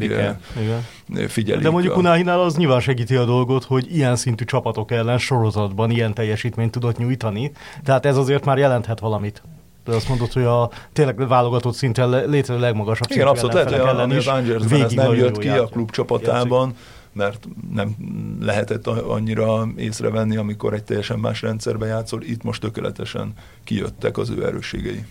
figyelik. 1.29 1.63
De 1.63 1.71
mondjuk 1.71 1.97
Unáhinál 1.97 2.41
az 2.41 2.57
nyilván 2.57 2.81
segíti 2.81 3.17
a 3.17 3.25
dolgot, 3.25 3.65
hogy 3.65 3.97
ilyen 3.97 4.17
szintű 4.17 4.45
csapatok 4.45 4.91
ellen 4.91 5.19
sorozatban 5.19 5.91
ilyen 5.91 6.15
teljesítményt 6.15 6.71
tudott 6.71 6.99
nyújtani, 6.99 7.53
tehát 7.85 8.07
ez 8.07 8.17
azért 8.17 8.45
már 8.45 8.59
jelenthet 8.59 9.01
valamit. 9.01 9.43
De 9.85 9.95
azt 9.95 10.09
mondod, 10.09 10.33
hogy 10.33 10.45
a 10.45 10.71
tényleg 10.93 11.29
válogatott 11.29 11.75
szinten 11.75 12.09
létező 12.09 12.61
legmagasabb 12.61 13.11
Igen, 13.11 13.27
abszolút 13.27 13.55
lehet, 13.55 13.71
hogy 13.71 14.17
az 14.17 14.27
Angers 14.27 14.73
ez 14.73 14.93
nem 14.93 15.15
jött 15.15 15.39
ki 15.39 15.49
a 15.49 15.65
klub 15.65 15.91
csapatában, 15.91 16.67
játszik 16.69 16.99
mert 17.13 17.49
nem 17.71 17.97
lehetett 18.41 18.87
annyira 18.87 19.69
észrevenni, 19.77 20.37
amikor 20.37 20.75
egy 20.75 20.85
teljesen 20.85 21.19
más 21.19 21.43
rendszerben 21.43 21.89
játszol. 21.89 22.23
Itt 22.23 22.43
most 22.43 22.61
tökéletesen 22.61 23.33
kijöttek 23.65 24.19
az 24.19 24.31
ő 24.31 24.47
erősségei. 24.47 25.05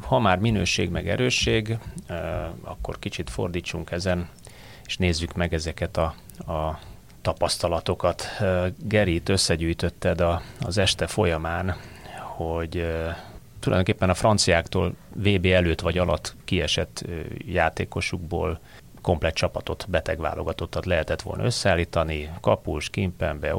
Ha 0.00 0.18
már 0.18 0.38
minőség 0.38 0.90
meg 0.90 1.08
erősség, 1.08 1.78
akkor 2.62 2.98
kicsit 2.98 3.30
fordítsunk 3.30 3.90
ezen, 3.90 4.28
és 4.86 4.96
nézzük 4.96 5.34
meg 5.34 5.54
ezeket 5.54 5.96
a, 5.96 6.14
a 6.52 6.78
tapasztalatokat. 7.22 8.24
Gerit 8.78 9.28
összegyűjtötted 9.28 10.20
a, 10.20 10.42
az 10.60 10.78
este 10.78 11.06
folyamán, 11.06 11.76
hogy 12.36 12.86
tulajdonképpen 13.58 14.10
a 14.10 14.14
franciáktól 14.14 14.94
VB 15.14 15.46
előtt 15.46 15.80
vagy 15.80 15.98
alatt 15.98 16.36
kiesett 16.44 17.04
játékosukból 17.46 18.60
komplet 19.06 19.34
csapatot, 19.34 19.86
beteg 19.88 20.20
válogatottat 20.20 20.86
lehetett 20.86 21.22
volna 21.22 21.44
összeállítani. 21.44 22.30
Kapus, 22.40 22.90
Kimpembe, 22.90 23.54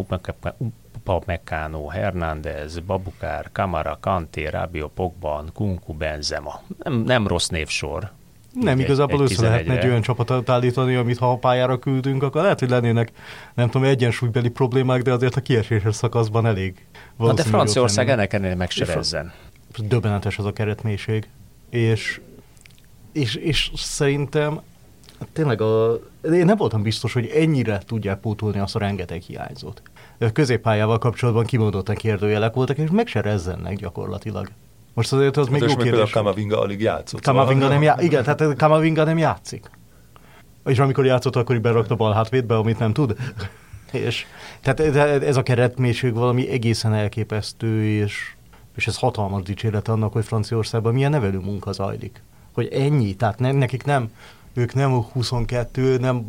Upamecano, 1.03 1.87
Hernández, 1.87 2.79
Babukár, 2.79 3.49
Kamara, 3.51 3.97
Kanté, 4.01 4.47
Rabio, 4.47 4.87
Pogba, 4.87 5.43
Kunku, 5.53 5.93
Benzema. 5.93 6.61
Nem, 6.83 6.93
nem 6.93 7.27
rossz 7.27 7.47
névsor. 7.47 8.11
Nem, 8.53 8.79
igazából 8.79 9.21
össze 9.21 9.41
lehetne 9.41 9.77
egy 9.77 9.85
olyan 9.85 10.01
csapatot 10.01 10.49
állítani, 10.49 10.95
amit 10.95 11.17
ha 11.17 11.31
a 11.31 11.37
pályára 11.37 11.79
küldünk, 11.79 12.23
akkor 12.23 12.41
lehet, 12.41 12.59
hogy 12.59 12.69
lennének, 12.69 13.11
nem 13.53 13.69
tudom, 13.69 13.87
egyensúlybeli 13.87 14.49
problémák, 14.49 15.01
de 15.01 15.11
azért 15.11 15.35
a 15.35 15.41
kieséses 15.41 15.95
szakaszban 15.95 16.45
elég. 16.45 16.85
Na 17.17 17.33
de 17.33 17.43
Franciaország 17.43 18.09
ennek 18.09 18.33
ennél 18.33 18.55
meg 18.55 18.69
se 18.69 18.85
rezzen. 18.85 19.33
Döbbenetes 19.77 20.37
az 20.37 20.45
a 20.45 20.53
keretmélység. 20.53 21.27
És, 21.69 22.21
és, 23.11 23.35
és 23.35 23.71
szerintem 23.75 24.61
tényleg 25.33 25.61
a, 25.61 25.99
én 26.23 26.45
nem 26.45 26.57
voltam 26.57 26.81
biztos, 26.81 27.13
hogy 27.13 27.25
ennyire 27.35 27.81
tudják 27.85 28.19
pótolni 28.19 28.59
azt 28.59 28.75
a 28.75 28.79
rengeteg 28.79 29.21
hiányzót. 29.21 29.81
A 30.19 30.31
középpályával 30.31 30.97
kapcsolatban 30.97 31.45
kimondottan 31.45 31.95
kérdőjelek 31.95 32.53
voltak, 32.53 32.77
és 32.77 32.89
meg 32.89 33.07
se 33.07 33.21
rezzennek 33.21 33.75
gyakorlatilag. 33.75 34.49
Most 34.93 35.13
azért 35.13 35.37
az 35.37 35.47
még 35.47 35.61
jó 35.61 35.75
kérdés. 35.75 36.11
A 36.11 36.17
Kamavinga 36.17 36.59
alig 36.59 36.81
játszott. 36.81 37.21
Kamavinga 37.21 37.61
szóval. 37.61 37.73
nem 37.73 37.83
já- 37.83 38.01
igen, 38.07 38.23
tehát 38.23 38.55
Kamavinga 38.55 39.03
nem 39.03 39.17
játszik. 39.17 39.69
És 40.65 40.79
amikor 40.79 41.05
játszott, 41.05 41.35
akkor 41.35 41.61
berakta 41.61 41.95
bal 41.95 42.13
hátvédbe, 42.13 42.57
amit 42.57 42.79
nem 42.79 42.93
tud. 42.93 43.15
és, 43.91 44.25
tehát 44.61 44.79
ez 45.23 45.37
a 45.37 45.43
keretmélység 45.43 46.13
valami 46.13 46.49
egészen 46.49 46.93
elképesztő, 46.93 47.83
és, 47.83 48.33
és 48.75 48.87
ez 48.87 48.97
hatalmas 48.97 49.43
dicséret 49.43 49.87
annak, 49.87 50.13
hogy 50.13 50.25
Franciaországban 50.25 50.93
milyen 50.93 51.11
nevelő 51.11 51.39
munka 51.39 51.71
zajlik. 51.71 52.21
Hogy 52.53 52.67
ennyi, 52.67 53.15
tehát 53.15 53.39
ne, 53.39 53.51
nekik 53.51 53.83
nem 53.83 54.09
ők 54.53 54.73
nem 54.73 55.01
22, 55.01 55.97
nem, 55.97 56.25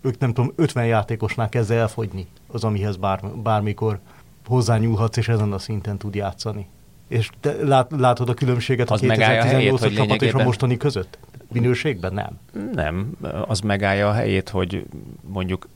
ők 0.00 0.18
nem 0.18 0.32
tudom, 0.32 0.52
50 0.56 0.86
játékosnál 0.86 1.48
kezd 1.48 1.70
elfogyni 1.70 2.26
az, 2.46 2.64
amihez 2.64 2.96
bár, 2.96 3.20
bármikor 3.42 3.98
hozzányúlhatsz, 4.46 5.16
és 5.16 5.28
ezen 5.28 5.52
a 5.52 5.58
szinten 5.58 5.98
tud 5.98 6.14
játszani. 6.14 6.66
És 7.08 7.30
te 7.40 7.52
lát, 7.64 7.90
látod 7.96 8.28
a 8.28 8.34
különbséget 8.34 8.90
az 8.90 9.02
a 9.02 9.06
2018-as 9.06 9.94
csapat 9.94 10.22
és 10.22 10.32
a 10.32 10.42
mostani 10.42 10.76
között? 10.76 11.18
Minőségben 11.52 12.12
nem? 12.12 12.38
Nem, 12.72 13.16
az 13.46 13.60
megállja 13.60 14.08
a 14.08 14.12
helyét, 14.12 14.48
hogy 14.48 14.86
mondjuk 15.20 15.68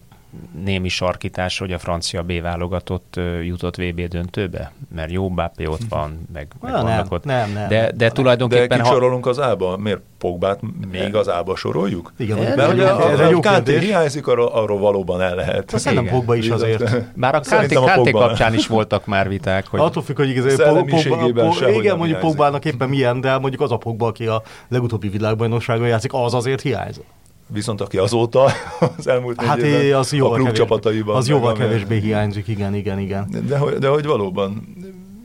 némi 0.65 0.89
sarkítás, 0.89 1.59
hogy 1.59 1.73
a 1.73 1.79
francia 1.79 2.23
B 2.23 2.41
válogatott 2.41 3.21
jutott 3.43 3.77
VB 3.77 4.01
döntőbe? 4.01 4.73
Mert 4.95 5.11
jó 5.11 5.29
Mbappé 5.29 5.67
ott 5.67 5.85
van, 5.89 6.29
meg, 6.33 6.49
meg 6.61 6.73
Na, 6.73 6.83
vannak 6.83 6.97
nem, 6.97 7.07
ott. 7.11 7.25
Nem, 7.25 7.53
nem, 7.53 7.69
de, 7.69 7.93
de 7.97 8.11
tulajdonképpen... 8.11 8.79
De 8.79 8.83
kisorolunk 8.85 9.25
ha... 9.25 9.31
az 9.31 9.41
ába? 9.41 9.77
Miért 9.77 10.01
Pogbát 10.19 10.61
még 10.91 11.15
az 11.15 11.29
ába 11.29 11.57
soroljuk? 11.57 12.13
Igen, 12.17 12.39
Mert 12.39 12.67
hogy 12.67 12.81
a, 12.81 13.07
a, 13.07 13.37
a 13.37 13.41
Kánté 13.41 13.79
hiányzik, 13.79 14.27
arról, 14.27 14.47
arról 14.47 14.79
valóban 14.79 15.21
el 15.21 15.35
lehet. 15.35 15.73
Azt 15.73 15.95
nem 15.95 16.07
Pogba 16.07 16.35
is 16.35 16.49
azért. 16.49 17.17
Már 17.17 17.35
a 17.35 17.41
Kánté, 17.41 17.75
Kánté 17.75 18.11
kapcsán 18.11 18.55
is 18.55 18.67
voltak 18.67 19.07
már 19.07 19.29
viták. 19.29 19.67
Hogy... 19.67 19.81
Attól 19.81 20.03
függ, 20.03 20.17
hogy 20.17 20.29
igazából 20.29 20.85
Pogba, 20.85 21.71
igen, 21.71 21.97
mondjuk 21.97 22.19
Pogbának 22.19 22.65
éppen 22.65 22.89
milyen, 22.89 23.21
de 23.21 23.39
mondjuk 23.39 23.63
az 23.63 23.73
a 23.73 23.77
Pogba, 23.77 24.07
aki 24.07 24.27
a 24.27 24.43
legutóbbi 24.69 25.09
világbajnokságon 25.09 25.87
játszik, 25.87 26.13
az 26.13 26.35
azért 26.35 26.61
hiányzott. 26.61 27.07
Viszont 27.49 27.81
aki 27.81 27.99
azóta 27.99 28.45
az 28.99 29.07
elmúlt 29.07 29.43
hát 29.43 29.57
négy 29.57 29.73
évben 29.73 29.99
az 29.99 30.13
a 30.13 30.31
klub 30.31 30.53
csapataiban. 30.53 31.17
Az 31.17 31.29
jóval 31.29 31.53
kevésbé 31.53 31.99
hiányzik, 31.99 32.49
igen, 32.49 32.75
igen, 32.75 32.99
igen. 32.99 33.27
De, 33.31 33.41
de, 33.41 33.59
hogy, 33.59 33.75
de 33.75 33.89
hogy 33.89 34.07
valóban 34.07 34.77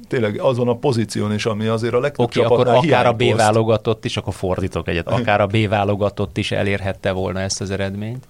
tényleg 0.07 0.39
azon 0.39 0.67
a 0.67 0.75
pozíción 0.75 1.33
is, 1.33 1.45
ami 1.45 1.65
azért 1.65 1.93
a 1.93 1.99
legtöbb 1.99 2.25
Oké, 2.25 2.41
akkor 2.41 2.67
akár 2.67 3.05
a 3.05 3.13
B 3.13 3.35
válogatott 3.35 4.05
is, 4.05 4.17
akkor 4.17 4.33
fordítok 4.33 4.87
egyet, 4.87 5.07
akár 5.19 5.41
a 5.41 5.47
B 5.47 5.67
válogatott 5.67 6.37
is 6.37 6.51
elérhette 6.51 7.11
volna 7.11 7.39
ezt 7.39 7.61
az 7.61 7.71
eredményt. 7.71 8.27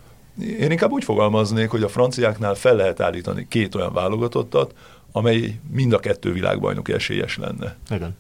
Én 0.60 0.72
inkább 0.72 0.92
úgy 0.92 1.04
fogalmaznék, 1.04 1.70
hogy 1.70 1.84
a 1.84 1.88
franciáknál 1.88 2.54
fel 2.54 2.76
lehet 2.76 3.00
állítani 3.00 3.46
két 3.50 3.76
olyan 3.76 3.94
válogatottat, 3.94 4.74
amely 5.12 5.60
mind 5.72 5.94
a 5.94 6.00
kettő 6.00 6.32
világbajnoki 6.32 6.94
esélyes 6.94 7.38
lenne. 7.38 7.76
Igen 7.90 8.16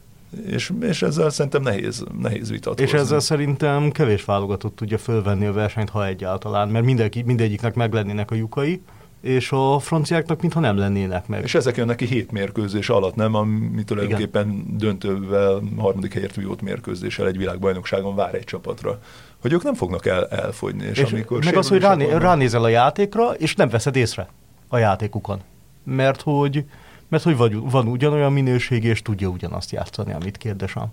és, 0.45 0.71
és 0.81 1.01
ezzel 1.01 1.29
szerintem 1.29 1.61
nehéz, 1.61 2.03
nehéz 2.21 2.49
vitatkozni. 2.49 2.83
És 2.83 2.93
ezzel 2.93 3.19
szerintem 3.19 3.91
kevés 3.91 4.25
válogatott 4.25 4.75
tudja 4.75 4.97
fölvenni 4.97 5.45
a 5.45 5.53
versenyt, 5.53 5.89
ha 5.89 6.05
egyáltalán, 6.07 6.69
mert 6.69 6.85
mindenki, 6.85 7.21
mindegyiknek 7.21 7.75
meg 7.75 7.93
lennének 7.93 8.31
a 8.31 8.35
lyukai, 8.35 8.81
és 9.21 9.51
a 9.51 9.79
franciáknak 9.79 10.41
mintha 10.41 10.59
nem 10.59 10.77
lennének 10.77 11.27
meg. 11.27 11.43
És 11.43 11.55
ezek 11.55 11.77
jönnek 11.77 11.95
ki 11.95 12.05
hét 12.05 12.31
mérkőzés 12.31 12.89
alatt, 12.89 13.15
nem? 13.15 13.33
Ami 13.33 13.83
tulajdonképpen 13.83 14.65
döntővel, 14.77 15.61
harmadik 15.77 16.13
helyért 16.13 16.35
vívott 16.35 16.61
mérkőzéssel 16.61 17.27
egy 17.27 17.37
világbajnokságon 17.37 18.15
vár 18.15 18.35
egy 18.35 18.43
csapatra. 18.43 18.99
Hogy 19.41 19.53
ők 19.53 19.63
nem 19.63 19.73
fognak 19.73 20.05
el, 20.05 20.27
elfogyni. 20.27 20.85
És, 20.85 20.97
és 20.97 21.11
amikor 21.11 21.43
meg 21.43 21.55
az, 21.55 21.67
hogy 21.67 21.81
ráné, 21.81 22.11
ránézel 22.11 22.63
a 22.63 22.67
játékra, 22.67 23.33
és 23.33 23.55
nem 23.55 23.69
veszed 23.69 23.95
észre 23.95 24.27
a 24.67 24.77
játékukon. 24.77 25.41
Mert 25.83 26.21
hogy 26.21 26.65
mert 27.13 27.25
hogy 27.25 27.37
vagy, 27.37 27.55
van 27.55 27.87
ugyanolyan 27.87 28.33
minőség, 28.33 28.83
és 28.83 29.01
tudja 29.01 29.27
ugyanazt 29.27 29.71
játszani, 29.71 30.13
amit 30.13 30.37
kérdezem. 30.37 30.87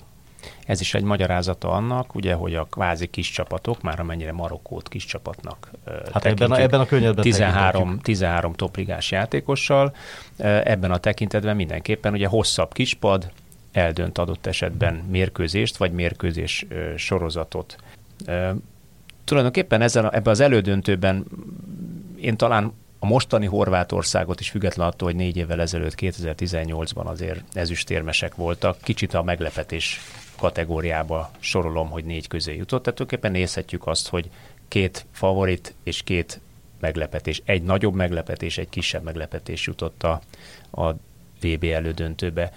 Ez 0.66 0.80
is 0.80 0.94
egy 0.94 1.02
magyarázata 1.02 1.70
annak, 1.70 2.14
ugye, 2.14 2.34
hogy 2.34 2.54
a 2.54 2.64
kvázi 2.64 3.06
kis 3.06 3.30
csapatok, 3.30 3.82
már 3.82 4.00
amennyire 4.00 4.32
Marokkót 4.32 4.88
kis 4.88 5.04
csapatnak 5.04 5.70
hát 6.12 6.24
ebben 6.24 6.50
a, 6.50 6.60
ebben 6.60 6.80
a 6.80 6.86
könnyedben 6.86 7.24
13, 7.24 7.98
13 7.98 8.52
topligás 8.52 9.10
játékossal, 9.10 9.94
ebben 10.36 10.90
a 10.90 10.98
tekintetben 10.98 11.56
mindenképpen 11.56 12.12
ugye 12.12 12.26
hosszabb 12.26 12.72
kispad 12.72 13.30
eldönt 13.72 14.18
adott 14.18 14.46
esetben 14.46 14.94
mérkőzést, 14.94 15.76
vagy 15.76 15.92
mérkőzés 15.92 16.66
sorozatot. 16.96 17.76
Tulajdonképpen 19.24 19.80
ezzel, 19.80 20.10
ebben 20.10 20.32
az 20.32 20.40
elődöntőben 20.40 21.26
én 22.20 22.36
talán 22.36 22.72
a 23.02 23.06
mostani 23.06 23.46
Horvátországot 23.46 24.40
is 24.40 24.50
független 24.50 24.86
attól, 24.86 25.08
hogy 25.08 25.16
négy 25.16 25.36
évvel 25.36 25.60
ezelőtt, 25.60 25.94
2018-ban 25.96 27.04
azért 27.04 27.42
ezüstérmesek 27.52 28.34
voltak, 28.34 28.80
kicsit 28.80 29.14
a 29.14 29.22
meglepetés 29.22 30.00
kategóriába 30.36 31.30
sorolom, 31.38 31.90
hogy 31.90 32.04
négy 32.04 32.28
közé 32.28 32.56
jutott. 32.56 32.82
Tehát 32.82 32.98
tulajdonképpen 32.98 33.40
nézhetjük 33.40 33.86
azt, 33.86 34.08
hogy 34.08 34.30
két 34.68 35.06
favorit 35.12 35.74
és 35.82 36.02
két 36.02 36.40
meglepetés, 36.80 37.42
egy 37.44 37.62
nagyobb 37.62 37.94
meglepetés, 37.94 38.58
egy 38.58 38.68
kisebb 38.68 39.02
meglepetés 39.02 39.66
jutott 39.66 40.02
a, 40.02 40.20
a 40.70 40.92
VB 41.40 41.64
elődöntőbe. 41.64 42.52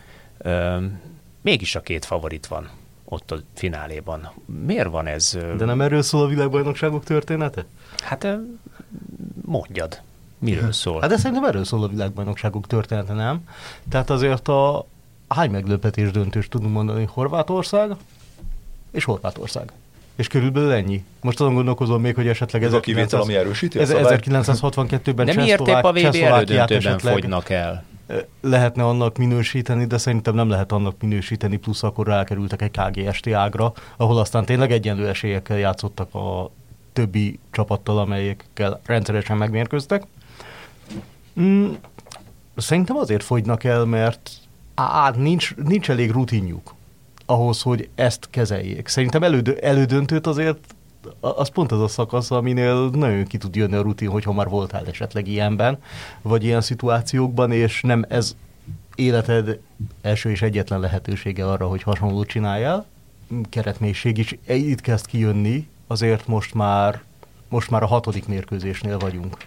Üm, 0.45 1.01
mégis 1.41 1.75
a 1.75 1.81
két 1.81 2.05
favorit 2.05 2.47
van 2.47 2.69
ott 3.05 3.31
a 3.31 3.39
fináléban. 3.53 4.31
Miért 4.65 4.89
van 4.89 5.07
ez? 5.07 5.37
De 5.57 5.65
nem 5.65 5.81
erről 5.81 6.01
szól 6.01 6.23
a 6.23 6.27
világbajnokságok 6.27 7.03
története? 7.03 7.65
Hát 8.03 8.27
mondjad 9.41 10.01
Miről 10.43 10.71
szól? 10.71 11.01
Hát 11.01 11.09
de 11.09 11.17
szerintem 11.17 11.43
erről 11.43 11.63
szól 11.63 11.83
a 11.83 11.87
világbajnokságok 11.87 12.67
története, 12.67 13.13
nem? 13.13 13.43
Tehát 13.89 14.09
azért 14.09 14.47
a 14.47 14.85
hány 15.27 15.51
meglepetés 15.51 16.11
döntős 16.11 16.47
tudunk 16.47 16.73
mondani? 16.73 17.07
Horvátország 17.11 17.91
és 18.91 19.03
Horvátország. 19.03 19.71
És 20.15 20.27
körülbelül 20.27 20.71
ennyi. 20.71 21.03
Most 21.21 21.39
azon 21.39 21.53
gondolkozom 21.53 22.01
még, 22.01 22.15
hogy 22.15 22.27
esetleg 22.27 22.63
ez 22.63 22.73
a 22.73 22.79
kivétel, 22.79 23.21
ami 23.21 23.35
erősíti 23.35 23.79
ez 23.79 23.91
1962-ben 23.93 25.25
De 25.25 25.33
miért 25.33 25.67
épp 25.67 25.83
a 25.83 25.91
VB 25.91 26.15
elődöntőben 26.15 26.99
fogynak 26.99 27.49
el? 27.49 27.83
Lehetne 28.41 28.83
annak 28.83 29.17
minősíteni, 29.17 29.85
de 29.85 29.97
szerintem 29.97 30.35
nem 30.35 30.49
lehet 30.49 30.71
annak 30.71 30.95
minősíteni, 31.01 31.57
plusz 31.57 31.83
akkor 31.83 32.07
rákerültek 32.07 32.61
egy 32.61 32.71
KGST 32.71 33.27
ágra, 33.27 33.73
ahol 33.97 34.17
aztán 34.17 34.45
tényleg 34.45 34.71
egyenlő 34.71 35.07
esélyekkel 35.07 35.57
játszottak 35.57 36.15
a 36.15 36.51
többi 36.93 37.39
csapattal, 37.51 37.97
amelyekkel 37.97 38.81
rendszeresen 38.85 39.37
megmérkőztek. 39.37 40.03
Mm, 41.39 41.71
szerintem 42.55 42.95
azért 42.95 43.23
fogynak 43.23 43.63
el, 43.63 43.85
mert 43.85 44.31
á, 44.75 45.11
nincs, 45.17 45.55
nincs 45.55 45.89
elég 45.89 46.11
rutinjuk 46.11 46.73
ahhoz, 47.25 47.61
hogy 47.61 47.89
ezt 47.95 48.27
kezeljék. 48.29 48.87
Szerintem 48.87 49.23
elődö, 49.23 49.51
elődöntőt 49.61 50.27
azért 50.27 50.75
az 51.19 51.49
pont 51.49 51.71
az 51.71 51.81
a 51.81 51.87
szakasz, 51.87 52.31
aminél 52.31 52.89
nagyon 52.89 53.23
ki 53.25 53.37
tud 53.37 53.55
jönni 53.55 53.75
a 53.75 53.81
rutin, 53.81 54.09
hogyha 54.09 54.33
már 54.33 54.49
voltál 54.49 54.87
esetleg 54.87 55.27
ilyenben, 55.27 55.77
vagy 56.21 56.43
ilyen 56.43 56.61
szituációkban, 56.61 57.51
és 57.51 57.81
nem 57.81 58.05
ez 58.07 58.35
életed 58.95 59.59
első 60.01 60.29
és 60.29 60.41
egyetlen 60.41 60.79
lehetősége 60.79 61.49
arra, 61.49 61.67
hogy 61.67 61.83
hasonlót 61.83 62.27
csináljál. 62.27 62.85
Keretmélység 63.49 64.17
is 64.17 64.37
itt 64.47 64.81
kezd 64.81 65.05
kijönni, 65.05 65.67
azért 65.87 66.27
most 66.27 66.53
már, 66.53 67.01
most 67.47 67.69
már 67.69 67.83
a 67.83 67.87
hatodik 67.87 68.27
mérkőzésnél 68.27 68.97
vagyunk. 68.97 69.37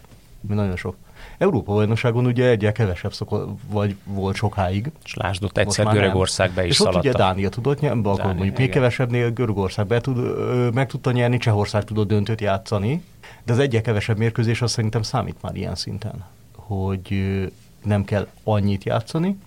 Mi 0.41 0.55
nagyon 0.55 0.77
sok. 0.77 0.97
Európa 1.39 1.73
bajnokságon 1.73 2.27
ugye 2.27 2.49
egyel 2.49 2.73
kevesebb 2.73 3.13
szoko, 3.13 3.45
vagy 3.71 3.97
volt 4.05 4.37
sokáig. 4.37 4.91
És 5.05 5.15
lásd, 5.15 5.45
ott 5.45 5.59
egyszer 5.59 5.87
Görögország 5.87 6.51
be 6.51 6.67
is 6.67 6.71
És 6.71 6.81
ott 6.81 6.95
ugye 6.95 7.13
Dánia 7.13 7.49
tudott 7.49 7.81
nyerni, 7.81 8.01
akkor 8.01 8.17
Dánia, 8.17 8.35
mondjuk 8.35 8.59
még 8.59 8.71
kevesebbnél 8.71 9.31
Görögország 9.31 9.87
be 9.87 10.01
tud, 10.01 10.19
meg 10.75 10.87
tudta 10.87 11.11
nyerni, 11.11 11.39
Csehország 11.39 11.85
tudott 11.85 12.09
döntőt 12.09 12.41
játszani, 12.41 13.03
de 13.45 13.53
az 13.53 13.59
egyel 13.59 13.83
kevesebb 13.83 14.19
mérkőzés 14.19 14.63
az 14.63 14.71
szerintem 14.71 15.03
számít 15.03 15.43
már 15.43 15.57
ilyen 15.57 15.75
szinten, 15.75 16.25
hogy 16.57 17.25
nem 17.85 18.05
kell 18.05 18.27
annyit 18.45 18.85
játszani, 18.85 19.39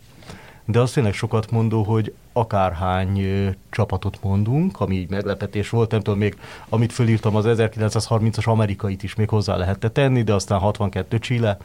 de 0.66 0.80
az 0.80 0.92
tényleg 0.92 1.14
sokat 1.14 1.52
mondó, 1.52 1.84
hogy 1.84 2.14
akárhány 2.40 3.22
csapatot 3.70 4.24
mondunk, 4.24 4.80
ami 4.80 4.96
így 4.96 5.10
meglepetés 5.10 5.70
volt, 5.70 5.92
nem 5.92 6.02
tudom 6.02 6.20
még, 6.20 6.38
amit 6.70 6.92
fölírtam, 6.92 7.36
az 7.36 7.46
1930-as 7.48 8.46
amerikait 8.46 9.04
is 9.04 9.16
még 9.16 9.30
hozzá 9.30 9.56
lehetett 9.56 9.94
tenni, 9.94 10.24
de 10.24 10.34
aztán 10.34 10.60
62 10.60 11.18
Chile, 11.18 11.58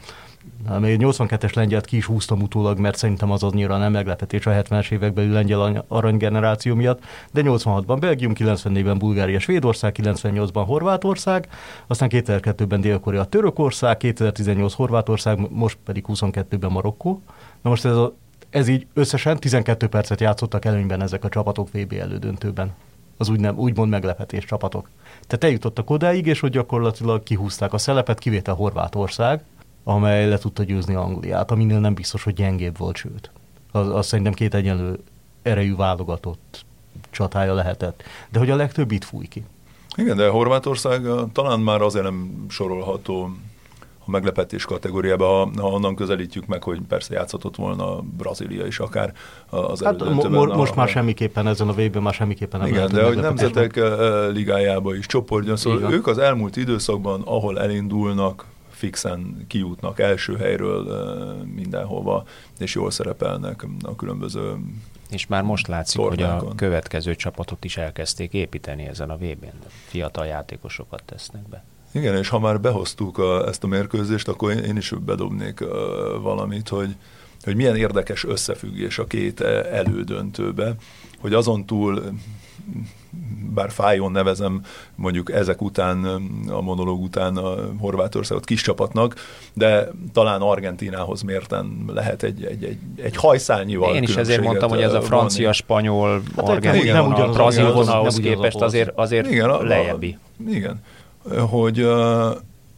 még 0.79 0.99
82-es 1.03 1.55
lengyelt 1.55 1.85
ki 1.85 1.97
is 1.97 2.05
húztam 2.05 2.41
utólag, 2.41 2.79
mert 2.79 2.97
szerintem 2.97 3.31
az 3.31 3.43
annyira 3.43 3.77
nem 3.77 3.91
meglepetés 3.91 4.45
a 4.45 4.51
70-es 4.51 4.91
években 4.91 5.29
lengyel 5.29 5.85
aranygeneráció 5.87 6.75
miatt, 6.75 7.03
de 7.31 7.41
86-ban 7.45 7.97
Belgium, 7.99 8.33
94-ben 8.35 8.97
Bulgária, 8.97 9.39
Svédország, 9.39 9.95
98-ban 10.01 10.63
Horvátország, 10.65 11.47
aztán 11.87 12.09
2002-ben 12.11 12.81
Dél-Korea, 12.81 13.25
Törökország, 13.25 13.97
2018 13.97 14.73
Horvátország, 14.73 15.39
most 15.49 15.77
pedig 15.85 16.05
22-ben 16.07 16.71
Marokkó. 16.71 17.21
Na 17.61 17.69
most 17.69 17.85
ez 17.85 17.95
a 17.95 18.13
ez 18.55 18.67
így 18.67 18.87
összesen 18.93 19.39
12 19.39 19.87
percet 19.87 20.21
játszottak 20.21 20.65
előnyben 20.65 21.01
ezek 21.01 21.23
a 21.23 21.29
csapatok 21.29 21.69
VB 21.71 21.93
elődöntőben. 21.93 22.73
Az 23.17 23.29
úgy 23.29 23.39
nem, 23.39 23.57
úgymond 23.57 23.89
meglepetés 23.89 24.45
csapatok. 24.45 24.89
Tehát 25.27 25.43
eljutottak 25.43 25.89
odáig, 25.89 26.25
és 26.25 26.39
hogy 26.39 26.51
gyakorlatilag 26.51 27.23
kihúzták 27.23 27.73
a 27.73 27.77
szelepet, 27.77 28.19
kivétel 28.19 28.53
Horvátország, 28.53 29.43
amely 29.83 30.29
le 30.29 30.37
tudta 30.37 30.63
győzni 30.63 30.93
Angliát, 30.93 31.51
aminél 31.51 31.79
nem 31.79 31.93
biztos, 31.93 32.23
hogy 32.23 32.33
gyengébb 32.33 32.77
volt, 32.77 32.95
sőt. 32.95 33.31
Az, 33.71 33.89
az 33.89 34.07
szerintem 34.07 34.33
két 34.33 34.53
egyenlő 34.53 34.99
erejű 35.41 35.75
válogatott 35.75 36.65
csatája 37.09 37.53
lehetett. 37.53 38.03
De 38.29 38.39
hogy 38.39 38.49
a 38.49 38.55
legtöbb 38.55 38.91
itt 38.91 39.03
fúj 39.03 39.25
ki. 39.25 39.43
Igen, 39.95 40.17
de 40.17 40.27
Horvátország 40.27 41.01
talán 41.33 41.59
már 41.59 41.81
azért 41.81 42.03
nem 42.03 42.45
sorolható 42.49 43.35
a 44.05 44.11
meglepetés 44.11 44.65
kategóriába, 44.65 45.25
ha, 45.25 45.51
ha 45.61 45.67
onnan 45.67 45.95
közelítjük 45.95 46.45
meg, 46.45 46.63
hogy 46.63 46.79
persze 46.87 47.13
játszhatott 47.13 47.55
volna 47.55 48.01
Brazília 48.01 48.65
is 48.65 48.79
akár 48.79 49.13
az 49.49 49.83
hát 49.83 50.03
mo- 50.03 50.29
mo- 50.29 50.55
Most 50.55 50.71
a, 50.71 50.75
már 50.75 50.87
semmiképpen 50.87 51.47
ezen 51.47 51.67
a 51.67 51.73
vb 51.73 51.95
már 51.95 52.13
semmiképpen 52.13 52.59
nem 52.59 52.69
Igen, 52.69 52.87
de 52.87 53.05
hogy 53.05 53.17
nemzetek 53.17 53.79
ligájába 54.31 54.95
is 54.95 55.05
csoportja, 55.05 55.55
szóval 55.55 55.79
Igen. 55.79 55.91
ők 55.91 56.07
az 56.07 56.17
elmúlt 56.17 56.55
időszakban, 56.55 57.21
ahol 57.21 57.59
elindulnak, 57.59 58.45
fixen 58.69 59.45
kijutnak 59.47 59.99
első 59.99 60.35
helyről 60.35 60.83
mindenhova, 61.55 62.23
és 62.59 62.75
jól 62.75 62.91
szerepelnek 62.91 63.65
a 63.81 63.95
különböző 63.95 64.55
és 65.09 65.27
már 65.27 65.43
most 65.43 65.67
látszik, 65.67 66.01
tornákon. 66.01 66.39
hogy 66.39 66.47
a 66.49 66.55
következő 66.55 67.15
csapatot 67.15 67.63
is 67.63 67.77
elkezdték 67.77 68.33
építeni 68.33 68.83
ezen 68.83 69.09
a 69.09 69.15
VB-n. 69.15 69.65
Fiatal 69.85 70.25
játékosokat 70.25 71.03
tesznek 71.05 71.49
be. 71.49 71.63
Igen, 71.95 72.15
és 72.15 72.29
ha 72.29 72.39
már 72.39 72.61
behoztuk 72.61 73.17
a, 73.17 73.47
ezt 73.47 73.63
a 73.63 73.67
mérkőzést, 73.67 74.27
akkor 74.27 74.51
én, 74.51 74.57
én 74.57 74.77
is 74.77 74.93
bedobnék 75.05 75.61
uh, 75.61 75.67
valamit, 76.21 76.69
hogy, 76.69 76.95
hogy 77.43 77.55
milyen 77.55 77.75
érdekes 77.75 78.23
összefüggés 78.23 78.99
a 78.99 79.05
két 79.05 79.41
elődöntőbe, 79.71 80.75
hogy 81.19 81.33
azon 81.33 81.65
túl 81.65 82.03
bár 83.53 83.71
fájón 83.71 84.11
nevezem 84.11 84.61
mondjuk 84.95 85.31
ezek 85.31 85.61
után, 85.61 86.05
a 86.47 86.61
monológ 86.61 87.01
után 87.01 87.37
a 87.37 87.55
Horvátországot 87.79 88.45
kis 88.45 88.61
csapatnak, 88.61 89.15
de 89.53 89.89
talán 90.13 90.41
Argentinához 90.41 91.21
mérten 91.21 91.85
lehet 91.87 92.23
egy, 92.23 92.43
egy, 92.43 92.63
egy, 92.63 92.77
egy 92.95 93.15
hajszálnyival 93.15 93.95
Én 93.95 94.03
is 94.03 94.15
ezért 94.15 94.41
mondtam, 94.41 94.69
hogy 94.69 94.81
ez 94.81 94.93
a 94.93 95.01
francia, 95.01 95.53
spanyol, 95.53 96.21
hát 96.35 96.49
argentin, 96.49 96.93
nem, 96.93 97.07
nem, 97.07 97.31
brazil 97.31 97.73
vonalhoz 97.73 98.15
képest 98.15 98.61
azért, 98.61 98.91
azért 98.95 99.31
igen, 99.31 99.49
lejjebbi. 99.49 100.17
Igen 100.47 100.81
hogy 101.49 101.87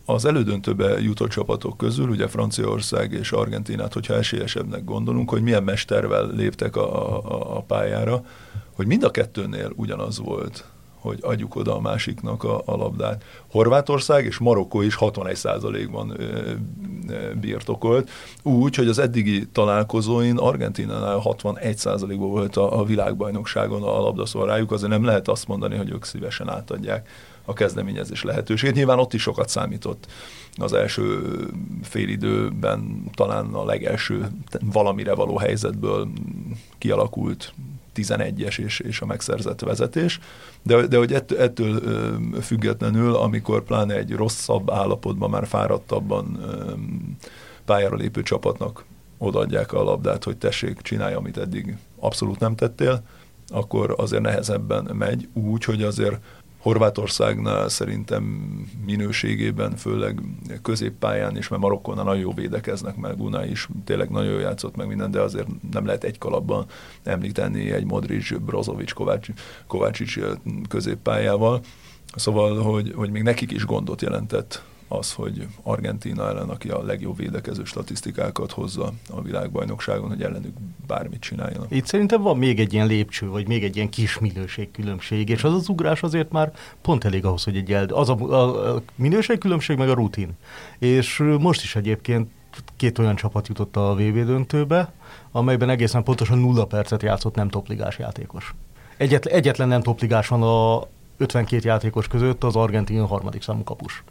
az 0.05 0.25
elődöntőbe 0.25 1.01
jutott 1.01 1.29
csapatok 1.29 1.77
közül, 1.77 2.09
ugye 2.09 2.27
Franciaország 2.27 3.11
és 3.11 3.31
Argentinát, 3.31 3.93
hogyha 3.93 4.13
esélyesebbnek 4.13 4.83
gondolunk, 4.83 5.29
hogy 5.29 5.41
milyen 5.41 5.63
mestervel 5.63 6.27
léptek 6.35 6.75
a, 6.75 7.17
a, 7.17 7.57
a 7.57 7.61
pályára, 7.61 8.23
hogy 8.75 8.87
mind 8.87 9.03
a 9.03 9.11
kettőnél 9.11 9.71
ugyanaz 9.75 10.19
volt, 10.19 10.65
hogy 10.99 11.19
adjuk 11.21 11.55
oda 11.55 11.75
a 11.75 11.79
másiknak 11.79 12.43
a, 12.43 12.61
a 12.65 12.75
labdát. 12.75 13.23
Horvátország 13.51 14.25
és 14.25 14.37
Marokkó 14.37 14.81
is 14.81 14.97
61%-ban 14.99 16.17
birtokolt, 17.39 18.09
úgy, 18.43 18.75
hogy 18.75 18.87
az 18.87 18.99
eddigi 18.99 19.47
találkozóin 19.47 20.37
Argentinánál 20.37 21.21
61%-ban 21.23 22.29
volt 22.29 22.55
a, 22.57 22.79
a 22.79 22.83
világbajnokságon 22.83 23.83
a 23.83 23.99
labda, 23.99 24.25
szóval 24.25 24.47
rájuk 24.47 24.71
azért 24.71 24.91
nem 24.91 25.03
lehet 25.03 25.27
azt 25.27 25.47
mondani, 25.47 25.75
hogy 25.75 25.91
ők 25.91 26.03
szívesen 26.03 26.49
átadják 26.49 27.09
a 27.47 27.53
kezdeményezés 27.53 28.23
lehetőségét. 28.23 28.75
Nyilván 28.75 28.99
ott 28.99 29.13
is 29.13 29.21
sokat 29.21 29.49
számított 29.49 30.07
az 30.55 30.73
első 30.73 31.21
félidőben, 31.83 33.03
talán 33.13 33.53
a 33.53 33.65
legelső 33.65 34.27
valamire 34.61 35.13
való 35.13 35.37
helyzetből 35.37 36.07
kialakult 36.77 37.53
11-es 37.95 38.59
és, 38.59 38.79
és 38.79 39.01
a 39.01 39.05
megszerzett 39.05 39.59
vezetés, 39.59 40.19
de, 40.63 40.87
de 40.87 40.97
hogy 40.97 41.13
ettől, 41.13 41.39
ettől 41.39 41.81
függetlenül, 42.41 43.15
amikor 43.15 43.63
pláne 43.63 43.95
egy 43.95 44.11
rosszabb 44.11 44.71
állapotban, 44.71 45.29
már 45.29 45.47
fáradtabban 45.47 46.39
pályára 47.65 47.95
lépő 47.95 48.23
csapatnak 48.23 48.85
odaadják 49.17 49.73
a 49.73 49.83
labdát, 49.83 50.23
hogy 50.23 50.37
tessék, 50.37 50.81
csinálj, 50.81 51.13
amit 51.13 51.37
eddig 51.37 51.77
abszolút 51.99 52.39
nem 52.39 52.55
tettél, 52.55 53.03
akkor 53.47 53.93
azért 53.97 54.21
nehezebben 54.21 54.89
megy, 54.93 55.27
úgy, 55.33 55.63
hogy 55.63 55.83
azért 55.83 56.19
Horvátországnál 56.67 57.69
szerintem 57.69 58.23
minőségében, 58.85 59.75
főleg 59.75 60.21
középpályán 60.61 61.37
is, 61.37 61.47
mert 61.47 61.61
Marokkónál 61.61 62.03
nagyon 62.03 62.21
jó 62.21 62.33
védekeznek, 62.33 62.95
meg 62.95 63.17
Guna 63.17 63.45
is 63.45 63.67
tényleg 63.85 64.09
nagyon 64.09 64.31
jó 64.31 64.39
játszott 64.39 64.75
meg 64.75 64.87
minden, 64.87 65.11
de 65.11 65.21
azért 65.21 65.47
nem 65.71 65.85
lehet 65.85 66.03
egy 66.03 66.17
kalapban 66.17 66.65
említeni 67.03 67.71
egy 67.71 67.85
Modric, 67.85 68.37
Brozovic, 68.37 68.91
Kovács, 68.91 69.27
Kovácsics 69.67 70.19
középpályával. 70.69 71.61
Szóval, 72.15 72.61
hogy, 72.61 72.93
hogy 72.95 73.09
még 73.09 73.23
nekik 73.23 73.51
is 73.51 73.65
gondot 73.65 74.01
jelentett 74.01 74.63
az, 74.87 75.13
hogy 75.13 75.47
Argentina 75.63 76.27
ellen, 76.27 76.49
aki 76.49 76.69
a 76.69 76.83
legjobb 76.83 77.17
védekező 77.17 77.63
statisztikákat 77.63 78.51
hozza 78.51 78.93
a 79.09 79.21
világbajnokságon, 79.21 80.09
hogy 80.09 80.21
ellenük 80.23 80.53
bármit 80.87 81.19
csináljanak. 81.19 81.67
Itt 81.69 81.85
szerintem 81.85 82.21
van 82.21 82.37
még 82.37 82.59
egy 82.59 82.73
ilyen 82.73 82.87
lépcső, 82.87 83.27
vagy 83.27 83.47
még 83.47 83.63
egy 83.63 83.75
ilyen 83.75 83.89
kis 83.89 84.19
minőségkülönbség, 84.19 85.29
és 85.29 85.43
az 85.43 85.53
az 85.53 85.69
ugrás 85.69 86.03
azért 86.03 86.31
már 86.31 86.51
pont 86.81 87.03
elég 87.03 87.25
ahhoz, 87.25 87.43
hogy 87.43 87.55
egy 87.55 87.71
el, 87.71 87.85
az 87.85 88.09
a, 88.09 88.15
a, 88.15 88.75
a 88.75 88.81
minőségkülönbség 88.95 89.77
meg 89.77 89.89
a 89.89 89.93
rutin. 89.93 90.29
És 90.79 91.23
most 91.39 91.63
is 91.63 91.75
egyébként 91.75 92.29
két 92.75 92.99
olyan 92.99 93.15
csapat 93.15 93.47
jutott 93.47 93.75
a 93.75 93.93
VB 93.93 94.25
döntőbe, 94.25 94.93
amelyben 95.31 95.69
egészen 95.69 96.03
pontosan 96.03 96.37
nulla 96.37 96.65
percet 96.65 97.03
játszott 97.03 97.35
nem 97.35 97.49
topligás 97.49 97.97
játékos. 97.97 98.53
Egyetlen, 98.97 99.33
egyetlen 99.33 99.67
nem 99.67 99.81
topligás 99.81 100.27
van 100.27 100.41
a 100.41 100.87
52 101.17 101.67
játékos 101.67 102.07
között, 102.07 102.43
az 102.43 102.55
argentin 102.55 103.05
harmadik 103.05 103.41
számú 103.41 103.63
kapus. 103.63 104.03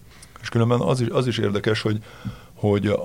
És 0.47 0.53
különben 0.53 0.81
az 0.81 1.01
is, 1.01 1.09
az 1.09 1.27
is 1.27 1.39
érdekes, 1.39 1.81
hogy 1.81 2.03
hogy 2.55 2.99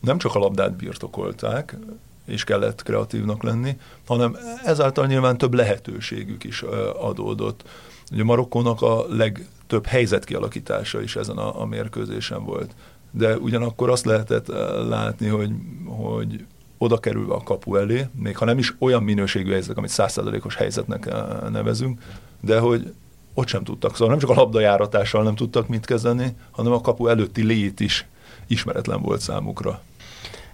nem 0.00 0.18
csak 0.18 0.34
a 0.34 0.38
labdát 0.38 0.76
birtokolták, 0.76 1.76
és 2.24 2.44
kellett 2.44 2.82
kreatívnak 2.82 3.42
lenni, 3.42 3.78
hanem 4.06 4.36
ezáltal 4.64 5.06
nyilván 5.06 5.38
több 5.38 5.54
lehetőségük 5.54 6.44
is 6.44 6.62
adódott. 7.00 7.68
Ugye 8.12 8.24
Marokkónak 8.24 8.82
a 8.82 9.04
legtöbb 9.08 9.86
helyzetkialakítása 9.86 11.02
is 11.02 11.16
ezen 11.16 11.36
a, 11.36 11.60
a 11.60 11.64
mérkőzésen 11.66 12.44
volt. 12.44 12.74
De 13.10 13.36
ugyanakkor 13.36 13.90
azt 13.90 14.04
lehetett 14.04 14.46
látni, 14.88 15.26
hogy, 15.26 15.50
hogy 15.86 16.44
oda 16.78 16.98
kerülve 16.98 17.34
a 17.34 17.42
kapu 17.42 17.76
elé, 17.76 18.06
még 18.14 18.36
ha 18.36 18.44
nem 18.44 18.58
is 18.58 18.74
olyan 18.78 19.02
minőségű 19.02 19.50
helyzetek, 19.50 19.76
amit 19.76 19.90
százszázalékos 19.90 20.54
helyzetnek 20.54 21.10
nevezünk, 21.50 22.02
de 22.40 22.58
hogy 22.58 22.92
ott 23.38 23.48
sem 23.48 23.64
tudtak. 23.64 23.92
Szóval 23.92 24.08
nem 24.08 24.18
csak 24.18 24.30
a 24.30 24.34
labdajáratással 24.34 25.22
nem 25.22 25.34
tudtak 25.34 25.68
mit 25.68 25.86
kezdeni, 25.86 26.36
hanem 26.50 26.72
a 26.72 26.80
kapu 26.80 27.06
előtti 27.06 27.42
lét 27.42 27.80
is 27.80 28.06
ismeretlen 28.46 29.02
volt 29.02 29.20
számukra. 29.20 29.80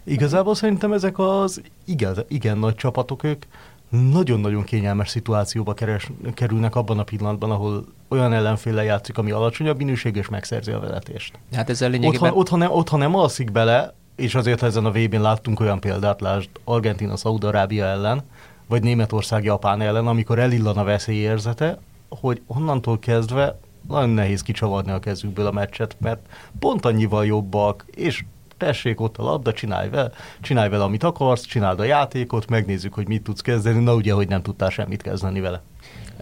Igazából 0.04 0.54
szerintem 0.54 0.92
ezek 0.92 1.18
az 1.18 1.62
igen, 1.84 2.24
igen 2.28 2.58
nagy 2.58 2.74
csapatok, 2.74 3.24
ők 3.24 3.44
nagyon-nagyon 4.12 4.64
kényelmes 4.64 5.08
szituációba 5.08 5.74
keres, 5.74 6.10
kerülnek 6.34 6.76
abban 6.76 6.98
a 6.98 7.02
pillanatban, 7.02 7.50
ahol 7.50 7.84
olyan 8.08 8.32
ellenféle 8.32 8.82
játszik, 8.82 9.18
ami 9.18 9.30
alacsonyabb 9.30 9.76
minőség, 9.76 10.16
és 10.16 10.28
megszerzi 10.28 10.70
a 10.70 10.80
veletést. 10.80 11.38
Hát 11.52 11.70
ez 11.70 11.80
lényegében... 11.80 12.10
Otthon, 12.10 12.38
otthon, 12.38 12.58
nem, 12.58 12.70
otthon 12.70 12.98
nem 12.98 13.14
alszik 13.16 13.52
bele, 13.52 13.94
és 14.16 14.34
azért 14.34 14.62
ezen 14.62 14.84
a 14.84 14.90
vb 14.90 15.14
n 15.14 15.20
láttunk 15.20 15.60
olyan 15.60 15.80
példát, 15.80 16.20
lásd 16.20 16.48
Argentina, 16.64 17.16
Szaudarábia 17.16 17.84
ellen, 17.84 18.22
vagy 18.66 18.82
Németország, 18.82 19.44
Japán 19.44 19.80
ellen, 19.80 20.06
amikor 20.06 20.38
elillan 20.38 20.76
a 20.76 20.84
veszélyérzete, 20.84 21.78
hogy 22.20 22.42
onnantól 22.46 22.98
kezdve 22.98 23.58
nagyon 23.88 24.10
nehéz 24.10 24.42
kicsavarni 24.42 24.90
a 24.90 24.98
kezükből 24.98 25.46
a 25.46 25.52
meccset, 25.52 25.96
mert 26.00 26.26
pont 26.58 26.84
annyival 26.84 27.26
jobbak, 27.26 27.84
és 27.94 28.24
tessék 28.56 29.00
ott 29.00 29.16
a 29.16 29.22
labda, 29.22 29.52
csinálj 29.52 29.88
vele, 29.88 30.10
csinálj 30.40 30.68
vele, 30.68 30.82
amit 30.82 31.02
akarsz, 31.02 31.44
csináld 31.44 31.80
a 31.80 31.84
játékot, 31.84 32.48
megnézzük, 32.48 32.94
hogy 32.94 33.08
mit 33.08 33.22
tudsz 33.22 33.40
kezdeni, 33.40 33.82
na 33.82 33.94
ugye, 33.94 34.12
hogy 34.12 34.28
nem 34.28 34.42
tudtál 34.42 34.70
semmit 34.70 35.02
kezdeni 35.02 35.40
vele. 35.40 35.62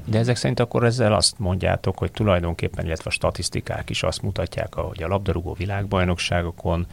De 0.04 0.18
ezek 0.18 0.36
szerint 0.36 0.60
akkor 0.60 0.84
ezzel 0.84 1.12
azt 1.12 1.38
mondjátok, 1.38 1.98
hogy 1.98 2.10
tulajdonképpen, 2.10 2.84
illetve 2.84 3.04
a 3.10 3.12
statisztikák 3.12 3.90
is 3.90 4.02
azt 4.02 4.22
mutatják, 4.22 4.74
hogy 4.74 5.02
a 5.02 5.08
labdarúgó 5.08 5.52
világbajnokságokon 5.52 6.86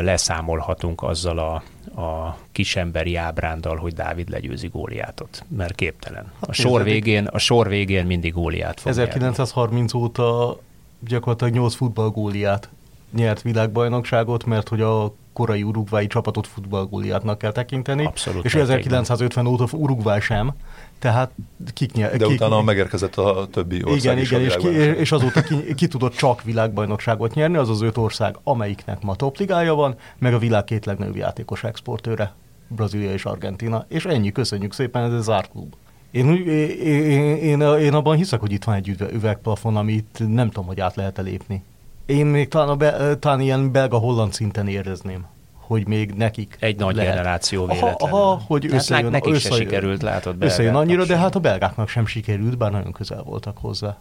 leszámolhatunk 0.00 1.02
azzal 1.02 1.38
a, 1.38 1.54
a 2.00 2.36
kisemberi 2.52 3.16
ábrándal, 3.16 3.76
hogy 3.76 3.92
Dávid 3.92 4.30
legyőzi 4.30 4.68
Góliátot, 4.68 5.44
mert 5.48 5.74
képtelen. 5.74 6.32
Hát 6.40 6.50
a 6.50 6.52
sor, 6.52 6.82
végén, 6.82 7.26
a 7.26 7.38
sor 7.38 7.68
végén 7.68 8.06
mindig 8.06 8.32
Góliát 8.32 8.80
fog 8.80 8.90
1930 8.90 9.92
nyerni. 9.92 10.06
óta 10.06 10.58
gyakorlatilag 11.00 11.52
8 11.52 11.74
futballgóliát 11.74 12.68
nyert 13.14 13.42
világbajnokságot, 13.42 14.44
mert 14.44 14.68
hogy 14.68 14.80
a 14.80 15.14
korai 15.32 15.62
urugvái 15.62 16.06
csapatot 16.06 16.46
futballgóliátnak 16.46 17.38
kell 17.38 17.52
tekinteni. 17.52 18.04
Abszolút. 18.04 18.44
És 18.44 18.54
1950 18.54 19.46
óta 19.46 19.66
Uruguay 19.72 20.20
sem, 20.20 20.54
tehát 21.00 21.30
kik 21.74 21.92
nyer, 21.92 22.16
De 22.16 22.26
kik, 22.26 22.34
utána 22.34 22.62
megérkezett 22.62 23.16
a 23.16 23.46
többi 23.50 23.84
ország 23.84 23.98
Igen, 23.98 24.18
is 24.18 24.30
igen, 24.30 24.42
és, 24.42 24.56
ki, 24.56 24.68
és 25.00 25.12
azóta 25.12 25.42
ki, 25.42 25.74
ki 25.74 25.86
tudott 25.86 26.14
csak 26.14 26.42
világbajnokságot 26.42 27.34
nyerni, 27.34 27.56
az 27.56 27.68
az 27.68 27.82
öt 27.82 27.96
ország, 27.96 28.38
amelyiknek 28.42 29.02
ma 29.02 29.14
topligája 29.14 29.74
van, 29.74 29.94
meg 30.18 30.34
a 30.34 30.38
világ 30.38 30.64
két 30.64 30.84
legnagyobb 30.86 31.16
játékos 31.16 31.64
exportőre, 31.64 32.34
Brazília 32.68 33.12
és 33.12 33.24
Argentina. 33.24 33.84
És 33.88 34.04
ennyi, 34.04 34.32
köszönjük 34.32 34.72
szépen, 34.72 35.02
ez 35.02 35.12
egy 35.12 35.22
zárt 35.22 35.50
klub. 35.50 35.74
Én, 36.10 36.28
én, 36.28 36.68
én, 36.80 37.36
én, 37.36 37.60
én 37.60 37.94
abban 37.94 38.16
hiszek, 38.16 38.40
hogy 38.40 38.52
itt 38.52 38.64
van 38.64 38.74
egy 38.74 38.88
üvegplafon, 39.12 39.76
amit 39.76 40.22
nem 40.28 40.46
tudom, 40.46 40.66
hogy 40.66 40.80
át 40.80 40.96
lehet-e 40.96 41.22
lépni. 41.22 41.62
Én 42.06 42.26
még 42.26 42.48
talán, 42.48 42.68
a 42.68 42.76
be, 42.76 43.16
talán 43.16 43.40
ilyen 43.40 43.72
belga-holland 43.72 44.32
szinten 44.32 44.68
érezném 44.68 45.26
hogy 45.70 45.86
még 45.86 46.10
nekik 46.12 46.56
Egy 46.60 46.76
nagy 46.76 46.94
lehet. 46.94 47.14
generáció 47.14 47.66
véletlenül. 47.66 47.96
Aha, 47.98 48.16
aha 48.16 48.42
hogy 48.46 48.66
összejön, 48.72 49.10
nekik 49.10 49.34
összejön, 49.34 49.56
se 49.56 49.62
sikerült, 49.62 50.02
látod 50.02 50.36
Összejön 50.38 50.74
annyira, 50.74 51.04
sem. 51.04 51.08
de 51.16 51.22
hát 51.22 51.34
a 51.34 51.38
belgáknak 51.40 51.88
sem 51.88 52.06
sikerült, 52.06 52.58
bár 52.58 52.70
nagyon 52.70 52.92
közel 52.92 53.22
voltak 53.22 53.58
hozzá. 53.58 53.98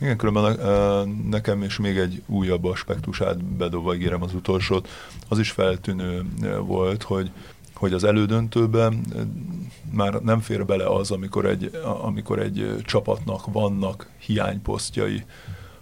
Igen, 0.00 0.16
különben 0.16 0.58
nekem 1.30 1.62
is 1.62 1.78
még 1.78 1.96
egy 1.96 2.22
újabb 2.26 2.64
aspektusát 2.64 3.44
bedobva 3.44 3.94
ígérem 3.94 4.22
az 4.22 4.34
utolsót. 4.34 4.88
Az 5.28 5.38
is 5.38 5.50
feltűnő 5.50 6.24
volt, 6.66 7.02
hogy 7.02 7.30
hogy 7.74 7.92
az 7.92 8.04
elődöntőben 8.04 9.00
már 9.90 10.12
nem 10.14 10.40
fér 10.40 10.66
bele 10.66 10.86
az, 10.86 11.10
amikor 11.10 11.44
egy, 11.44 11.70
amikor 12.02 12.38
egy 12.38 12.74
csapatnak 12.84 13.52
vannak 13.52 14.08
hiányposztjai, 14.18 15.24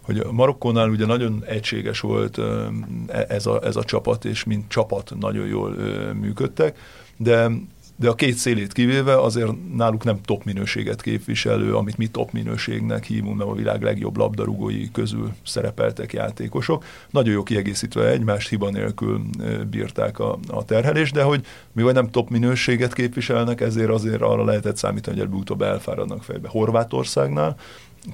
hogy 0.06 0.26
Marokkónál 0.30 0.88
ugye 0.88 1.06
nagyon 1.06 1.44
egységes 1.46 2.00
volt 2.00 2.38
e, 2.38 3.24
ez 3.28 3.46
a, 3.46 3.64
ez 3.64 3.76
a 3.76 3.84
csapat, 3.84 4.24
és 4.24 4.44
mint 4.44 4.68
csapat 4.68 5.12
nagyon 5.20 5.46
jól 5.46 5.74
működtek, 6.14 6.78
de 7.16 7.50
de 7.98 8.08
a 8.08 8.14
két 8.14 8.34
szélét 8.34 8.72
kivéve 8.72 9.20
azért 9.20 9.74
náluk 9.74 10.04
nem 10.04 10.20
top 10.22 10.44
minőséget 10.44 11.02
képviselő, 11.02 11.74
amit 11.74 11.96
mi 11.96 12.06
top 12.06 12.32
minőségnek 12.32 13.04
hívunk, 13.04 13.36
mert 13.36 13.50
a 13.50 13.54
világ 13.54 13.82
legjobb 13.82 14.16
labdarúgói 14.16 14.90
közül 14.90 15.32
szerepeltek 15.44 16.12
játékosok. 16.12 16.84
Nagyon 17.10 17.32
jó 17.32 17.42
kiegészítve 17.42 18.08
egymást 18.08 18.48
hiba 18.48 18.70
nélkül 18.70 19.20
bírták 19.70 20.18
a, 20.18 20.38
a 20.48 20.64
terhelést, 20.64 21.12
de 21.12 21.22
hogy 21.22 21.46
mivel 21.72 21.92
nem 21.92 22.10
top 22.10 22.30
minőséget 22.30 22.92
képviselnek, 22.92 23.60
ezért 23.60 23.90
azért 23.90 24.22
arra 24.22 24.44
lehetett 24.44 24.76
számítani, 24.76 25.16
hogy 25.16 25.26
előbb-utóbb 25.26 25.62
elfáradnak 25.62 26.22
fejbe. 26.22 26.48
Horvátországnál 26.48 27.56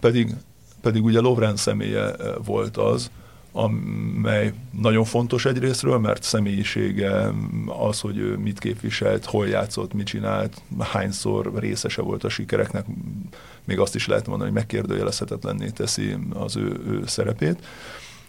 pedig 0.00 0.34
pedig 0.82 1.04
ugye 1.04 1.20
Lovren 1.20 1.56
személye 1.56 2.12
eh, 2.12 2.34
volt 2.44 2.76
az, 2.76 3.10
amely 3.52 4.52
nagyon 4.80 5.04
fontos 5.04 5.44
egyrésztről, 5.44 5.98
mert 5.98 6.22
személyisége 6.22 7.32
az, 7.66 8.00
hogy 8.00 8.18
ő 8.18 8.36
mit 8.36 8.58
képviselt, 8.58 9.24
hol 9.24 9.46
játszott, 9.46 9.92
mit 9.92 10.06
csinált, 10.06 10.62
hányszor 10.78 11.52
részese 11.54 12.02
volt 12.02 12.24
a 12.24 12.28
sikereknek, 12.28 12.86
még 13.64 13.78
azt 13.78 13.94
is 13.94 14.06
lehet 14.06 14.26
mondani, 14.26 14.50
hogy 14.50 14.58
megkérdőjelezhetetlenné 14.58 15.68
teszi 15.68 16.16
az 16.34 16.56
ő, 16.56 16.80
ő 16.86 17.02
szerepét. 17.06 17.64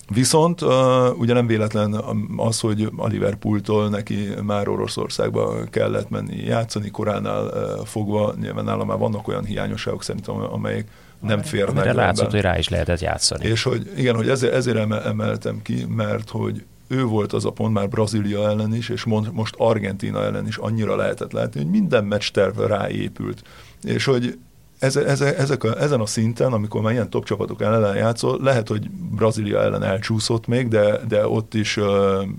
Viszont 0.10 0.62
uh, 0.62 1.20
ugye 1.20 1.34
nem 1.34 1.48
véletlen 1.48 1.94
az, 2.38 2.60
hogy 2.60 2.90
a 2.96 3.08
Liverpooltól 3.08 3.90
neki 3.90 4.28
már 4.42 4.68
Oroszországba 4.68 5.64
kellett 5.70 6.10
menni 6.10 6.36
játszani, 6.36 6.90
koránál 6.90 7.46
uh, 7.46 7.86
fogva, 7.86 8.34
nyilván 8.40 8.64
nálam 8.64 8.88
már 8.88 8.98
vannak 8.98 9.28
olyan 9.28 9.46
hiányosságok 9.46 10.04
szerintem, 10.04 10.36
amelyek 10.36 10.88
nem 11.24 11.42
férnek. 11.42 11.76
Amire 11.76 11.94
látszott, 11.94 12.32
hogy 12.32 12.42
rá 12.42 12.58
is 12.58 12.70
lehetett 12.70 13.00
játszani. 13.00 13.46
És 13.46 13.64
hogy 13.64 13.92
igen, 13.98 14.16
hogy 14.16 14.30
ezért, 14.30 14.54
ezért 14.54 14.92
emeltem 15.06 15.62
ki, 15.62 15.86
mert 15.90 16.30
hogy 16.30 16.64
ő 16.88 17.04
volt 17.04 17.34
az 17.34 17.46
a 17.46 17.52
pont 17.52 17.74
már 17.74 17.90
Brazília 17.90 18.50
ellen 18.50 18.76
is, 18.76 18.90
és 18.90 19.04
most 19.32 19.56
Argentina 19.58 20.24
ellen 20.24 20.48
is 20.48 20.58
annyira 20.58 20.96
lehetett 20.96 21.32
látni, 21.32 21.62
hogy 21.62 21.70
minden 21.70 22.06
meccs 22.06 22.30
terv 22.30 22.60
ráépült. 22.60 23.44
És 23.84 24.06
hogy 24.06 24.38
ez, 24.84 24.96
ez, 24.96 25.22
ezek 25.22 25.64
a, 25.64 25.82
ezen 25.82 26.00
a 26.00 26.06
szinten, 26.06 26.54
amikor 26.54 26.82
már 26.82 26.92
ilyen 26.92 27.10
top 27.10 27.26
csapatok 27.26 27.62
ellen 27.62 27.96
játszol, 27.96 28.40
lehet, 28.42 28.68
hogy 28.68 28.90
Brazília 28.90 29.62
ellen 29.62 29.84
elcsúszott 29.84 30.48
még, 30.48 30.68
de, 30.68 31.00
de 31.08 31.28
ott 31.28 31.54
is 31.54 31.78
uh, 31.78 31.86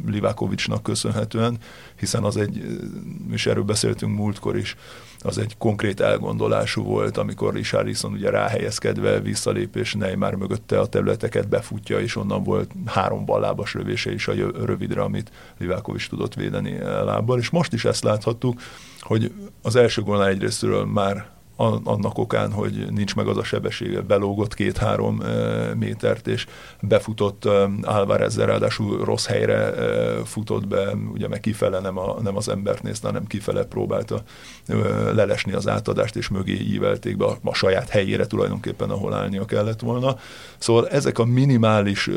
Livákovicsnak 0.07 0.83
köszönhetően, 0.83 1.57
hiszen 1.99 2.25
az 2.25 2.37
egy, 2.37 2.79
és 3.33 3.47
erről 3.47 3.65
beszéltünk 3.65 4.17
múltkor 4.17 4.57
is, 4.57 4.77
az 5.27 5.39
egy 5.39 5.57
konkrét 5.59 6.01
elgondolású 6.01 6.83
volt, 6.83 7.17
amikor 7.17 7.55
Richarlison 7.55 8.13
ugye 8.13 8.31
ráhelyezkedve 8.31 9.21
visszalép, 9.21 9.77
és 9.77 9.95
Neymar 9.95 10.35
mögötte 10.35 10.81
a 10.81 10.87
területeket 10.87 11.49
befutja, 11.49 12.01
és 12.01 12.17
onnan 12.17 12.43
volt 12.43 12.71
három 12.87 13.25
ballábas 13.25 13.75
lövése 13.75 14.13
is 14.13 14.29
a 14.29 14.33
rövidre, 14.65 15.03
amit 15.03 15.33
Livákovics 15.59 16.09
tudott 16.09 16.35
védeni 16.35 16.79
lábbal, 16.79 17.39
és 17.39 17.51
most 17.51 17.73
is 17.73 17.85
ezt 17.85 18.05
láthattuk, 18.05 18.61
hogy 19.01 19.33
az 19.63 19.77
első 19.77 20.03
gólnál 20.03 20.29
egyrésztről 20.29 20.85
már 20.85 21.34
annak 21.57 22.19
okán, 22.19 22.53
hogy 22.53 22.87
nincs 22.91 23.15
meg 23.15 23.27
az 23.27 23.37
a 23.37 23.45
sebessége, 23.45 24.01
belógott 24.01 24.55
két-három 24.55 25.23
métert, 25.77 26.27
és 26.27 26.47
befutott 26.81 27.49
Álvarezzel, 27.83 28.47
ráadásul 28.47 29.05
rossz 29.05 29.27
helyre 29.27 29.73
futott 30.25 30.67
be, 30.67 30.93
ugye 31.13 31.29
meg 31.29 31.41
kifele 31.41 31.81
nem, 31.81 31.99
a, 31.99 32.21
nem 32.23 32.37
az 32.37 32.49
embert 32.49 32.83
nézte, 32.83 33.07
hanem 33.07 33.27
kifele 33.27 33.65
próbálta 33.65 34.23
lelesni 35.13 35.53
az 35.53 35.69
átadást, 35.69 36.17
és 36.17 36.29
mögé 36.29 36.61
ívelték 36.61 37.17
be 37.17 37.25
a, 37.25 37.39
a 37.43 37.55
saját 37.55 37.89
helyére 37.89 38.27
tulajdonképpen, 38.27 38.91
ahol 38.91 39.15
állnia 39.15 39.45
kellett 39.45 39.81
volna. 39.81 40.17
Szóval 40.59 40.89
ezek 40.89 41.19
a 41.19 41.25
minimális 41.25 42.11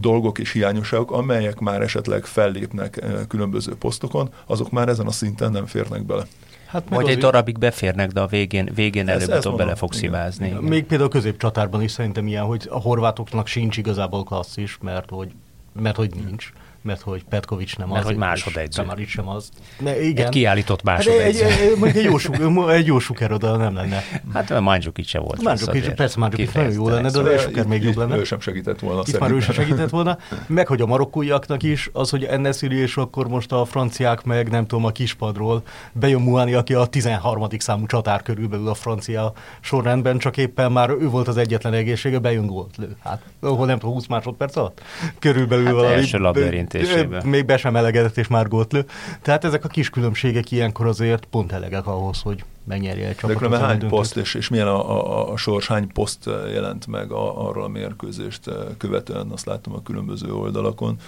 dolgok 0.00 0.38
és 0.38 0.52
hiányosságok, 0.52 1.10
amelyek 1.10 1.58
már 1.58 1.82
esetleg 1.82 2.24
fellépnek 2.24 3.04
különböző 3.28 3.74
posztokon, 3.76 4.30
azok 4.46 4.70
már 4.70 4.88
ezen 4.88 5.06
a 5.06 5.12
szinten 5.12 5.52
nem 5.52 5.66
férnek 5.66 6.06
bele. 6.06 6.26
Hát 6.68 6.88
Vagy 6.88 7.08
egy 7.08 7.18
darabig 7.18 7.58
beférnek, 7.58 8.10
de 8.10 8.20
a 8.20 8.26
végén, 8.26 8.68
végén 8.74 9.08
előbb-utóbb 9.08 9.56
bele 9.56 9.74
fog 9.74 9.92
szibázni. 9.92 10.56
Még 10.60 10.84
például 10.84 11.08
a 11.08 11.12
középcsatárban 11.12 11.82
is 11.82 11.90
szerintem 11.90 12.26
ilyen, 12.26 12.44
hogy 12.44 12.66
a 12.70 12.78
horvátoknak 12.80 13.46
sincs 13.46 13.76
igazából 13.76 14.24
klasszis, 14.24 14.78
mert 14.80 15.10
hogy, 15.10 15.32
mert 15.72 15.96
hogy 15.96 16.10
nincs. 16.14 16.52
Mert 16.82 17.00
hogy 17.00 17.24
Petkovics 17.24 17.76
nem 17.76 17.88
mert 17.88 18.00
az. 18.00 18.06
hogy 18.06 18.16
másodegyző. 18.16 18.82
Tamaric 18.82 19.08
sem 19.08 19.28
az. 19.28 19.50
Ne, 19.78 20.02
igen. 20.02 20.26
Egy 20.26 20.32
kiállított 20.32 20.82
másodegyző. 20.82 21.42
Hát 21.42 21.52
egy, 21.52 21.86
egy, 21.86 21.96
egy, 21.96 22.40
jó, 22.40 22.68
egy 22.78 22.86
jó 22.86 22.98
suker 22.98 23.32
oda 23.32 23.56
nem 23.56 23.74
lenne. 23.74 24.02
Hát 24.32 24.60
Mandzukic 24.60 25.08
se 25.08 25.18
volt. 25.18 25.42
Mandzukic, 25.42 25.94
persze 25.94 26.18
Mandzukic 26.18 26.52
nagyon 26.52 26.72
jó 26.72 26.88
lenne, 26.88 27.10
de 27.10 27.18
a 27.18 27.38
suker 27.38 27.66
még 27.66 27.82
jobb 27.82 27.96
lenne. 27.96 28.16
Ő 28.16 28.24
sem 28.24 28.40
segített 28.40 28.80
volna. 28.80 29.02
Itt 29.06 29.18
már 29.18 29.30
ő 29.30 29.40
sem 29.40 29.54
segített 29.54 29.90
volna. 29.90 30.18
Meg, 30.46 30.66
hogy 30.66 30.80
a 30.80 30.86
marokkóiaknak 30.86 31.62
is, 31.62 31.90
az, 31.92 32.10
hogy 32.10 32.24
Ennesziri 32.24 32.76
és 32.76 32.96
akkor 32.96 33.28
most 33.28 33.52
a 33.52 33.64
franciák 33.64 34.24
meg 34.24 34.50
nem 34.50 34.66
tudom 34.66 34.84
a 34.84 34.90
kispadról 34.90 35.62
bejön 35.92 36.20
Muani, 36.20 36.54
aki 36.54 36.74
a 36.74 36.86
13. 36.86 37.46
számú 37.58 37.86
csatár 37.86 38.22
körülbelül 38.22 38.68
a 38.68 38.74
francia 38.74 39.32
sorrendben, 39.60 40.18
csak 40.18 40.36
éppen 40.36 40.72
már 40.72 40.90
ő 40.90 41.08
volt 41.08 41.28
az 41.28 41.36
egyetlen 41.36 41.72
egészsége, 41.72 42.18
bejön 42.18 42.46
gólt 42.46 42.76
lő. 42.76 42.96
Hát, 43.04 43.22
ahol 43.40 43.66
nem 43.66 43.78
tudom, 43.78 43.94
20 43.94 44.06
másodperc 44.06 44.56
alatt? 44.56 44.82
Körülbelül 45.18 45.64
hát 45.64 45.74
valami. 45.74 45.94
Első 45.94 46.18
labdaérintésében. 46.72 47.26
Még 47.26 47.44
be 47.44 47.56
sem 47.56 47.76
elegedett, 47.76 48.16
és 48.16 48.26
már 48.28 48.48
gólt 48.48 48.72
lő. 48.72 48.84
Tehát 49.22 49.44
ezek 49.44 49.64
a 49.64 49.68
kis 49.68 49.90
különbségek 49.90 50.50
ilyenkor 50.50 50.86
azért 50.86 51.24
pont 51.24 51.52
elegek 51.52 51.86
ahhoz, 51.86 52.20
hogy 52.22 52.44
megnyerje 52.64 53.08
egy 53.08 53.16
csapatot. 53.16 53.50
De 53.50 53.58
hány 53.58 53.88
poszt 53.88 54.16
és, 54.16 54.34
és 54.34 54.48
milyen 54.48 54.66
a, 54.66 54.90
a, 54.90 55.32
a 55.32 55.36
sors, 55.36 55.66
hány 55.66 55.92
poszt 55.92 56.30
jelent 56.52 56.86
meg 56.86 57.10
a, 57.10 57.48
arról 57.48 57.64
a 57.64 57.68
mérkőzést 57.68 58.50
követően, 58.78 59.30
azt 59.30 59.46
láttam 59.46 59.74
a 59.74 59.82
különböző 59.82 60.32
oldalakon, 60.32 60.98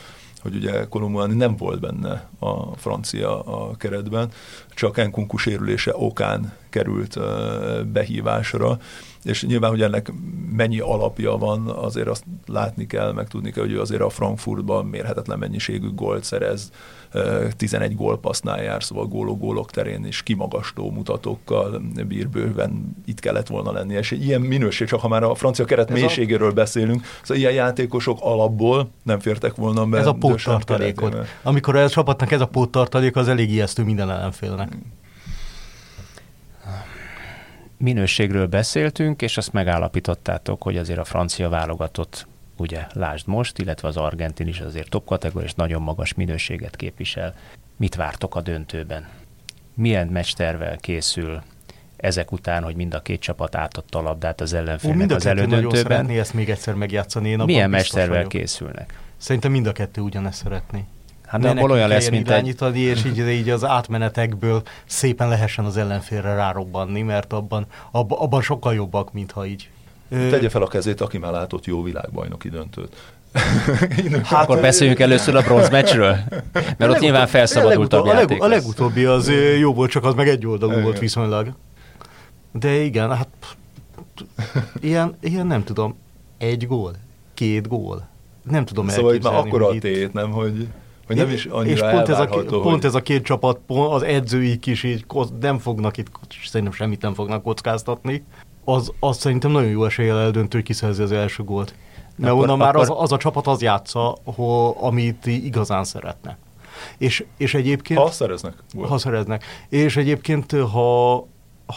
hogy 0.43 0.55
ugye 0.55 0.84
Kolumbuani 0.88 1.34
nem 1.34 1.57
volt 1.57 1.80
benne 1.80 2.28
a 2.38 2.76
francia 2.76 3.43
a 3.43 3.76
keretben, 3.76 4.30
csak 4.70 4.99
Enkunku 4.99 5.36
sérülése 5.36 5.93
okán 5.97 6.53
került 6.68 7.18
behívásra, 7.93 8.78
és 9.22 9.45
nyilván, 9.45 9.70
hogy 9.70 9.82
ennek 9.82 10.12
mennyi 10.53 10.80
alapja 10.80 11.36
van, 11.36 11.68
azért 11.68 12.09
azt 12.09 12.24
látni 12.47 12.86
kell, 12.86 13.12
meg 13.12 13.28
tudni 13.28 13.51
kell, 13.51 13.62
hogy 13.62 13.72
ő 13.72 13.80
azért 13.80 14.03
a 14.03 14.09
Frankfurtban 14.09 14.86
mérhetetlen 14.86 15.38
mennyiségű 15.38 15.95
gólt 15.95 16.24
szerez, 16.24 16.70
11 17.56 17.96
gólpassznál 17.96 18.62
jár, 18.62 18.82
szóval 18.82 19.06
gólok-gólok 19.06 19.70
terén 19.70 20.04
is 20.04 20.22
kimagasló 20.22 20.90
mutatókkal 20.90 21.82
bír 22.06 22.28
bőven 22.28 22.96
itt 23.04 23.20
kellett 23.20 23.46
volna 23.46 23.72
lenni. 23.72 23.94
És 23.94 24.12
egy 24.12 24.24
ilyen 24.24 24.40
minőség, 24.40 24.88
csak 24.88 25.00
ha 25.00 25.08
már 25.08 25.22
a 25.22 25.34
francia 25.34 25.64
keret 25.64 25.90
Ez 25.90 26.00
mélységéről 26.00 26.50
a... 26.50 26.52
beszélünk, 26.52 27.04
szóval 27.22 27.36
ilyen 27.36 27.52
játékosok 27.52 28.18
alapból 28.20 28.90
nem 29.02 29.18
fértek 29.20 29.54
volna 29.54 29.86
be. 29.86 29.98
Ez 29.98 30.06
a 30.06 30.12
póttartalékot. 30.12 31.16
Amikor 31.42 31.76
a 31.76 31.88
csapatnak 31.88 32.32
ez 32.32 32.40
a 32.40 32.46
póttartalék, 32.46 33.16
az 33.16 33.28
elég 33.28 33.50
ijesztő 33.50 33.84
minden 33.84 34.11
ellenfélnek. 34.11 34.76
Minőségről 37.76 38.46
beszéltünk, 38.46 39.22
és 39.22 39.36
azt 39.36 39.52
megállapítottátok, 39.52 40.62
hogy 40.62 40.76
azért 40.76 40.98
a 40.98 41.04
francia 41.04 41.48
válogatott, 41.48 42.26
ugye 42.61 42.86
lásd 42.92 43.26
most, 43.26 43.58
illetve 43.58 43.88
az 43.88 43.96
argentin 43.96 44.46
is 44.46 44.61
azért 44.61 44.88
top 44.88 45.04
kategória, 45.04 45.48
és 45.48 45.54
nagyon 45.54 45.82
magas 45.82 46.14
minőséget 46.14 46.76
képvisel. 46.76 47.34
Mit 47.76 47.94
vártok 47.94 48.34
a 48.34 48.40
döntőben? 48.40 49.08
Milyen 49.74 50.06
meccstervel 50.06 50.76
készül 50.76 51.42
ezek 51.96 52.32
után, 52.32 52.62
hogy 52.62 52.74
mind 52.74 52.94
a 52.94 53.00
két 53.00 53.20
csapat 53.20 53.54
átadta 53.54 53.98
a 53.98 54.02
labdát 54.02 54.40
az 54.40 54.52
ellenfélnek 54.52 55.11
az 55.11 55.26
elődöntőben? 55.26 56.11
ezt 56.11 56.34
még 56.34 56.50
egyszer 56.50 56.74
megjátszani. 56.74 57.28
Én 57.28 57.38
Milyen 57.38 57.70
meccstervel 57.70 58.26
készülnek? 58.26 58.98
Szerintem 59.16 59.50
mind 59.50 59.66
a 59.66 59.72
kettő 59.72 60.00
ugyanezt 60.00 60.42
szeretné. 60.42 60.84
Hát 61.26 61.40
nem 61.40 61.56
abból 61.56 61.70
olyan 61.70 61.88
lesz, 61.88 62.08
mint 62.08 62.30
egy... 62.30 62.76
és 62.76 63.04
így, 63.04 63.18
így 63.18 63.48
az 63.48 63.64
átmenetekből 63.64 64.62
szépen 64.84 65.28
lehessen 65.28 65.64
az 65.64 65.76
ellenfélre 65.76 66.34
rárobbanni, 66.34 67.02
mert 67.02 67.32
abban, 67.32 67.66
abban, 67.90 68.18
abban 68.18 68.42
sokkal 68.42 68.74
jobbak, 68.74 69.12
mintha 69.12 69.46
így. 69.46 69.70
Tegye 70.11 70.48
fel 70.48 70.62
a 70.62 70.66
kezét, 70.66 71.00
aki 71.00 71.18
már 71.18 71.32
látott 71.32 71.64
jó 71.64 71.82
világbajnoki 71.82 72.48
döntőt. 72.48 72.96
hát, 74.22 74.42
Akkor 74.42 74.61
beszéljünk 74.61 74.98
először 74.98 75.36
a 75.36 75.40
bronz 75.40 75.70
meccsről, 75.70 76.16
mert 76.52 76.90
ott 76.90 76.98
nyilván 76.98 77.26
felszabadult 77.26 77.92
a, 77.92 78.04
a, 78.04 78.26
a 78.38 78.46
legutóbbi 78.46 79.04
az 79.04 79.32
jó 79.58 79.74
volt, 79.74 79.90
csak 79.90 80.04
az 80.04 80.14
meg 80.14 80.28
egy 80.28 80.46
oldalú 80.46 80.80
volt 80.80 80.98
viszonylag. 80.98 81.52
De 82.52 82.72
igen, 82.72 83.16
hát 83.16 83.28
ilyen, 84.80 85.16
ilyen 85.20 85.46
nem 85.46 85.64
tudom, 85.64 85.96
egy 86.38 86.66
gól, 86.66 86.94
két 87.34 87.68
gól. 87.68 88.08
Nem 88.50 88.64
tudom 88.64 88.88
Szóval 88.88 89.14
itt 89.14 89.22
már 89.22 89.34
akkora 89.34 89.68
a 89.68 89.78
tét, 89.78 90.12
nem, 90.12 90.30
hogy... 90.30 90.68
Hogy 91.06 91.16
nem 91.16 91.30
is 91.30 91.44
annyira 91.44 91.86
és 91.86 91.92
pont 91.92 92.08
ez, 92.08 92.18
a, 92.18 92.26
hogy... 92.26 92.44
pont 92.46 92.84
ez 92.84 92.94
a 92.94 93.00
két 93.00 93.22
csapat, 93.24 93.58
pont 93.66 93.92
az 93.92 94.02
edzőik 94.02 94.66
is 94.66 94.82
így 94.82 95.04
nem 95.40 95.58
fognak 95.58 95.96
itt, 95.96 96.08
szerintem 96.46 96.72
semmit 96.72 97.02
nem 97.02 97.14
fognak 97.14 97.42
kockáztatni. 97.42 98.24
Az, 98.64 98.92
az 99.00 99.16
szerintem 99.16 99.50
nagyon 99.50 99.70
jó 99.70 99.84
eséllyel 99.84 100.18
eldöntő, 100.18 100.58
hogy 100.58 100.66
kiszerzi 100.66 101.02
az 101.02 101.12
első 101.12 101.42
gólt. 101.42 101.74
Mert 102.16 102.32
akkor, 102.32 102.44
onnan 102.44 102.58
már 102.58 102.76
akkor... 102.76 102.90
az, 102.90 102.92
az 102.96 103.12
a 103.12 103.16
csapat 103.16 103.46
az 103.46 103.62
játsza, 103.62 104.16
ho, 104.24 104.74
amit 104.84 105.26
igazán 105.26 105.84
szeretne. 105.84 106.38
És, 106.98 107.24
és 107.36 107.54
egyébként... 107.54 108.00
Ha 108.00 108.11
szereznek. 108.11 108.54
Ha 108.88 108.98
szereznek. 108.98 109.44
És 109.68 109.96
egyébként, 109.96 110.52
ha 110.52 111.26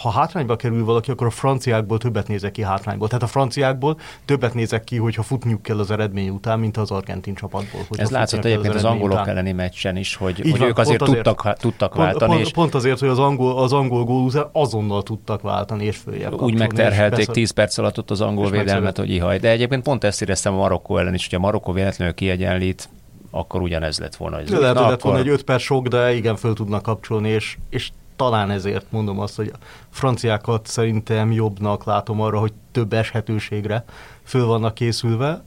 ha 0.01 0.09
hátrányba 0.09 0.55
kerül 0.55 0.85
valaki, 0.85 1.11
akkor 1.11 1.27
a 1.27 1.29
franciákból 1.29 1.97
többet 1.97 2.27
nézek 2.27 2.51
ki 2.51 2.61
hátrányból. 2.61 3.07
Tehát 3.07 3.23
a 3.23 3.27
franciákból 3.27 3.97
többet 4.25 4.53
nézek 4.53 4.83
ki, 4.83 4.97
hogyha 4.97 5.23
futniuk 5.23 5.61
kell 5.61 5.79
az 5.79 5.91
eredmény 5.91 6.29
után, 6.29 6.59
mint 6.59 6.77
az 6.77 6.91
argentin 6.91 7.35
csapatból. 7.35 7.81
Ez 7.91 8.09
látszott 8.09 8.45
egyébként 8.45 8.73
az, 8.73 8.83
az 8.83 8.89
angolok 8.89 9.13
után. 9.13 9.29
elleni 9.29 9.51
meccsen 9.51 9.97
is, 9.97 10.15
hogy, 10.15 10.39
hogy 10.41 10.59
van, 10.59 10.67
ők 10.67 10.77
azért, 10.77 11.01
azért 11.01 11.23
tudtak, 11.23 11.57
tudtak 11.57 11.93
pont, 11.93 12.05
váltani. 12.05 12.31
Pont, 12.31 12.45
és 12.45 12.51
pont 12.51 12.75
azért, 12.75 12.99
hogy 12.99 13.09
az 13.09 13.19
angol, 13.19 13.57
az 13.57 13.73
angol 13.73 14.03
gól 14.03 14.23
után 14.23 14.49
azonnal 14.51 15.03
tudtak 15.03 15.41
váltani, 15.41 15.85
és 15.85 15.97
följebb 15.97 16.41
Úgy 16.41 16.57
megterhelték 16.57 17.27
10 17.27 17.51
perc 17.51 17.77
alatt 17.77 17.97
ott 17.97 18.11
az 18.11 18.21
angol 18.21 18.49
védelmet, 18.49 18.97
hogy 18.97 19.09
ihaj. 19.09 19.37
De 19.37 19.49
egyébként 19.49 19.83
pont 19.83 20.03
ezt 20.03 20.21
éreztem 20.21 20.53
a 20.53 20.57
Marokkó 20.57 20.97
ellen 20.97 21.13
is, 21.13 21.27
hogy 21.29 21.37
a 21.37 21.41
Marokkó 21.41 21.71
véletlenül 21.71 22.13
kiegyenlít, 22.13 22.89
akkor 23.31 23.61
ugyanez 23.61 23.99
lett 23.99 24.15
volna. 24.15 24.35
Hogy 24.35 24.49
lehet, 24.49 24.75
lett 24.75 25.01
volna 25.01 25.19
egy 25.19 25.27
5 25.27 25.43
perc 25.43 25.61
sok, 25.61 25.87
de 25.87 26.13
igen, 26.13 26.35
föl 26.35 26.53
tudnak 26.53 26.81
kapcsolni, 26.81 27.29
és, 27.29 27.57
és 27.69 27.91
talán 28.23 28.51
ezért 28.51 28.85
mondom 28.89 29.19
azt, 29.19 29.35
hogy 29.35 29.51
a 29.53 29.57
franciákat 29.89 30.67
szerintem 30.67 31.31
jobbnak 31.31 31.83
látom 31.83 32.21
arra, 32.21 32.39
hogy 32.39 32.53
több 32.71 32.93
eshetőségre 32.93 33.83
föl 34.23 34.45
vannak 34.45 34.73
készülve. 34.73 35.43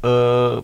Ö, 0.00 0.58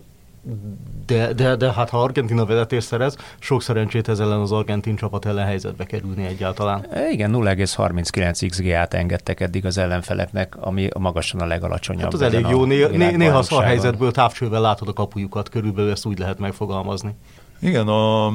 de, 1.07 1.32
de, 1.32 1.57
de 1.57 1.72
hát 1.72 1.91
ha 1.91 2.03
Argentina 2.03 2.45
vezetés 2.45 2.84
szerez, 2.84 3.16
sok 3.38 3.62
szerencsét 3.62 4.09
ez 4.09 4.18
ellen 4.18 4.41
az 4.41 4.53
argentin 4.53 4.97
csapat 4.97 5.26
ellen 5.26 5.47
helyzetbe 5.47 5.84
kerülni 5.84 6.26
egyáltalán. 6.26 6.86
E, 6.91 7.09
igen, 7.11 7.30
0,39 7.34 8.47
XG-át 8.49 8.95
engedtek 8.95 9.41
eddig 9.41 9.66
az 9.66 9.78
ellenfeleknek, 9.78 10.57
ami 10.61 10.88
magasan 10.99 11.41
a 11.41 11.47
legalacsonyabb. 11.47 12.03
Hát 12.03 12.12
az 12.12 12.22
elég 12.22 12.47
jó, 12.49 12.64
né- 12.64 12.91
né- 12.91 13.16
néha 13.16 13.43
szar 13.43 13.64
helyzetből 13.64 14.11
távcsővel 14.11 14.61
látod 14.61 14.88
a 14.88 14.93
kapujukat, 14.93 15.49
körülbelül 15.49 15.91
ezt 15.91 16.07
úgy 16.07 16.18
lehet 16.18 16.38
megfogalmazni. 16.38 17.14
Igen, 17.62 17.88
a, 17.88 18.26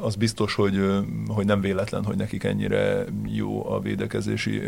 az 0.00 0.14
biztos, 0.18 0.54
hogy, 0.54 0.80
hogy 1.28 1.46
nem 1.46 1.60
véletlen, 1.60 2.04
hogy 2.04 2.16
nekik 2.16 2.44
ennyire 2.44 3.04
jó 3.26 3.70
a 3.70 3.80
védekezési 3.80 4.60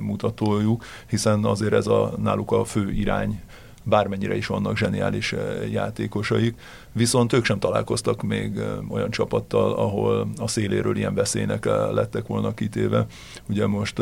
mutatójuk, 0.00 0.84
hiszen 1.08 1.44
azért 1.44 1.72
ez 1.72 1.86
a 1.86 2.14
náluk 2.22 2.52
a 2.52 2.64
fő 2.64 2.90
irány 2.92 3.40
bármennyire 3.84 4.36
is 4.36 4.46
vannak 4.46 4.76
zseniális 4.76 5.32
eh, 5.32 5.72
játékosaik, 5.72 6.60
viszont 6.92 7.32
ők 7.32 7.44
sem 7.44 7.58
találkoztak 7.58 8.22
még 8.22 8.56
eh, 8.56 8.90
olyan 8.90 9.10
csapattal, 9.10 9.72
ahol 9.72 10.28
a 10.36 10.48
széléről 10.48 10.96
ilyen 10.96 11.14
veszélynek 11.14 11.66
eh, 11.66 11.90
lettek 11.92 12.26
volna 12.26 12.54
kitéve. 12.54 13.06
Ugye 13.48 13.66
most 13.66 13.98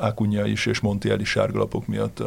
Akunya 0.00 0.46
is 0.46 0.66
és 0.66 0.80
Montiel 0.80 1.20
is 1.20 1.28
sárgalapok 1.28 1.86
miatt 1.86 2.22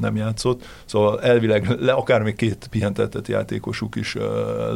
nem 0.00 0.16
játszott, 0.16 0.64
szóval 0.84 1.20
elvileg 1.22 1.80
le, 1.80 1.92
akár 1.92 2.22
még 2.22 2.36
két 2.36 2.66
pihentetett 2.70 3.28
játékosuk 3.28 3.96
is 3.96 4.16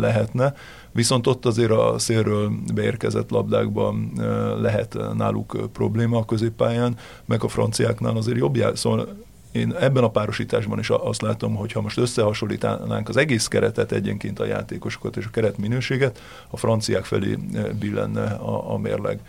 lehetne, 0.00 0.54
viszont 0.92 1.26
ott 1.26 1.46
azért 1.46 1.70
a 1.70 1.98
szélről 1.98 2.52
beérkezett 2.74 3.30
labdákban 3.30 4.12
lehet 4.60 4.98
náluk 5.16 5.72
probléma 5.72 6.18
a 6.18 6.24
középpályán, 6.24 6.96
meg 7.24 7.44
a 7.44 7.48
franciáknál 7.48 8.16
azért 8.16 8.38
jobb 8.38 8.56
jár, 8.56 8.78
szóval 8.78 9.08
én 9.54 9.74
ebben 9.80 10.04
a 10.04 10.10
párosításban 10.10 10.78
is 10.78 10.90
azt 10.90 11.22
látom, 11.22 11.54
hogy 11.54 11.72
ha 11.72 11.80
most 11.80 11.98
összehasonlítanánk 11.98 13.08
az 13.08 13.16
egész 13.16 13.46
keretet 13.46 13.92
egyenként 13.92 14.40
a 14.40 14.44
játékosokat 14.44 15.16
és 15.16 15.24
a 15.26 15.30
keret 15.30 15.58
minőséget, 15.58 16.20
a 16.48 16.56
franciák 16.56 17.04
felé 17.04 17.38
eh, 17.54 17.64
billenne 17.78 18.24
a, 18.24 18.72
a 18.72 18.78
mérleg. 18.78 19.20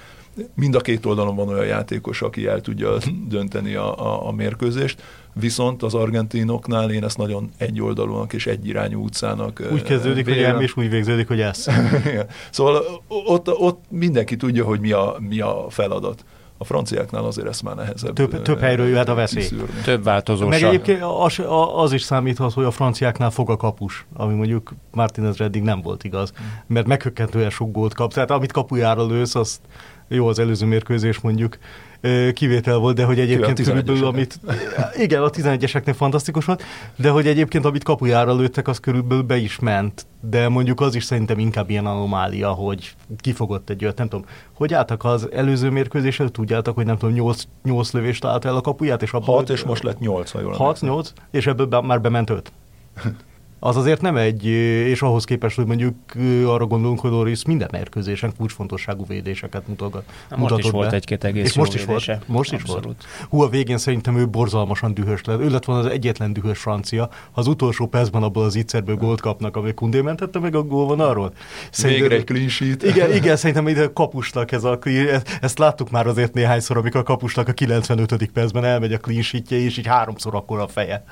Mind 0.54 0.76
a 0.76 0.80
két 0.80 1.06
oldalon 1.06 1.36
van 1.36 1.48
olyan 1.48 1.66
játékos, 1.66 2.22
aki 2.22 2.48
el 2.48 2.62
tudja 2.62 2.98
dönteni 3.30 3.76
a, 3.76 4.00
a, 4.06 4.28
a 4.28 4.32
mérkőzést, 4.32 5.04
viszont 5.34 5.84
az 5.84 5.94
argentinoknál 5.94 6.92
én 6.92 7.04
ezt 7.04 7.18
nagyon 7.18 7.52
egyoldalúnak 7.58 8.34
és 8.34 8.48
egyirányú 8.48 9.04
utcának 9.04 9.62
Úgy 9.72 9.84
kezdődik, 9.84 10.26
vélem. 10.26 10.56
hogy 10.56 10.64
és 10.64 10.78
úgy 10.78 10.90
végződik, 10.90 11.28
hogy 11.28 11.42
ez. 11.42 11.68
szóval 12.52 13.02
ott, 13.08 13.50
ott 13.50 13.84
mindenki 13.90 14.36
tudja, 14.36 14.66
hogy 14.66 14.80
mi 14.80 14.92
a, 14.92 15.16
mi 15.20 15.40
a 15.40 15.66
feladat. 15.70 16.26
A 16.58 16.64
franciáknál 16.64 17.24
azért 17.24 17.48
ez 17.48 17.62
már 17.62 17.76
nehezebb. 17.76 18.14
Több, 18.14 18.42
több 18.42 18.60
helyről 18.60 18.88
jöhet 18.88 19.10
a 19.10 19.14
veszély. 19.14 19.42
Kiszűrni. 19.42 19.82
Több 19.84 20.04
változó. 20.04 20.48
Meg 20.48 20.62
egyébként 20.62 21.02
az, 21.02 21.42
az 21.76 21.94
is 21.94 22.02
számíthat, 22.02 22.54
hogy 22.54 22.64
a 22.64 22.72
franciáknál 22.72 23.30
fog 23.30 23.50
a 23.50 23.58
kapus, 23.58 24.06
ami 24.14 24.34
mondjuk 24.34 24.74
Martinez 24.92 25.42
eddig 25.42 25.64
nem 25.64 25.82
volt 25.82 26.04
igaz, 26.04 26.32
mm. 26.32 26.46
mert 26.68 26.88
meghökkentően 26.88 27.50
sok 27.50 27.72
gólt 27.72 27.94
kap. 27.94 28.14
Tehát 28.14 28.32
amit 28.32 28.52
kapujára 28.52 29.06
lősz, 29.06 29.36
azt 29.36 29.60
jó 30.08 30.28
az 30.28 30.40
előző 30.40 30.66
mérkőzés 30.66 31.20
mondjuk, 31.20 31.58
kivétel 32.34 32.78
volt, 32.78 32.96
de 32.96 33.04
hogy 33.04 33.20
egyébként 33.20 33.62
körülbelül, 33.62 34.06
amit... 34.06 34.40
Igen, 34.98 35.22
a 35.24 35.30
11-eseknél 35.30 35.94
fantasztikus 35.96 36.46
volt, 36.46 36.64
de 36.96 37.10
hogy 37.10 37.28
egyébként, 37.28 37.66
amit 37.66 37.84
kapujára 37.84 38.36
lőttek, 38.36 38.68
az 38.68 38.80
körülbelül 38.80 39.24
be 39.24 39.38
is 39.38 39.60
ment. 39.60 40.06
De 40.20 40.50
mondjuk 40.50 40.82
az 40.82 40.96
is 40.96 41.04
szerintem 41.04 41.40
inkább 41.40 41.70
ilyen 41.70 41.86
anomália, 41.86 42.50
hogy 42.50 42.96
kifogott 43.18 43.70
egy 43.70 43.84
olyat, 43.84 43.98
nem 43.98 44.08
tudom. 44.08 44.26
Hogy 44.54 44.74
álltak 44.74 45.04
az 45.04 45.32
előző 45.32 45.70
mérkőzésre, 45.70 46.30
tudjátok, 46.30 46.76
hogy 46.76 46.86
nem 46.86 46.98
tudom, 46.98 47.14
8, 47.14 47.44
8 47.64 47.92
lövést 47.92 48.26
állt 48.26 48.46
el 48.46 48.56
a 48.56 48.62
kapuját, 48.62 49.02
és 49.02 49.12
abban... 49.12 49.36
6, 49.36 49.50
és 49.50 49.64
most 49.64 49.84
lett 49.84 50.00
8, 50.00 50.32
ha 50.32 50.42
jól 50.42 50.54
6, 50.54 50.82
8, 50.82 51.14
és 51.32 51.48
ebből 51.48 51.82
már 51.82 52.02
bement 52.02 52.30
5. 52.30 52.52
az 53.66 53.78
azért 53.78 54.02
nem 54.02 54.18
egy, 54.18 54.46
és 54.46 55.02
ahhoz 55.02 55.24
képest, 55.24 55.56
hogy 55.56 55.66
mondjuk 55.66 55.96
arra 56.46 56.66
gondolunk, 56.66 57.00
hogy 57.00 57.12
Loris 57.12 57.46
minden 57.46 57.70
mérkőzésen 57.72 58.34
kulcsfontosságú 58.38 59.06
védéseket 59.06 59.68
mutogat. 59.68 60.04
Na, 60.30 60.38
most 60.38 60.58
is 60.58 60.66
be. 60.66 60.72
volt 60.72 60.94
egy-két 60.94 61.24
egész 61.24 61.46
és 61.46 61.54
most 61.54 61.74
is 61.74 61.86
védése. 61.86 62.12
volt. 62.12 62.28
Most 62.28 62.54
is 62.54 62.62
Abszolút. 62.62 62.84
volt. 62.84 63.06
Hú, 63.30 63.42
a 63.42 63.50
végén 63.50 63.78
szerintem 63.78 64.18
ő 64.18 64.28
borzalmasan 64.28 64.94
dühös 64.94 65.24
lett. 65.24 65.40
Ő 65.40 65.50
lett 65.50 65.66
volna 65.66 65.82
az 65.82 65.92
egyetlen 65.92 66.34
dühös 66.34 66.60
francia. 66.60 67.10
Ha 67.32 67.42
az 67.42 67.48
utolsó 67.48 67.88
percben 67.88 68.24
abból 68.24 68.44
az 68.44 68.56
ígyszerből 68.56 68.96
gólt 68.96 69.22
kapnak, 69.22 69.56
ami 69.56 69.74
Kundé 69.74 70.02
mentette 70.02 70.40
meg 70.40 70.56
a 70.56 70.64
gól 70.64 70.86
van 70.86 71.00
arról. 71.00 71.34
Szerintem, 71.72 72.08
Végre 72.08 72.18
egy 72.22 72.26
clean 72.26 72.50
sheet. 72.50 72.84
Igen, 72.84 73.14
igen 73.20 73.36
szerintem 73.36 73.68
ide 73.68 73.90
kapusnak 73.94 74.52
ez 74.52 74.64
a 74.64 74.80
ezt 75.42 75.60
láttuk 75.60 75.92
már 75.92 76.08
azért 76.08 76.34
néhányszor, 76.34 76.78
amikor 76.78 77.00
a 77.00 77.04
kapusnak 77.04 77.48
a 77.48 77.54
95. 77.54 78.30
percben 78.34 78.64
elmegy 78.64 78.94
a 78.94 78.98
clean 78.98 79.22
sheetje, 79.22 79.58
és 79.58 79.78
így 79.78 79.88
háromszor 79.88 80.36
akkor 80.36 80.60
a 80.60 80.68
feje. 80.68 81.04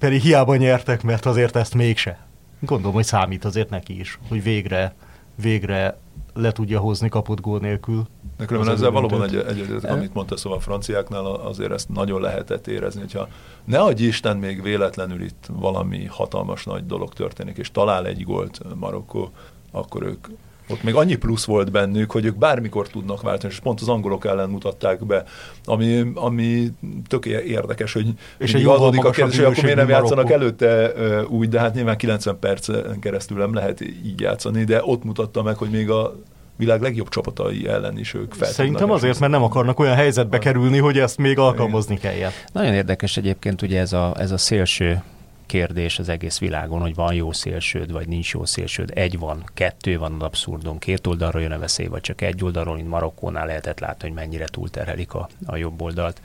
Pedig 0.00 0.20
hiába 0.22 0.56
nyertek, 0.56 1.02
mert 1.02 1.26
azért 1.26 1.56
ezt 1.56 1.74
mégse. 1.74 2.26
Gondolom, 2.60 2.94
hogy 2.94 3.04
számít 3.04 3.44
azért 3.44 3.70
neki 3.70 4.00
is, 4.00 4.18
hogy 4.28 4.42
végre, 4.42 4.94
végre 5.34 5.98
le 6.34 6.52
tudja 6.52 6.80
hozni 6.80 7.08
kapott 7.08 7.40
gól 7.40 7.58
nélkül. 7.58 8.06
De 8.36 8.44
különben 8.44 8.74
ezzel 8.74 8.90
valóban 8.90 9.22
egy, 9.22 9.36
egy, 9.36 9.60
egy, 9.60 9.86
amit 9.86 10.14
mondta, 10.14 10.36
szóval 10.36 10.58
a 10.58 10.60
franciáknál 10.60 11.24
azért 11.24 11.72
ezt 11.72 11.88
nagyon 11.88 12.20
lehetett 12.20 12.66
érezni, 12.66 13.00
hogyha 13.00 13.28
ne 13.64 13.78
adj 13.78 14.04
Isten 14.04 14.36
még 14.36 14.62
véletlenül 14.62 15.22
itt 15.22 15.48
valami 15.52 16.04
hatalmas 16.04 16.64
nagy 16.64 16.86
dolog 16.86 17.12
történik, 17.12 17.56
és 17.56 17.70
talál 17.70 18.06
egy 18.06 18.24
gólt 18.24 18.60
Marokkó, 18.74 19.30
akkor 19.70 20.02
ők 20.02 20.26
ott 20.70 20.82
még 20.82 20.94
annyi 20.94 21.14
plusz 21.14 21.44
volt 21.44 21.70
bennük, 21.70 22.10
hogy 22.10 22.24
ők 22.24 22.36
bármikor 22.36 22.88
tudnak 22.88 23.22
váltani, 23.22 23.52
és 23.52 23.58
pont 23.60 23.80
az 23.80 23.88
angolok 23.88 24.24
ellen 24.24 24.50
mutatták 24.50 25.06
be, 25.06 25.24
ami, 25.64 26.12
ami 26.14 26.68
tök 27.08 27.26
érdekes, 27.26 27.92
hogy 27.92 28.06
és 28.38 28.54
egy 28.54 28.64
adódik 28.64 29.04
a 29.04 29.10
kérdés, 29.10 29.36
hogy 29.36 29.44
akkor 29.44 29.62
miért 29.62 29.76
nem 29.76 29.88
játszanak 29.88 30.30
előtte 30.30 30.92
úgy, 31.28 31.48
de 31.48 31.60
hát 31.60 31.74
nyilván 31.74 31.96
90 31.96 32.38
percen 32.38 32.98
keresztül 33.00 33.38
nem 33.38 33.54
lehet 33.54 33.80
így 33.80 34.20
játszani, 34.20 34.64
de 34.64 34.80
ott 34.84 35.04
mutatta 35.04 35.42
meg, 35.42 35.56
hogy 35.56 35.70
még 35.70 35.90
a 35.90 36.14
világ 36.56 36.80
legjobb 36.80 37.08
csapatai 37.08 37.68
ellen 37.68 37.98
is 37.98 38.14
ők 38.14 38.32
fel 38.32 38.48
Szerintem 38.48 38.90
azért, 38.90 39.18
mert 39.18 39.32
nem 39.32 39.42
akarnak 39.42 39.78
olyan 39.78 39.94
helyzetbe 39.94 40.38
kerülni, 40.38 40.78
hogy 40.78 40.98
ezt 40.98 41.18
még 41.18 41.38
alkalmazni 41.38 41.98
kelljen. 41.98 42.30
Nagyon 42.52 42.74
érdekes 42.74 43.16
egyébként 43.16 43.62
ugye 43.62 43.80
ez 43.80 43.92
a, 43.92 44.14
ez 44.18 44.30
a 44.30 44.38
szélső 44.38 45.02
kérdés 45.50 45.98
az 45.98 46.08
egész 46.08 46.38
világon, 46.38 46.80
hogy 46.80 46.94
van 46.94 47.14
jó 47.14 47.32
szélsőd, 47.32 47.92
vagy 47.92 48.08
nincs 48.08 48.32
jó 48.32 48.44
szélsőd. 48.44 48.90
Egy 48.94 49.18
van, 49.18 49.44
kettő 49.54 49.98
van 49.98 50.12
az 50.12 50.22
abszurdum, 50.22 50.78
két 50.78 51.06
oldalról 51.06 51.42
jön 51.42 51.52
a 51.52 51.58
veszély, 51.58 51.86
vagy 51.86 52.00
csak 52.00 52.20
egy 52.20 52.44
oldalról, 52.44 52.74
mint 52.74 52.88
Marokkónál 52.88 53.46
lehetett 53.46 53.80
látni, 53.80 54.08
hogy 54.08 54.16
mennyire 54.16 54.44
túlterhelik 54.44 55.14
a, 55.14 55.28
a 55.46 55.56
jobb 55.56 55.82
oldalt. 55.82 56.20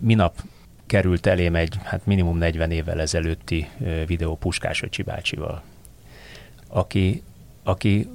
Minap 0.00 0.42
került 0.86 1.26
elém 1.26 1.54
egy 1.54 1.74
hát 1.82 2.06
minimum 2.06 2.38
40 2.38 2.70
évvel 2.70 3.00
ezelőtti 3.00 3.68
videó 4.06 4.36
Puskás 4.36 4.82
Öcsi 4.82 5.02
bácsival, 5.02 5.62
aki, 6.68 7.22
aki 7.62 8.08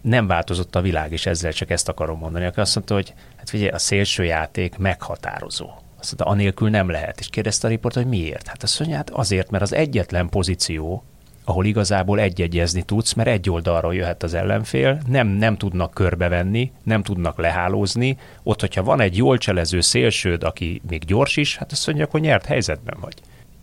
nem 0.00 0.26
változott 0.26 0.76
a 0.76 0.80
világ, 0.80 1.12
és 1.12 1.26
ezzel 1.26 1.52
csak 1.52 1.70
ezt 1.70 1.88
akarom 1.88 2.18
mondani, 2.18 2.44
aki 2.44 2.60
azt 2.60 2.74
mondta, 2.74 2.94
hogy 2.94 3.14
hát 3.36 3.50
figyelj, 3.50 3.70
a 3.70 3.78
szélső 3.78 4.24
játék 4.24 4.78
meghatározó 4.78 5.70
azt 6.00 6.14
mondta, 6.16 6.36
anélkül 6.36 6.70
nem 6.70 6.90
lehet. 6.90 7.20
És 7.20 7.28
kérdezte 7.28 7.66
a 7.66 7.70
riport, 7.70 7.94
hogy 7.94 8.06
miért? 8.06 8.46
Hát 8.46 8.62
azt 8.62 8.78
mondja, 8.78 8.96
hát 8.96 9.10
azért, 9.10 9.50
mert 9.50 9.62
az 9.62 9.74
egyetlen 9.74 10.28
pozíció, 10.28 11.04
ahol 11.44 11.64
igazából 11.64 12.20
egyegyezni 12.20 12.82
tudsz, 12.82 13.12
mert 13.12 13.28
egy 13.28 13.50
oldalról 13.50 13.94
jöhet 13.94 14.22
az 14.22 14.34
ellenfél, 14.34 15.00
nem, 15.06 15.26
nem 15.26 15.56
tudnak 15.56 15.94
körbevenni, 15.94 16.72
nem 16.82 17.02
tudnak 17.02 17.38
lehálózni. 17.38 18.16
Ott, 18.42 18.60
hogyha 18.60 18.82
van 18.82 19.00
egy 19.00 19.16
jól 19.16 19.38
cselező 19.38 19.80
szélsőd, 19.80 20.44
aki 20.44 20.80
még 20.88 21.04
gyors 21.04 21.36
is, 21.36 21.56
hát 21.56 21.72
azt 21.72 21.86
mondja, 21.86 22.08
hogy 22.10 22.20
nyert 22.20 22.46
helyzetben 22.46 22.96
vagy. 23.00 23.14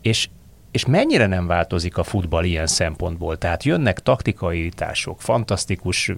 És 0.01 0.29
és 0.71 0.85
mennyire 0.85 1.25
nem 1.25 1.47
változik 1.47 1.97
a 1.97 2.03
futball 2.03 2.43
ilyen 2.43 2.67
szempontból? 2.67 3.37
Tehát 3.37 3.63
jönnek 3.63 3.99
taktikai 3.99 4.63
írtások, 4.63 5.21
fantasztikus, 5.21 6.11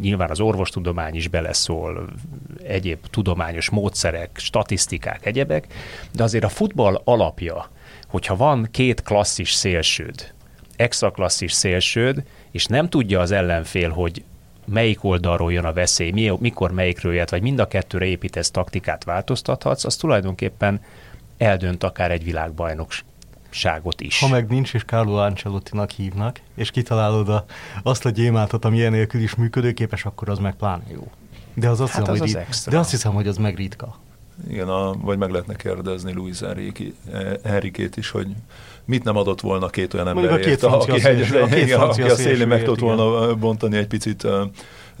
nyilván 0.00 0.30
az 0.30 0.40
orvostudomány 0.40 1.14
is 1.14 1.28
beleszól, 1.28 2.08
egyéb 2.62 3.06
tudományos 3.10 3.70
módszerek, 3.70 4.30
statisztikák, 4.34 5.26
egyebek, 5.26 5.66
de 6.12 6.22
azért 6.22 6.44
a 6.44 6.48
futball 6.48 7.00
alapja, 7.04 7.70
hogyha 8.08 8.36
van 8.36 8.68
két 8.70 9.02
klasszis 9.02 9.52
szélsőd, 9.52 10.32
extra 10.76 11.10
klasszis 11.10 11.52
szélsőd, 11.52 12.22
és 12.50 12.66
nem 12.66 12.88
tudja 12.88 13.20
az 13.20 13.30
ellenfél, 13.30 13.90
hogy 13.90 14.24
melyik 14.64 15.04
oldalról 15.04 15.52
jön 15.52 15.64
a 15.64 15.72
veszély, 15.72 16.30
mikor 16.38 16.72
melyikről 16.72 17.14
jött, 17.14 17.28
vagy 17.28 17.42
mind 17.42 17.58
a 17.58 17.68
kettőre 17.68 18.04
építesz 18.04 18.50
taktikát 18.50 19.04
változtathatsz, 19.04 19.84
az 19.84 19.96
tulajdonképpen 19.96 20.80
eldönt 21.36 21.84
akár 21.84 22.10
egy 22.10 22.24
világbajnok 22.24 22.92
ságot 23.52 24.00
is. 24.00 24.20
Ha 24.20 24.28
meg 24.28 24.48
nincs, 24.48 24.74
és 24.74 24.84
Carlo 24.84 25.14
Ancelottinak 25.14 25.90
hívnak, 25.90 26.40
és 26.54 26.70
kitalálod 26.70 27.28
a, 27.28 27.44
azt 27.82 28.04
a 28.04 28.10
gyémántot, 28.10 28.64
ami 28.64 28.84
enélkül 28.84 29.20
is 29.20 29.34
működőképes, 29.34 30.04
akkor 30.04 30.28
az 30.28 30.38
meg 30.38 30.54
pláne 30.54 30.84
jó. 30.92 31.10
De, 31.54 31.68
az 31.68 31.80
azt, 31.80 31.92
hát 31.92 32.00
hiszem, 32.00 32.14
az 32.14 32.32
hogy 32.32 32.44
az 32.50 32.64
de 32.70 32.78
azt 32.78 32.90
hiszem, 32.90 33.12
hogy 33.12 33.28
az 33.28 33.36
meg 33.36 33.56
ritka. 33.56 33.96
Igen, 34.48 34.68
a, 34.68 34.92
vagy 34.92 35.18
meg 35.18 35.30
lehetne 35.30 35.54
kérdezni 35.54 36.12
Luis 36.12 36.40
Enrique-t 37.42 37.96
is, 37.96 38.10
hogy 38.10 38.26
mit 38.84 39.04
nem 39.04 39.16
adott 39.16 39.40
volna 39.40 39.68
két 39.68 39.94
olyan 39.94 40.08
emberért, 40.08 40.62
aki, 40.62 41.06
egy, 41.06 41.72
aki 41.72 42.02
a 42.02 42.14
szélén 42.14 42.48
meg 42.48 42.62
tudott 42.62 42.78
volna 42.78 43.34
bontani 43.34 43.76
egy 43.76 43.86
picit 43.86 44.26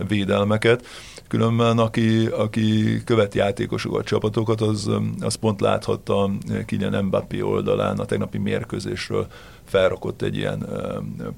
védelmeket. 0.08 0.86
Különben 1.32 1.78
aki, 1.78 2.26
aki 2.26 3.00
követi 3.04 3.38
játékosokat, 3.38 4.04
csapatokat, 4.04 4.60
az, 4.60 4.90
az 5.20 5.34
pont 5.34 5.60
láthatta 5.60 6.30
Kylian 6.66 7.04
Mbappé 7.04 7.40
oldalán 7.40 7.98
a 7.98 8.04
tegnapi 8.04 8.38
mérkőzésről 8.38 9.26
felrakott 9.64 10.22
egy 10.22 10.36
ilyen 10.36 10.66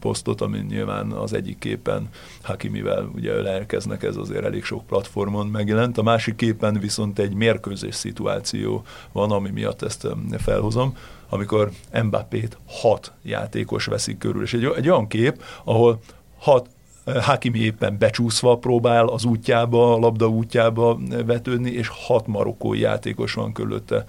posztot, 0.01 0.41
ami 0.41 0.59
nyilván 0.69 1.11
az 1.11 1.33
egyik 1.33 1.59
képen 1.59 2.09
Hakimivel 2.43 3.11
ugye 3.15 3.43
lelkeznek, 3.43 4.03
ez 4.03 4.17
azért 4.17 4.45
elég 4.45 4.65
sok 4.65 4.87
platformon 4.87 5.47
megjelent. 5.47 5.99
A 5.99 6.03
másik 6.03 6.37
képen 6.37 6.79
viszont 6.81 7.19
egy 7.19 7.35
mérkőzés 7.35 7.95
szituáció 7.95 8.83
van, 9.13 9.31
ami 9.31 9.51
miatt 9.51 9.83
ezt 9.83 10.07
felhozom, 10.39 10.97
amikor 11.29 11.71
Mbappét 12.03 12.59
hat 12.67 13.13
játékos 13.23 13.85
veszik 13.85 14.19
körül, 14.19 14.43
és 14.43 14.55
egy, 14.55 14.65
egy 14.65 14.89
olyan 14.89 15.07
kép, 15.07 15.43
ahol 15.65 16.01
hat 16.39 16.69
Hakimi 17.05 17.59
éppen 17.59 17.99
becsúszva 17.99 18.57
próbál 18.57 19.07
az 19.07 19.25
útjába, 19.25 19.95
a 19.95 19.99
labda 19.99 20.29
útjába 20.29 20.99
vetődni, 21.27 21.71
és 21.71 21.89
hat 21.89 22.27
marokkói 22.27 22.79
játékos 22.79 23.35
van 23.35 23.53
körülötte. 23.53 24.05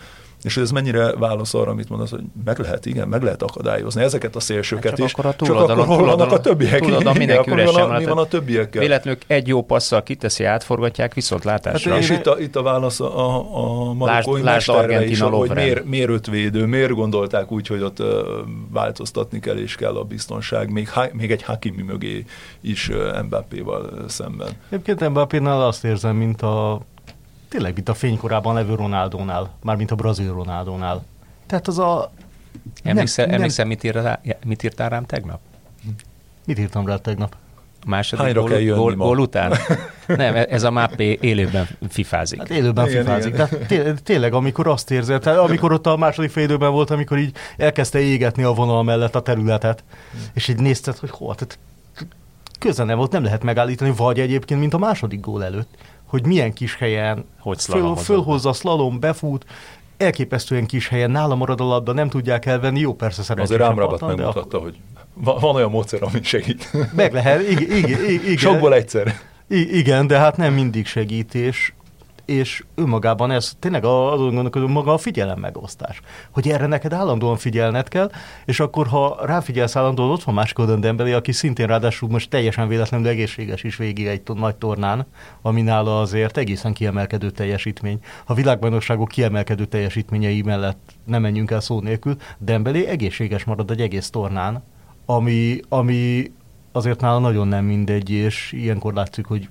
És 0.45 0.57
ez 0.57 0.71
mennyire 0.71 1.11
válasz 1.11 1.53
arra, 1.53 1.71
amit 1.71 1.89
mondasz, 1.89 2.09
hogy 2.09 2.23
meg 2.45 2.59
lehet, 2.59 2.85
igen, 2.85 3.07
meg 3.07 3.21
lehet 3.23 3.41
akadályozni 3.41 4.01
ezeket 4.01 4.35
a 4.35 4.39
szélsőket 4.39 4.95
csak 4.95 5.05
is. 5.05 5.13
Akkor 5.13 5.25
a 5.25 5.35
csak 5.35 5.55
akkor 5.55 5.85
hol 5.85 6.05
vannak 6.05 6.31
a 6.31 6.39
többiek? 6.39 6.79
Túladon 6.79 7.17
mindenki 7.17 7.51
üresen 7.51 7.87
van. 7.87 7.95
A, 7.95 7.97
mi 7.97 8.05
van 8.05 8.17
a 8.17 8.25
többiekkel? 8.25 8.81
Véletlenül 8.81 9.19
egy 9.27 9.47
jó 9.47 9.63
passzal 9.63 10.03
kiteszi, 10.03 10.43
átforgatják 10.43 11.13
viszontlátásra. 11.13 11.91
Hát 11.91 11.99
és 12.01 12.09
itt 12.09 12.27
a, 12.27 12.39
itt 12.39 12.55
a 12.55 12.61
válasz 12.61 12.99
a, 12.99 13.89
a 13.89 13.93
marokkói 13.93 14.41
mesterre 14.41 15.05
is, 15.05 15.19
hogy 15.19 15.51
miért, 15.53 15.85
miért 15.85 16.09
ötvédő, 16.09 16.65
miért 16.65 16.91
gondolták 16.91 17.51
úgy, 17.51 17.67
hogy 17.67 17.81
ott 17.81 18.03
változtatni 18.71 19.39
kell 19.39 19.57
és 19.57 19.75
kell 19.75 19.95
a 19.95 20.03
biztonság, 20.03 20.71
még, 20.71 20.89
még 21.11 21.31
egy 21.31 21.43
Hakimi 21.43 21.81
mögé 21.81 22.25
is 22.61 22.91
Mbappéval 23.25 23.89
szemben. 24.07 24.47
Egyébként 24.69 25.09
Mbappénál 25.09 25.61
azt 25.61 25.83
érzem, 25.83 26.15
mint 26.15 26.41
a 26.41 26.81
tényleg, 27.55 27.73
mint 27.73 27.89
a 27.89 27.93
fénykorában 27.93 28.53
levő 28.53 28.75
Ronaldónál, 28.75 29.49
már 29.63 29.75
mint 29.75 29.91
a 29.91 29.95
brazil 29.95 30.33
Ronaldónál. 30.33 31.03
Tehát 31.45 31.67
az 31.67 31.79
a... 31.79 32.11
Emlékszel, 32.83 33.25
nem, 33.25 33.35
emlékszel 33.35 33.65
mit, 33.65 33.83
ír, 33.83 34.19
mit 34.45 34.63
írtál 34.63 34.89
rám 34.89 35.05
tegnap? 35.05 35.39
Mit 36.45 36.59
írtam 36.59 36.85
rá 36.85 36.95
tegnap? 36.95 37.35
A 37.85 37.89
második 37.89 38.35
gól, 38.35 38.47
kell 38.49 38.63
gól, 38.63 38.95
gól 38.95 39.19
után? 39.19 39.53
Nem, 40.07 40.35
ez 40.49 40.63
a 40.63 40.71
máppé 40.71 41.17
élőben 41.21 41.67
fifázik. 41.89 42.39
Hát 42.39 42.49
élőben 42.49 42.87
igen, 42.87 43.03
fifázik. 43.03 43.33
Igen. 43.33 43.47
Tehát 43.47 43.67
té- 43.67 44.03
tényleg, 44.03 44.33
amikor 44.33 44.67
azt 44.67 44.91
érzed, 44.91 45.21
tehát 45.21 45.39
amikor 45.39 45.73
ott 45.73 45.87
a 45.87 45.97
második 45.97 46.29
fél 46.29 46.43
időben 46.43 46.71
volt, 46.71 46.89
amikor 46.89 47.17
így 47.17 47.35
elkezdte 47.57 47.99
égetni 47.99 48.43
a 48.43 48.53
vonal 48.53 48.83
mellett 48.83 49.15
a 49.15 49.21
területet, 49.21 49.83
és 50.33 50.47
így 50.47 50.59
nézted, 50.59 50.97
hogy 50.97 51.09
hol, 51.09 51.35
tehát 51.35 51.59
közel 52.59 52.85
nem 52.85 52.97
volt, 52.97 53.11
nem 53.11 53.23
lehet 53.23 53.43
megállítani, 53.43 53.93
vagy 53.97 54.19
egyébként, 54.19 54.59
mint 54.59 54.73
a 54.73 54.77
második 54.77 55.19
gól 55.19 55.43
előtt 55.43 55.77
hogy 56.15 56.25
milyen 56.25 56.53
kis 56.53 56.75
helyen 56.75 57.25
hogy 57.39 57.61
föl, 57.61 57.95
fölhozza, 57.95 58.53
slalom, 58.53 58.99
befut, 58.99 59.45
elképesztően 59.97 60.65
kis 60.65 60.87
helyen, 60.87 61.11
nála 61.11 61.35
marad 61.35 61.61
a 61.61 61.63
labda, 61.63 61.93
nem 61.93 62.09
tudják 62.09 62.45
elvenni, 62.45 62.79
jó 62.79 62.93
persze 62.93 63.21
szerencsés. 63.23 63.55
Azért 63.55 63.67
Rámrabat 63.69 64.01
megmutatta, 64.01 64.39
akkor... 64.39 64.61
hogy 64.61 64.77
van, 65.13 65.39
van 65.39 65.55
olyan 65.55 65.69
módszer, 65.69 66.03
ami 66.03 66.23
segít. 66.23 66.71
Meg 66.95 67.13
lehet, 67.13 67.49
igen. 67.49 67.71
igen, 67.71 68.03
igen 68.09 68.37
Sokból 68.37 68.73
egyszer. 68.73 69.19
I- 69.47 69.77
igen, 69.77 70.07
de 70.07 70.17
hát 70.17 70.37
nem 70.37 70.53
mindig 70.53 70.85
segít, 70.85 71.35
és 72.25 72.63
önmagában 72.75 73.31
ez 73.31 73.53
tényleg 73.59 73.85
azon 73.85 74.33
gondolkodom, 74.33 74.71
maga 74.71 74.93
a 74.93 74.97
figyelem 74.97 75.39
megosztás. 75.39 76.01
Hogy 76.31 76.49
erre 76.49 76.65
neked 76.65 76.93
állandóan 76.93 77.37
figyelned 77.37 77.87
kell, 77.87 78.11
és 78.45 78.59
akkor, 78.59 78.87
ha 78.87 79.17
ráfigyelsz 79.25 79.75
állandóan, 79.75 80.09
ott 80.09 80.23
van 80.23 80.35
másik 80.35 80.59
oldalon 80.59 80.99
aki 80.99 81.31
szintén 81.31 81.67
ráadásul 81.67 82.09
most 82.09 82.29
teljesen 82.29 82.67
véletlenül 82.67 83.07
egészséges 83.07 83.63
is 83.63 83.75
végig 83.75 84.05
egy 84.05 84.21
nagy 84.33 84.55
tornán, 84.55 85.05
ami 85.41 85.61
nála 85.61 85.99
azért 85.99 86.37
egészen 86.37 86.73
kiemelkedő 86.73 87.29
teljesítmény. 87.29 87.99
Ha 88.25 88.33
világbajnokságok 88.33 89.07
kiemelkedő 89.07 89.65
teljesítményei 89.65 90.41
mellett 90.41 90.91
nem 91.05 91.21
menjünk 91.21 91.51
el 91.51 91.59
szó 91.59 91.79
nélkül, 91.79 92.15
Dembélé 92.37 92.85
egészséges 92.85 93.43
marad 93.43 93.71
egy 93.71 93.81
egész 93.81 94.09
tornán, 94.09 94.63
ami, 95.05 95.59
ami 95.69 96.31
azért 96.71 97.01
nála 97.01 97.19
nagyon 97.19 97.47
nem 97.47 97.65
mindegy, 97.65 98.09
és 98.09 98.51
ilyenkor 98.51 98.93
látszik, 98.93 99.25
hogy 99.25 99.49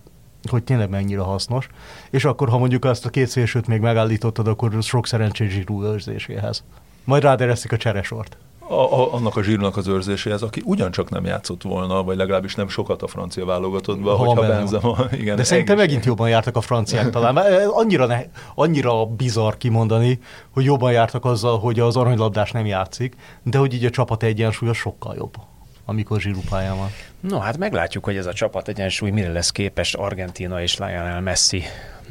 hogy 0.51 0.63
tényleg 0.63 0.91
mennyire 0.91 1.21
hasznos. 1.21 1.69
És 2.11 2.25
akkor, 2.25 2.49
ha 2.49 2.59
mondjuk 2.59 2.85
azt 2.85 3.07
a 3.07 3.11
két 3.11 3.29
szélsőt 3.29 3.67
még 3.67 3.81
megállítottad, 3.81 4.49
akkor 4.49 4.73
sok 4.81 5.07
szerencsés 5.07 5.53
zsírú 5.53 5.83
őrzéséhez. 5.83 6.65
Majd 7.05 7.23
ráderesztik 7.23 7.73
a 7.73 7.77
cseresort. 7.77 8.37
A, 8.69 8.75
a, 8.75 9.15
annak 9.15 9.37
a 9.37 9.43
zsírnak 9.43 9.77
az 9.77 9.89
őrzéséhez, 9.89 10.43
aki 10.43 10.63
ugyancsak 10.65 11.11
nem 11.11 11.25
játszott 11.25 11.63
volna, 11.63 12.03
vagy 12.03 12.17
legalábbis 12.17 12.55
nem 12.55 12.69
sokat 12.69 13.03
a 13.03 13.07
francia 13.07 13.45
válogatottban, 13.45 14.17
hogyha 14.17 14.47
Benzema, 14.47 14.97
igen. 15.21 15.37
De 15.37 15.45
szerintem 15.45 15.77
megint 15.77 16.05
jobban 16.05 16.29
jártak 16.29 16.57
a 16.57 16.61
franciák 16.61 17.11
talán. 17.11 17.37
Annyira, 17.69 18.07
ne, 18.07 18.21
annyira 18.55 19.07
bizarr 19.07 19.55
kimondani, 19.55 20.19
hogy 20.51 20.65
jobban 20.65 20.93
jártak 20.93 21.25
azzal, 21.25 21.59
hogy 21.59 21.81
az 21.81 21.97
aranylabdás 21.97 22.51
nem 22.51 22.67
játszik, 22.67 23.17
de 23.43 23.59
hogy 23.59 23.75
így 23.75 23.85
a 23.85 23.91
csapat 23.91 24.23
egyensúlya 24.23 24.73
sokkal 24.73 25.15
jobb 25.17 25.37
amikor 25.85 26.21
zsírupáján 26.21 26.77
van. 26.77 26.89
No, 27.29 27.39
hát 27.39 27.59
meglátjuk, 27.59 28.05
hogy 28.05 28.17
ez 28.17 28.27
a 28.27 28.33
csapat 28.33 28.69
egyensúly 28.69 29.11
mire 29.11 29.33
lesz 29.33 29.51
képes 29.51 29.95
Argentina 29.95 30.63
és 30.63 30.79
Lionel 30.79 31.21
Messi 31.21 31.63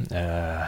eh, 0.09 0.67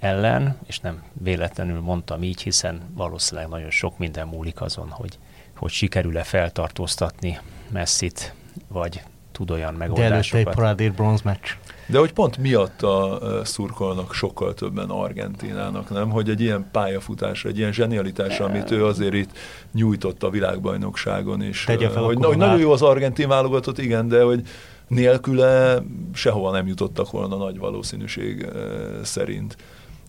ellen, 0.00 0.58
és 0.66 0.80
nem 0.80 1.02
véletlenül 1.12 1.80
mondtam 1.80 2.22
így, 2.22 2.42
hiszen 2.42 2.80
valószínűleg 2.94 3.48
nagyon 3.48 3.70
sok 3.70 3.98
minden 3.98 4.26
múlik 4.28 4.60
azon, 4.60 4.88
hogy, 4.88 5.18
hogy 5.56 5.70
sikerül-e 5.70 6.22
feltartóztatni 6.22 7.38
Messit, 7.68 8.34
vagy 8.68 9.02
tud 9.40 9.50
olyan 9.50 9.74
megoldásokat. 9.74 10.08
De 10.08 10.14
előtte 10.14 10.50
egy 10.50 10.56
parádér 10.56 10.92
bronz 10.92 11.22
meccs. 11.22 11.48
De 11.86 11.98
hogy 11.98 12.12
pont 12.12 12.38
miatta 12.38 13.18
szurkolnak 13.44 14.14
sokkal 14.14 14.54
többen 14.54 14.90
Argentinának, 14.90 15.90
nem? 15.90 16.10
Hogy 16.10 16.28
egy 16.28 16.40
ilyen 16.40 16.68
pályafutásra, 16.72 17.48
egy 17.48 17.58
ilyen 17.58 17.72
zsenialitásra, 17.72 18.44
amit 18.44 18.70
ő 18.70 18.86
azért 18.86 19.14
itt 19.14 19.30
nyújtott 19.72 20.22
a 20.22 20.30
világbajnokságon 20.30 21.42
is. 21.42 21.64
Tegye 21.64 21.88
fel 21.88 22.02
hogy, 22.02 22.24
hogy 22.24 22.36
nagyon 22.36 22.58
jó 22.58 22.72
az 22.72 22.82
argentin 22.82 23.28
válogatott, 23.28 23.78
igen, 23.78 24.08
de 24.08 24.22
hogy 24.22 24.42
nélküle 24.88 25.82
sehova 26.14 26.50
nem 26.50 26.66
jutottak 26.66 27.10
volna 27.10 27.36
nagy 27.36 27.58
valószínűség 27.58 28.48
szerint 29.02 29.56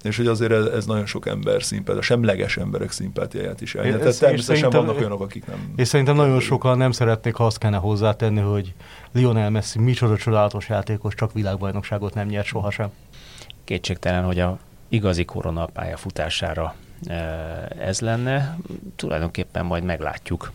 és 0.03 0.17
hogy 0.17 0.27
azért 0.27 0.51
ez, 0.51 0.65
ez 0.65 0.85
nagyon 0.85 1.05
sok 1.05 1.27
ember 1.27 1.63
szimpátia, 1.63 2.01
semleges 2.01 2.57
emberek 2.57 2.91
szimpátiáját 2.91 3.61
is 3.61 3.75
elnyert. 3.75 3.99
Tehát 3.99 4.19
természetesen 4.19 4.69
vannak 4.69 4.97
olyanok, 4.97 5.21
akik 5.21 5.45
nem... 5.45 5.73
És 5.75 5.87
szerintem 5.87 6.15
nagyon 6.15 6.39
sokan 6.39 6.77
nem 6.77 6.91
szeretnék, 6.91 7.35
ha 7.35 7.45
azt 7.45 7.57
kellene 7.57 7.79
hozzátenni, 7.79 8.39
hogy 8.39 8.73
Lionel 9.11 9.49
Messi 9.49 9.79
micsoda 9.79 10.17
csodálatos 10.17 10.69
játékos, 10.69 11.15
csak 11.15 11.33
világbajnokságot 11.33 12.13
nem 12.13 12.27
nyert 12.27 12.45
sohasem. 12.45 12.91
Kétségtelen, 13.63 14.23
hogy 14.23 14.39
a 14.39 14.57
igazi 14.89 15.25
korona 15.25 15.65
pályafutására 15.65 16.75
e, 17.05 17.15
ez 17.79 17.99
lenne. 17.99 18.57
Tulajdonképpen 18.95 19.65
majd 19.65 19.83
meglátjuk. 19.83 20.51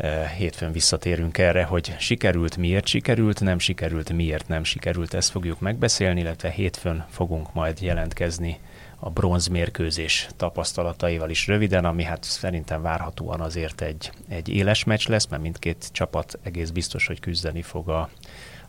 E, 0.00 0.28
hétfőn 0.28 0.72
visszatérünk 0.72 1.38
erre, 1.38 1.64
hogy 1.64 1.94
sikerült, 1.98 2.56
miért 2.56 2.86
sikerült, 2.86 3.40
nem 3.40 3.58
sikerült, 3.58 4.12
miért 4.12 4.48
nem 4.48 4.64
sikerült, 4.64 5.14
ezt 5.14 5.30
fogjuk 5.30 5.60
megbeszélni, 5.60 6.20
illetve 6.20 6.50
hétfőn 6.50 7.06
fogunk 7.10 7.52
majd 7.54 7.80
jelentkezni 7.80 8.58
a 8.98 9.10
bronzmérkőzés 9.10 10.28
tapasztalataival 10.36 11.30
is 11.30 11.46
röviden, 11.46 11.84
ami 11.84 12.02
hát 12.02 12.24
szerintem 12.24 12.82
várhatóan 12.82 13.40
azért 13.40 13.80
egy, 13.80 14.12
egy 14.28 14.48
éles 14.48 14.84
meccs 14.84 15.08
lesz, 15.08 15.26
mert 15.26 15.42
mindkét 15.42 15.88
csapat 15.92 16.38
egész 16.42 16.70
biztos, 16.70 17.06
hogy 17.06 17.20
küzdeni 17.20 17.62
fog 17.62 17.88
a, 17.88 18.10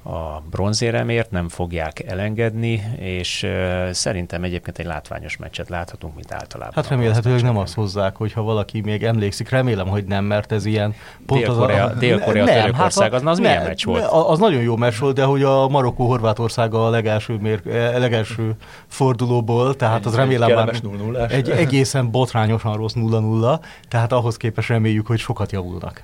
a 0.04 0.41
bronzéremért, 0.49 1.32
nem 1.32 1.49
fogják 1.49 2.04
elengedni, 2.08 2.84
és 2.99 3.43
uh, 3.43 3.91
szerintem 3.91 4.43
egyébként 4.43 4.78
egy 4.78 4.86
látványos 4.86 5.38
meccset 5.38 5.70
láthatunk, 5.70 6.16
mint 6.16 6.32
általában. 6.34 6.74
Hát 6.76 6.88
remélhetőleg 6.88 7.41
nem 7.41 7.58
azt 7.58 7.74
hozzák, 7.74 8.16
hogyha 8.16 8.41
valaki 8.41 8.82
még 8.82 9.04
emlékszik, 9.04 9.49
remélem, 9.49 9.88
hogy 9.88 10.06
nem, 10.06 10.26
mert 10.26 10.52
ez 10.52 10.66
ilyen... 10.66 10.95
Pont 11.26 11.41
Dél-Korea, 11.41 11.86
az 11.86 11.91
a, 11.91 11.95
Dél-Korea 11.95 12.45
nem, 12.45 12.60
Törökország, 12.60 13.12
hát 13.12 13.22
az, 13.22 13.28
az 13.28 13.38
ne, 13.38 13.47
milyen 13.47 13.64
meccs 13.64 13.86
volt? 13.86 14.04
Az 14.06 14.39
nagyon 14.39 14.62
jó 14.62 14.76
meccs 14.76 14.99
volt, 14.99 15.16
de 15.16 15.24
hogy 15.24 15.43
a 15.43 15.68
Marokkó-Horvátország 15.68 16.74
a 16.74 16.89
legelső, 16.89 17.38
mér, 17.41 17.62
eh, 17.68 17.97
legelső 17.97 18.56
fordulóból, 18.88 19.76
tehát 19.76 19.99
egy, 19.99 20.06
az 20.06 20.16
remélem 20.16 20.54
már 20.54 21.32
egy 21.32 21.49
egészen 21.49 22.12
botrányosan 22.12 22.76
rossz 22.76 22.93
0-0, 22.95 23.60
tehát 23.88 24.12
ahhoz 24.12 24.38
képest 24.38 24.68
reméljük, 24.68 25.08
hogy 25.08 25.20
sokat 25.20 25.52
javulnak. 25.52 26.04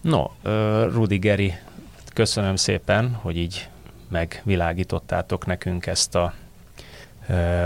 No, 0.00 0.24
uh, 0.44 0.92
Rudi 0.92 1.18
Geri 1.18 1.54
Köszönöm 2.16 2.56
szépen, 2.56 3.14
hogy 3.14 3.36
így 3.36 3.68
megvilágítottátok 4.08 5.46
nekünk 5.46 5.86
ezt 5.86 6.14
a 6.14 6.34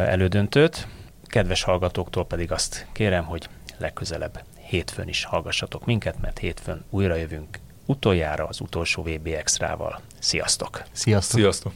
elődöntőt. 0.07 0.89
Kedves 1.25 1.63
hallgatóktól 1.63 2.27
pedig 2.27 2.53
azt 2.53 2.87
kérem, 2.93 3.25
hogy 3.25 3.49
legközelebb 3.79 4.45
hétfőn 4.61 5.09
is 5.09 5.25
hallgassatok 5.25 5.85
minket, 5.85 6.21
mert 6.21 6.39
hétfőn 6.39 6.85
újra 6.91 7.15
jövünk 7.15 7.59
utoljára 7.87 8.47
az 8.47 8.61
utolsó 8.61 9.03
VB 9.03 9.27
Extrával. 9.27 10.01
Sziasztok! 10.19 10.83
Sziasztok! 10.93 11.41
Sziasztok! 11.41 11.73